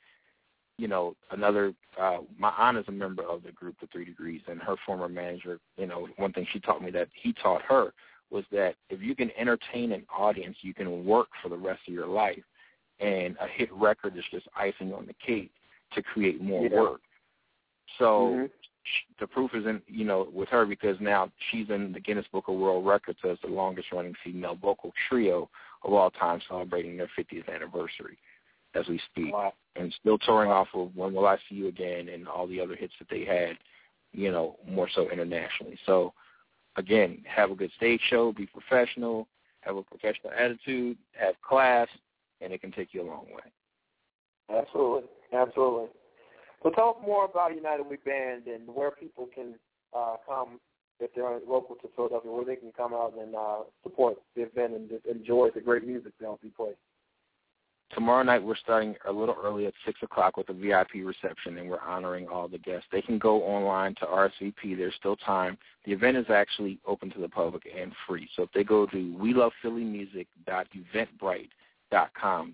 you 0.79 0.89
know, 0.89 1.15
another 1.33 1.75
uh 2.01 2.19
my 2.39 2.53
aunt 2.57 2.79
is 2.79 2.85
a 2.89 2.93
member 2.93 3.25
of 3.25 3.43
the 3.43 3.53
group 3.53 3.77
the 3.81 3.89
three 3.89 4.05
degrees 4.05 4.41
and 4.47 4.61
her 4.63 4.77
former 4.87 5.09
manager, 5.09 5.59
you 5.77 5.87
know, 5.87 6.09
one 6.17 6.33
thing 6.33 6.47
she 6.53 6.61
taught 6.61 6.83
me 6.83 6.91
that 6.93 7.09
he 7.13 7.35
taught 7.35 7.61
her 7.63 7.93
was 8.31 8.45
that 8.53 8.77
if 8.89 9.03
you 9.03 9.15
can 9.15 9.31
entertain 9.39 9.93
an 9.93 10.05
audience, 10.17 10.57
you 10.61 10.75
can 10.75 11.05
work 11.05 11.29
for 11.43 11.49
the 11.49 11.57
rest 11.57 11.81
of 11.89 11.95
your 11.95 12.07
life. 12.07 12.43
And 13.01 13.37
a 13.41 13.47
hit 13.47 13.73
record 13.73 14.17
is 14.17 14.25
just 14.31 14.47
icing 14.57 14.93
on 14.93 15.07
the 15.07 15.15
cake 15.15 15.51
to 15.95 16.03
create 16.03 16.41
more 16.41 16.65
Yeah. 16.65 16.81
work. 16.81 17.01
So 17.99 18.35
Mhm. 18.35 18.51
the 19.19 19.27
proof 19.27 19.55
is 19.55 19.67
in 19.67 19.83
you 19.87 20.05
know 20.05 20.23
with 20.33 20.49
her 20.49 20.65
because 20.65 20.99
now 21.01 21.31
she's 21.51 21.69
in 21.71 21.93
the 21.93 22.01
Guinness 22.01 22.27
Book 22.29 22.49
of 22.49 22.55
World 22.57 22.87
Records 22.87 23.19
as 23.25 23.39
the 23.41 23.49
longest 23.49 23.93
running 23.93 24.15
female 24.15 24.55
vocal 24.55 24.93
trio 25.09 25.51
of 25.83 25.93
all 25.93 26.11
time, 26.11 26.41
celebrating 26.49 26.97
their 26.97 27.09
50th 27.09 27.49
anniversary 27.49 28.19
as 28.75 28.87
we 28.89 28.99
speak, 29.11 29.33
Wow. 29.33 29.53
And 29.79 29.95
still 30.01 30.19
touring 30.19 30.51
off 30.51 30.69
of 30.75 30.95
When 30.95 31.15
Will 31.15 31.27
I 31.27 31.37
See 31.49 31.57
You 31.57 31.69
Again 31.69 32.09
and 32.09 32.27
all 32.27 32.47
the 32.47 32.61
other 32.61 32.75
hits 32.75 32.95
that 32.99 33.09
they 33.11 33.25
had, 33.25 33.57
you 34.13 34.31
know, 34.31 34.57
more 34.67 34.89
so 34.95 35.11
internationally. 35.11 35.79
So 35.87 36.13
again, 36.77 37.23
have 37.27 37.51
a 37.51 37.55
good 37.55 37.71
stage 37.77 38.01
show, 38.09 38.33
be 38.33 38.47
professional, 38.47 39.29
have 39.61 39.77
a 39.77 39.83
professional 39.83 40.33
attitude, 40.37 40.97
have 41.13 41.35
class, 41.47 41.89
and 42.41 42.53
it 42.53 42.61
can 42.61 42.73
take 42.73 42.89
you 42.93 43.03
a 43.03 43.07
long 43.07 43.27
way. 43.27 44.57
Absolutely, 44.57 45.09
absolutely. 45.33 45.89
So 46.63 46.71
talk 46.71 47.01
more 47.07 47.25
about 47.25 47.55
United 47.55 47.87
We 47.89 47.97
Band 47.97 48.47
and 48.47 48.67
where 48.67 48.91
people 48.91 49.29
can 49.33 49.55
uh, 49.97 50.17
come 50.27 50.61
if 51.01 51.15
they're 51.15 51.39
local 51.47 51.77
to 51.77 51.89
Philadelphia, 51.95 52.31
where 52.31 52.45
they 52.45 52.57
can 52.57 52.73
come 52.77 52.93
out 52.93 53.15
and 53.21 53.35
uh, 53.35 53.59
support 53.83 54.17
the 54.35 54.43
event 54.43 54.75
and 54.75 54.89
just 54.89 55.07
enjoy 55.07 55.49
the 55.55 55.61
great 55.61 55.87
music 55.87 56.13
they'll 56.21 56.41
be 56.43 56.51
playing. 56.51 56.75
Tomorrow 57.95 58.23
night 58.23 58.43
we're 58.43 58.57
starting 58.57 58.97
a 59.07 59.13
little 59.13 59.37
early 59.43 59.67
at 59.67 59.73
six 59.87 60.03
o'clock 60.03 60.37
with 60.37 60.51
a 60.51 60.53
VIP 60.53 61.05
reception, 61.05 61.57
and 61.57 61.71
we're 61.71 61.81
honoring 61.81 62.29
all 62.29 62.47
the 62.47 62.59
guests. 62.59 62.87
They 62.93 63.01
can 63.01 63.19
go 63.19 63.43
online 63.43 63.95
to 63.97 64.07
RSVP. 64.07 64.77
There's 64.77 64.95
still 64.95 65.17
time. 65.17 65.57
The 65.87 65.93
event 65.93 66.19
is 66.19 66.27
actually 66.29 66.79
open 66.87 67.11
to 67.13 67.21
the 67.21 67.29
public 67.29 67.67
and 67.75 67.93
free. 68.07 68.29
So 68.37 68.43
if 68.43 68.53
they 68.53 68.63
go 68.63 68.87
to 68.87 69.17
we 69.19 69.33
love 69.33 69.53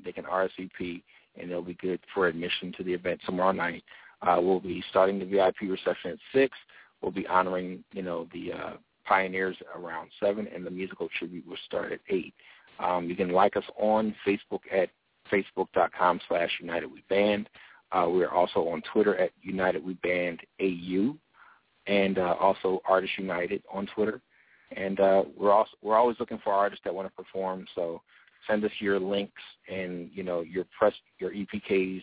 they 0.05 0.13
can 0.13 0.25
RSVP, 0.25 1.03
and 1.37 1.51
they'll 1.51 1.63
be 1.63 1.75
good 1.75 2.01
for 2.15 2.29
admission 2.29 2.73
to 2.77 2.85
the 2.85 2.93
event 2.93 3.21
tomorrow 3.27 3.53
night. 3.53 3.83
Uh, 4.23 4.39
we'll 4.41 4.61
be 4.61 4.85
starting 4.91 5.19
the 5.19 5.25
VIP 5.25 5.63
reception 5.63 6.13
at 6.13 6.19
six. 6.33 6.57
We'll 7.03 7.11
be 7.11 7.27
honoring, 7.27 7.83
you 7.93 8.03
know, 8.03 8.29
the 8.33 8.53
uh, 8.53 8.73
pioneers 9.05 9.57
around 9.75 10.11
seven, 10.21 10.49
and 10.55 10.65
the 10.65 10.71
musical 10.71 11.09
tribute 11.19 11.47
will 11.47 11.59
start 11.67 11.93
at 11.93 12.01
eight. 12.09 12.35
Um, 12.79 13.09
you 13.09 13.17
can 13.17 13.31
like 13.31 13.57
us 13.57 13.65
on 13.77 14.15
Facebook 14.27 14.61
at 14.73 14.91
facebook.com 15.33 16.21
slash 16.29 16.51
United 16.61 16.87
We 16.87 17.03
Band. 17.09 17.49
Uh, 17.93 18.07
we're 18.09 18.31
also 18.31 18.69
on 18.69 18.83
Twitter 18.93 19.17
at 19.17 19.31
United 19.43 19.85
We 19.85 19.95
Band 19.95 20.41
AU, 20.61 21.17
and 21.87 22.19
uh, 22.19 22.35
also 22.41 22.81
Artists 22.89 23.17
United 23.19 23.63
on 23.73 23.87
Twitter. 23.95 24.21
And 24.77 24.99
uh, 24.99 25.25
we're 25.37 25.53
also 25.53 25.71
we're 25.83 25.97
always 25.97 26.17
looking 26.19 26.41
for 26.43 26.53
artists 26.53 26.83
that 26.85 26.95
want 26.95 27.09
to 27.09 27.15
perform. 27.15 27.67
So 27.75 28.03
send 28.49 28.65
us 28.65 28.71
your 28.81 28.99
links 28.99 29.43
and 29.71 30.11
you 30.13 30.23
know 30.23 30.41
your 30.41 30.65
press 30.77 30.95
your 31.19 31.31
EPKs 31.31 32.03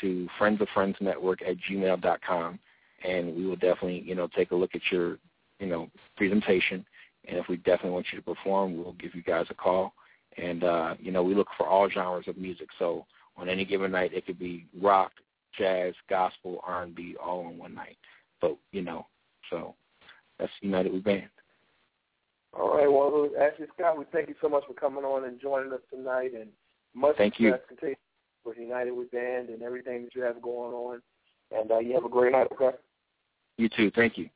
to 0.00 0.28
Friends 0.38 0.60
of 0.60 0.68
Friends 0.74 0.96
Network 1.00 1.42
at 1.42 1.56
gmail.com, 1.70 2.58
and 3.04 3.34
we 3.34 3.46
will 3.46 3.56
definitely 3.56 4.02
you 4.04 4.14
know 4.14 4.28
take 4.36 4.50
a 4.50 4.56
look 4.56 4.74
at 4.74 4.82
your 4.90 5.18
you 5.58 5.66
know 5.66 5.88
presentation. 6.16 6.84
And 7.28 7.38
if 7.38 7.48
we 7.48 7.56
definitely 7.58 7.92
want 7.92 8.06
you 8.12 8.18
to 8.18 8.24
perform, 8.24 8.76
we'll 8.76 8.94
give 8.94 9.14
you 9.14 9.22
guys 9.22 9.46
a 9.50 9.54
call. 9.54 9.94
And 10.38 10.64
uh, 10.64 10.94
you 11.00 11.12
know 11.12 11.22
we 11.22 11.34
look 11.34 11.48
for 11.56 11.66
all 11.66 11.88
genres 11.88 12.28
of 12.28 12.36
music. 12.36 12.68
So 12.78 13.06
on 13.36 13.48
any 13.48 13.64
given 13.64 13.92
night, 13.92 14.12
it 14.12 14.26
could 14.26 14.38
be 14.38 14.66
rock, 14.80 15.12
jazz, 15.58 15.94
gospel, 16.08 16.60
R&B, 16.66 17.16
all 17.22 17.46
on 17.46 17.58
one 17.58 17.74
night. 17.74 17.96
But 18.40 18.56
you 18.72 18.82
know, 18.82 19.06
so 19.50 19.74
that's 20.38 20.52
United 20.60 20.92
We 20.92 21.00
Band. 21.00 21.28
All 22.58 22.76
right. 22.76 22.90
Well, 22.90 23.30
Ashley 23.40 23.66
Scott, 23.74 23.98
we 23.98 24.04
thank 24.12 24.28
you 24.28 24.34
so 24.40 24.48
much 24.48 24.64
for 24.66 24.74
coming 24.74 25.04
on 25.04 25.24
and 25.24 25.40
joining 25.40 25.72
us 25.72 25.80
tonight, 25.90 26.32
and 26.34 26.48
much 26.94 27.16
thank 27.16 27.40
you. 27.40 27.54
success 27.68 27.96
with 28.44 28.58
United 28.58 28.92
We 28.92 29.04
Band 29.06 29.48
and 29.48 29.62
everything 29.62 30.04
that 30.04 30.14
you 30.14 30.22
have 30.22 30.42
going 30.42 30.72
on. 30.72 31.02
And 31.50 31.70
uh, 31.70 31.78
you 31.78 31.94
have 31.94 32.04
a 32.04 32.08
great 32.08 32.32
night. 32.32 32.48
Okay. 32.52 32.76
You 33.58 33.68
too. 33.68 33.90
Thank 33.94 34.18
you. 34.18 34.28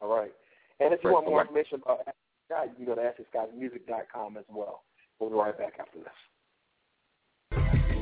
All 0.00 0.14
right. 0.14 0.32
And 0.80 0.92
if 0.92 1.00
you 1.04 1.12
want 1.12 1.26
more 1.26 1.42
information 1.42 1.80
about 1.82 2.00
Ashley 2.00 2.12
Scott, 2.46 2.68
you 2.70 2.74
can 2.74 2.84
go 2.86 2.94
to 2.94 3.00
AshleyScottMusic.com 3.00 4.36
as 4.36 4.44
well. 4.48 4.82
We'll 5.20 5.30
be 5.30 5.36
right 5.36 5.56
back 5.56 5.74
after 5.78 5.98
this. 5.98 6.08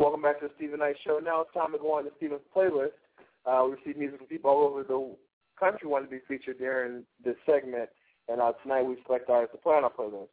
Welcome 0.00 0.20
back 0.20 0.40
to 0.40 0.48
the 0.48 0.52
Steven 0.56 0.80
Knight 0.80 0.96
Show. 1.06 1.20
Now 1.22 1.42
it's 1.42 1.54
time 1.54 1.70
to 1.70 1.78
go 1.78 1.92
on 1.92 2.02
to 2.04 2.10
Steven's 2.16 2.40
playlist. 2.54 2.90
Uh, 3.46 3.62
we 3.66 3.76
receive 3.76 3.96
music 3.96 4.18
from 4.18 4.26
people 4.26 4.50
all 4.50 4.64
over 4.64 4.82
the 4.82 5.14
country 5.58 5.88
want 5.88 6.04
to 6.04 6.10
be 6.10 6.20
featured 6.26 6.58
during 6.58 7.04
this 7.24 7.36
segment. 7.46 7.88
And 8.28 8.40
uh, 8.40 8.52
tonight 8.64 8.82
we 8.82 8.96
select 9.06 9.30
artists 9.30 9.54
to 9.54 9.62
play 9.62 9.74
on 9.74 9.84
our 9.84 9.92
playlist 9.92 10.26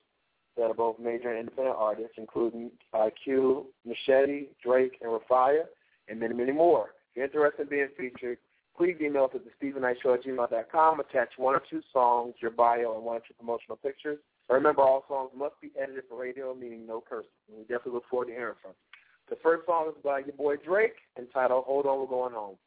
that 0.58 0.64
are 0.64 0.74
both 0.74 0.98
major 0.98 1.30
and 1.30 1.38
independent 1.38 1.76
artists, 1.78 2.16
including 2.18 2.72
uh, 2.96 3.10
Q, 3.24 3.68
Machete, 3.86 4.48
Drake, 4.64 4.98
and 5.02 5.12
Rafia, 5.12 5.66
and 6.10 6.20
many, 6.20 6.34
many 6.34 6.52
more. 6.52 6.96
If 7.14 7.32
you're 7.32 7.46
interested 7.46 7.62
in 7.62 7.70
being 7.70 7.90
featured, 7.96 8.40
please 8.76 8.96
email 9.00 9.26
us 9.26 9.32
at 9.36 9.46
the 9.46 9.52
Steven 9.58 9.84
Knight 9.84 9.98
Show 10.02 10.16
at 10.16 10.24
gmail.com. 10.24 11.00
Attach 11.00 11.30
one 11.38 11.54
or 11.54 11.62
two 11.70 11.84
songs, 11.94 12.34
your 12.42 12.50
bio, 12.50 12.96
and 12.96 13.04
one 13.04 13.18
or 13.18 13.20
two 13.20 13.36
promotional 13.38 13.78
pictures. 13.78 14.18
Remember, 14.54 14.84
all 14.84 15.04
songs 15.08 15.32
must 15.36 15.60
be 15.62 15.72
edited 15.82 16.04
for 16.08 16.20
radio, 16.20 16.54
meaning 16.54 16.86
no 16.86 17.02
cursing. 17.02 17.30
We 17.50 17.62
definitely 17.62 17.94
look 17.94 18.08
forward 18.10 18.28
to 18.28 18.34
hearing 18.34 18.54
from 18.62 18.72
you. 18.72 19.36
The 19.36 19.42
first 19.42 19.66
song 19.66 19.90
is 19.90 20.04
by 20.04 20.20
your 20.20 20.36
boy 20.38 20.58
Drake, 20.58 20.94
entitled 21.18 21.64
"Hold 21.66 21.88
On, 21.88 22.00
We're 22.00 22.06
Going 22.06 22.34
Home." 22.34 22.58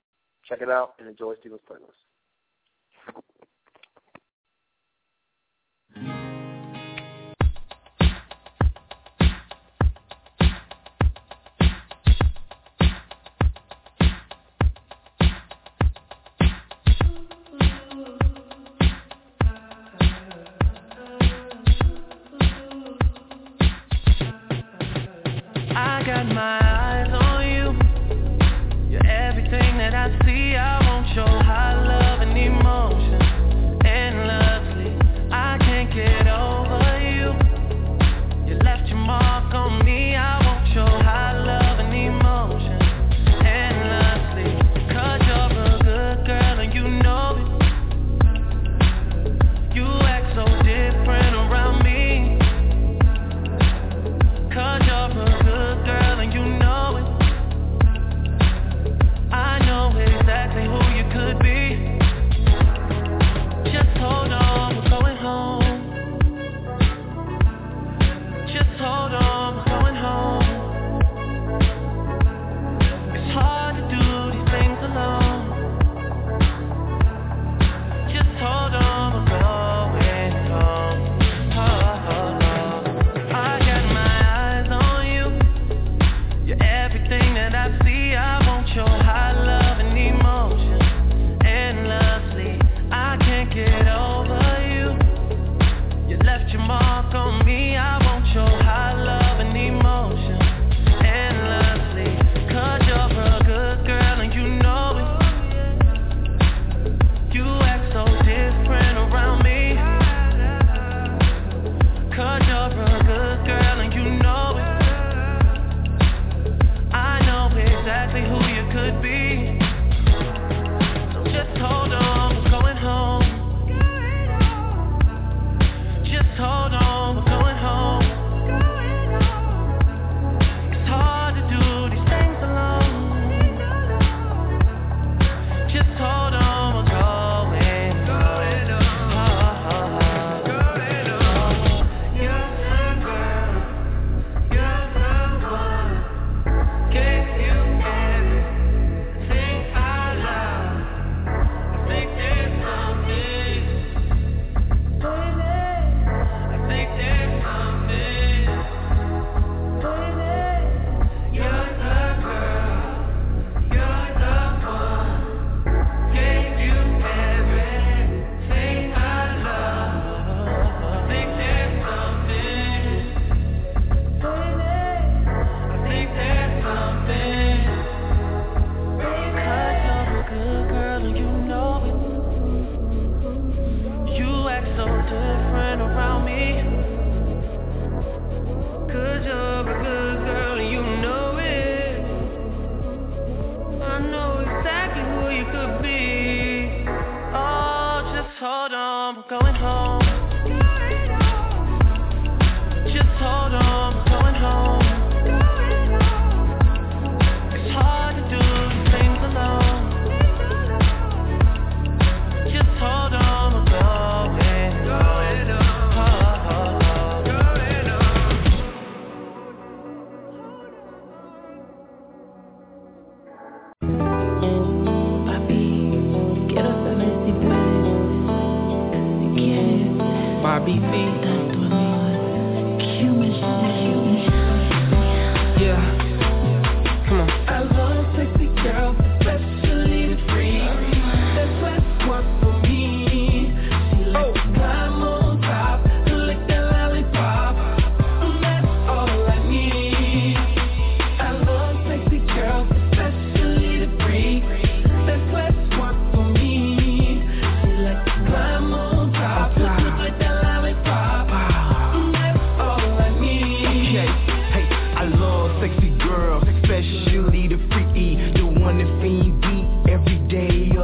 Check 0.49 0.63
it 0.63 0.69
out 0.69 0.95
and 0.99 1.07
enjoy 1.07 1.35
Steven's 1.41 1.61
playlist. 1.71 2.06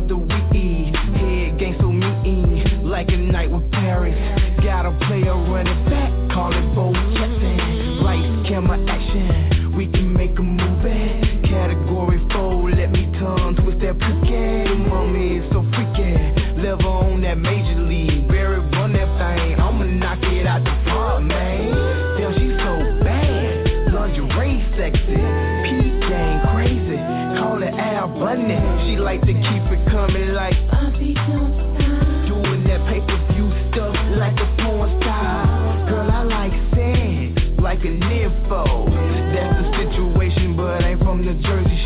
of 0.03 0.09
the 0.09 0.17
week. 0.17 0.95
Head 0.95 1.59
gang 1.59 1.77
so 1.81 1.93
mean, 1.93 2.89
like 2.89 3.09
a 3.11 3.17
night 3.17 3.51
with 3.51 3.71
Paris. 3.71 4.42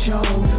show. 0.07 0.56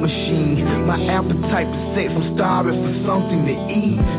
machine. 0.00 0.64
My 0.86 0.98
appetite 1.06 1.68
is 1.68 1.84
safe. 1.94 2.10
I'm 2.10 2.34
starving 2.34 2.78
for 2.82 2.94
something 3.06 3.44
to 3.46 3.54
eat. 3.70 4.17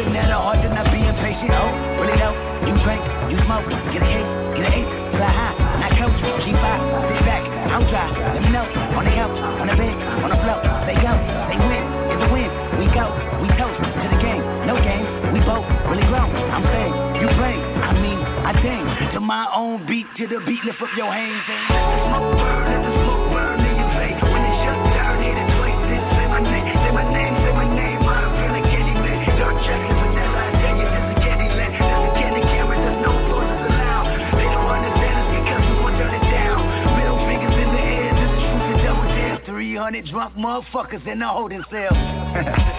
At 0.00 0.32
her 0.32 0.40
hard 0.40 0.62
to 0.64 0.68
not 0.72 0.88
be 0.88 1.04
impatient. 1.04 1.52
Oh, 1.52 1.68
really 2.00 2.16
know? 2.16 2.32
You 2.64 2.72
drink, 2.80 3.02
you 3.28 3.36
smoke, 3.44 3.66
get 3.92 4.00
a 4.00 4.08
hit, 4.08 4.26
get 4.56 4.64
an 4.64 4.72
eight, 4.72 4.88
fly 5.18 5.28
high, 5.28 5.54
not 5.82 5.92
coach, 5.98 6.16
G5, 6.16 6.48
sit 6.48 7.22
back, 7.26 7.42
I'm 7.68 7.84
dry. 7.90 8.08
Let 8.32 8.40
me 8.40 8.50
know, 8.54 8.64
on 8.96 9.04
the 9.04 9.12
couch, 9.12 9.36
on 9.36 9.66
the 9.66 9.76
bed, 9.76 9.94
on 10.22 10.30
the 10.30 10.38
floor, 10.40 10.60
they 10.88 10.96
go, 10.96 11.12
they 11.50 11.58
win, 11.58 11.84
it's 12.08 12.22
a 12.22 12.28
win, 12.32 12.48
we 12.78 12.86
go, 12.94 13.04
we 13.42 13.48
toast 13.58 13.82
to 13.82 14.06
the 14.08 14.20
game, 14.22 14.42
no 14.64 14.78
game, 14.80 15.04
we 15.34 15.40
both 15.44 15.66
really 15.90 16.06
grown. 16.08 16.30
I'm 16.30 16.64
saying, 16.70 16.94
you 17.20 17.28
play, 17.36 17.56
I 17.60 17.92
mean, 18.00 18.18
I 18.46 18.52
dang, 18.62 19.12
to 19.12 19.20
my 19.20 19.50
own 19.52 19.84
beat, 19.86 20.06
to 20.16 20.26
the 20.26 20.40
beat, 20.46 20.62
lift 20.64 20.80
up 20.80 20.88
your 20.96 21.12
hands 21.12 21.44
and 21.50 22.81
300 39.92 40.10
drunk 40.10 40.34
motherfuckers 40.36 41.06
in 41.06 41.18
the 41.18 41.26
holding 41.26 41.62
cell. 41.70 42.62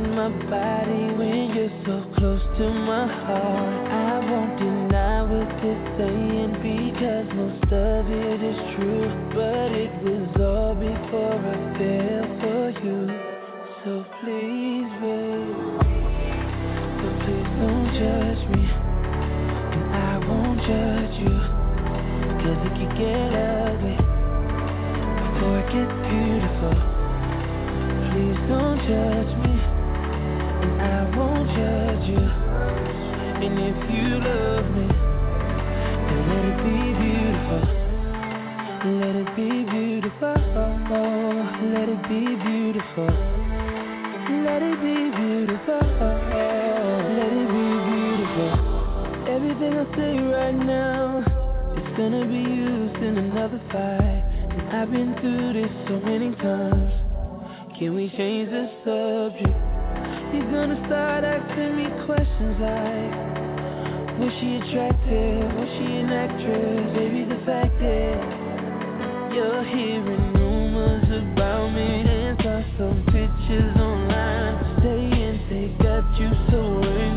touching 0.00 0.14
my 0.14 0.28
body 0.50 1.14
when 1.16 1.54
you're 1.54 1.70
so 1.84 2.04
close 2.16 2.42
to 2.58 2.70
my 2.70 3.06
heart. 3.06 3.90
I 3.90 4.18
won't 4.30 4.58
deny 4.58 5.22
what 5.22 5.48
they're 5.60 5.96
saying 5.98 6.52
because 6.62 7.28
most 7.34 7.72
of 7.72 8.10
it 8.10 8.42
is 8.42 8.58
true, 8.76 9.08
but 9.34 9.72
it 9.72 9.92
was 10.02 10.28
all 10.40 10.74
before 10.74 11.38
I 11.38 11.56
fell 11.78 12.26
for 12.40 12.70
you. 12.84 13.00
So 13.84 14.04
please, 14.20 14.90
babe, 15.00 15.56
so 17.00 17.06
please 17.24 17.50
don't 17.60 17.88
judge 17.96 18.42
me, 18.52 18.64
and 19.72 19.84
I 19.94 20.18
won't 20.18 20.58
judge 20.60 21.16
you. 21.20 21.36
Cause 22.40 22.60
it 22.66 22.72
could 22.72 22.94
get 22.96 23.32
ugly 23.36 23.96
before 25.28 25.58
it 25.60 25.68
gets 25.72 25.94
beautiful. 26.08 26.76
Please 28.10 28.40
don't 28.48 28.78
judge 28.88 29.32
me, 29.38 29.39
I 30.90 31.16
won't 31.16 31.46
judge 31.48 32.08
you. 32.10 32.24
And 33.40 33.54
if 33.58 33.78
you 33.94 34.08
love 34.20 34.66
me, 34.74 34.88
then 36.06 36.20
let 36.30 36.44
it 36.50 36.58
be 36.66 36.78
beautiful. 37.00 37.62
Let 39.00 39.14
it 39.16 39.30
be 39.36 39.50
beautiful. 39.70 40.36
Let 41.72 41.88
it 41.88 42.02
be 42.08 42.22
beautiful. 42.42 43.10
Let 44.44 44.62
it 44.62 44.78
be 44.82 45.10
beautiful. 45.14 45.80
Let 47.16 47.30
it 47.38 47.48
be 47.54 47.68
beautiful. 47.90 48.50
Everything 49.28 49.72
I 49.78 49.84
say 49.96 50.18
right 50.18 50.54
now. 50.54 51.22
It's 51.76 51.96
gonna 51.96 52.26
be 52.26 52.34
used 52.34 52.96
in 52.96 53.16
another 53.16 53.60
fight. 53.70 54.24
And 54.50 54.76
I've 54.76 54.90
been 54.90 55.14
through 55.20 55.52
this 55.52 55.70
so 55.86 56.00
many 56.00 56.34
times. 56.36 56.92
Can 57.78 57.94
we 57.94 58.10
change 58.16 58.50
the 58.50 58.68
subject? 58.84 59.69
He's 60.32 60.44
gonna 60.44 60.78
start 60.86 61.24
asking 61.24 61.76
me 61.76 61.86
questions 62.06 62.56
like 62.62 63.12
Was 64.18 64.32
she 64.38 64.56
attractive? 64.62 65.42
Was 65.58 65.70
she 65.74 65.86
an 66.00 66.10
actress? 66.10 66.96
Baby, 66.96 67.24
the 67.24 67.40
fact 67.44 67.74
that 67.82 69.34
You're 69.34 69.64
hearing 69.64 70.32
rumors 70.34 71.04
about 71.10 71.74
me 71.74 72.06
And 72.06 72.38
saw 72.42 72.62
some 72.78 73.02
pictures 73.06 73.74
online 73.76 74.54
Saying 74.82 75.40
they 75.50 75.66
got 75.82 76.06
you 76.20 76.30
so 76.50 76.78
angry 76.84 77.09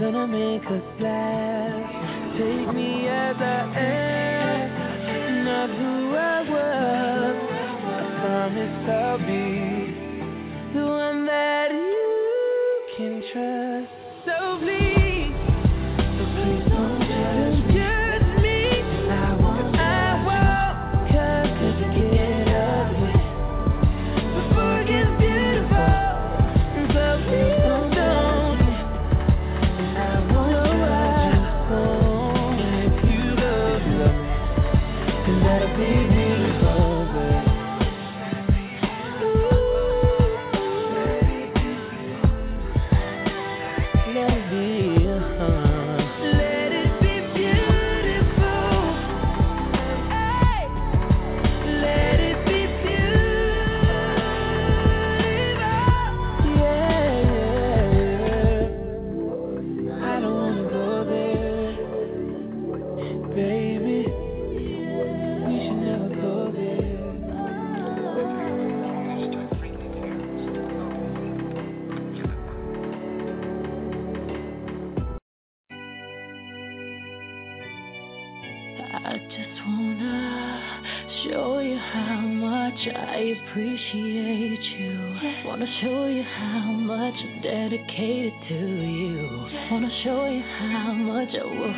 gonna 0.00 0.26
make 0.26 0.64
us 0.64 0.82
laugh. 0.98 1.90
Take 2.32 2.74
me 2.74 3.06
as 3.06 3.36
I 3.36 3.60
am, 3.76 5.44
not 5.44 5.68
who 5.68 6.16
I 6.16 6.40
was. 6.48 7.36
I 7.84 8.00
promise 8.22 8.88
I'll 8.88 9.18
be 9.18 10.72
the 10.72 10.86
one 10.86 11.26
that 11.26 11.70
you 11.70 12.82
can 12.96 13.22
trust. 13.30 13.92
So 14.24 14.58
please. 14.60 14.89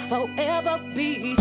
Forever 0.08 0.78
be 0.94 1.31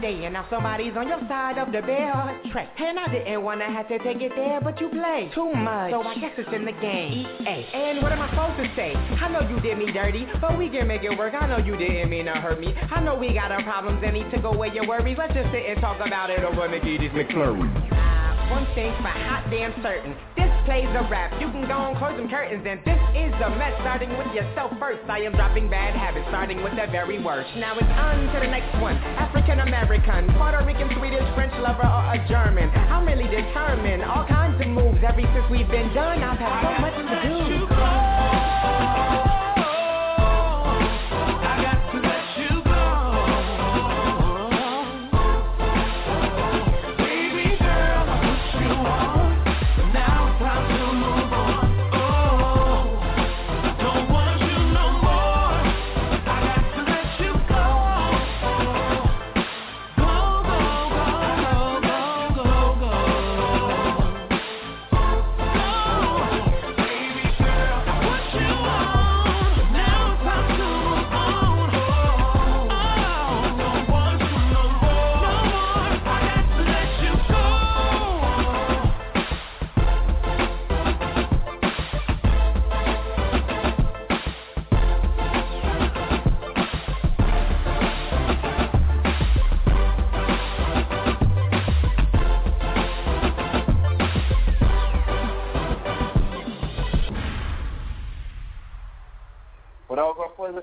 day 0.00 0.24
and 0.24 0.34
now 0.34 0.46
somebody's 0.50 0.96
on 0.96 1.08
your 1.08 1.20
side 1.28 1.58
of 1.58 1.72
the 1.72 1.82
bed. 1.82 2.52
Trey, 2.52 2.68
and 2.78 2.98
I 2.98 3.08
didn't 3.08 3.42
wanna 3.42 3.70
have 3.72 3.88
to 3.88 3.98
take 3.98 4.20
it 4.20 4.32
there, 4.36 4.60
but 4.60 4.80
you 4.80 4.88
play 4.88 5.30
too 5.34 5.52
much. 5.52 5.90
So 5.90 6.02
I 6.02 6.14
guess 6.16 6.32
it's 6.36 6.52
in 6.52 6.64
the 6.64 6.72
game. 6.72 7.26
EA. 7.40 7.66
And 7.74 8.02
what 8.02 8.12
am 8.12 8.20
I 8.20 8.28
supposed 8.30 8.58
to 8.58 8.76
say? 8.76 8.94
I 8.94 9.28
know 9.28 9.40
you 9.48 9.60
did 9.60 9.78
me 9.78 9.92
dirty, 9.92 10.26
but 10.40 10.58
we 10.58 10.68
can 10.68 10.86
make 10.86 11.02
it 11.02 11.16
work. 11.16 11.34
I 11.34 11.46
know 11.46 11.58
you 11.58 11.76
didn't 11.76 12.10
mean 12.10 12.26
to 12.26 12.32
hurt 12.32 12.60
me. 12.60 12.74
I 12.74 13.00
know 13.00 13.16
we 13.16 13.32
got 13.34 13.50
our 13.52 13.62
problems 13.62 14.02
and 14.04 14.14
need 14.14 14.30
to 14.30 14.40
go 14.40 14.52
away 14.52 14.70
your 14.74 14.86
worries. 14.86 15.16
Let's 15.18 15.34
just 15.34 15.50
sit 15.50 15.66
and 15.66 15.80
talk 15.80 15.98
about 16.04 16.30
it 16.30 16.44
over 16.44 16.68
McGee's 16.68 17.12
McFlurry. 17.12 17.66
One 18.50 18.66
thing's 18.74 18.96
for 18.98 19.08
hot 19.08 19.48
damn 19.50 19.72
certain. 19.82 20.14
This 20.36 20.51
plays 20.64 20.88
a 20.94 21.02
rap. 21.10 21.34
You 21.40 21.50
can 21.50 21.66
go 21.66 21.76
and 21.90 21.96
close 21.98 22.16
them 22.16 22.28
curtains, 22.28 22.64
and 22.66 22.78
this 22.84 23.00
is 23.16 23.32
a 23.42 23.50
mess. 23.58 23.74
Starting 23.82 24.10
with 24.16 24.30
yourself 24.34 24.70
first. 24.78 25.02
I 25.08 25.20
am 25.26 25.32
dropping 25.34 25.68
bad 25.68 25.94
habits, 25.94 26.26
starting 26.28 26.62
with 26.62 26.72
the 26.76 26.86
very 26.90 27.22
worst. 27.22 27.50
Now 27.56 27.74
it's 27.74 27.88
on 27.98 28.30
to 28.32 28.38
the 28.38 28.46
next 28.46 28.70
one. 28.80 28.96
African 29.18 29.60
American, 29.60 30.30
Puerto 30.38 30.62
Rican, 30.64 30.88
Swedish, 30.98 31.26
French 31.34 31.54
lover, 31.58 31.86
or 31.86 32.04
a 32.14 32.18
German. 32.28 32.70
I'm 32.70 33.06
really 33.06 33.26
determined. 33.26 34.02
All 34.02 34.26
kinds 34.26 34.60
of 34.60 34.68
moves. 34.68 34.98
Ever 35.02 35.22
since 35.22 35.46
we've 35.50 35.68
been 35.68 35.92
done, 35.94 36.22
I've 36.22 36.38
had 36.38 36.62
so 36.62 36.72
much 36.80 36.94
to 36.94 37.16
do. 37.26 38.11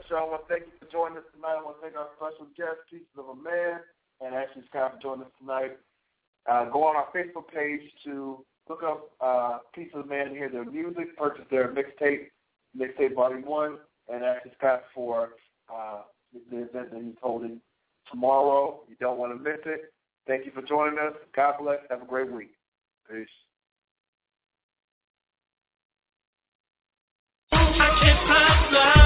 Show. 0.09 0.17
I 0.17 0.23
want 0.25 0.47
to 0.47 0.53
thank 0.53 0.65
you 0.65 0.73
for 0.79 0.91
joining 0.91 1.19
us 1.19 1.23
tonight. 1.33 1.57
I 1.59 1.63
want 1.63 1.77
to 1.77 1.81
thank 1.81 1.95
our 1.95 2.09
special 2.17 2.47
guest, 2.57 2.81
Pieces 2.89 3.13
of 3.17 3.29
a 3.29 3.35
Man, 3.35 3.79
and 4.21 4.33
Ashley 4.33 4.63
Scott 4.67 4.95
for 4.95 5.01
joining 5.01 5.25
us 5.25 5.31
tonight. 5.39 5.77
Uh, 6.49 6.65
go 6.65 6.83
on 6.83 6.95
our 6.95 7.07
Facebook 7.13 7.47
page 7.53 7.81
to 8.03 8.43
look 8.67 8.81
up 8.81 9.11
uh, 9.21 9.59
Pieces 9.73 9.93
of 9.93 10.05
a 10.05 10.07
Man 10.07 10.27
and 10.27 10.35
hear 10.35 10.49
their 10.49 10.65
music, 10.65 11.15
purchase 11.15 11.45
their 11.51 11.69
mixtape, 11.69 12.33
mixtape 12.77 13.13
volume 13.13 13.45
one, 13.45 13.77
and 14.11 14.23
Ashley 14.23 14.51
Scott 14.57 14.81
for 14.93 15.29
uh, 15.71 16.01
the 16.51 16.57
event 16.57 16.91
that 16.91 17.01
he's 17.01 17.13
holding 17.21 17.61
tomorrow. 18.09 18.81
You 18.89 18.95
don't 18.99 19.19
want 19.19 19.31
to 19.31 19.37
miss 19.37 19.59
it. 19.65 19.93
Thank 20.27 20.45
you 20.45 20.51
for 20.51 20.63
joining 20.63 20.97
us. 20.99 21.13
God 21.35 21.55
bless. 21.61 21.79
Have 21.89 22.01
a 22.01 22.05
great 22.05 22.31
week. 22.31 22.51
Peace. 23.09 23.27
I 27.51 27.99
can't 28.01 28.71
now. 28.71 28.98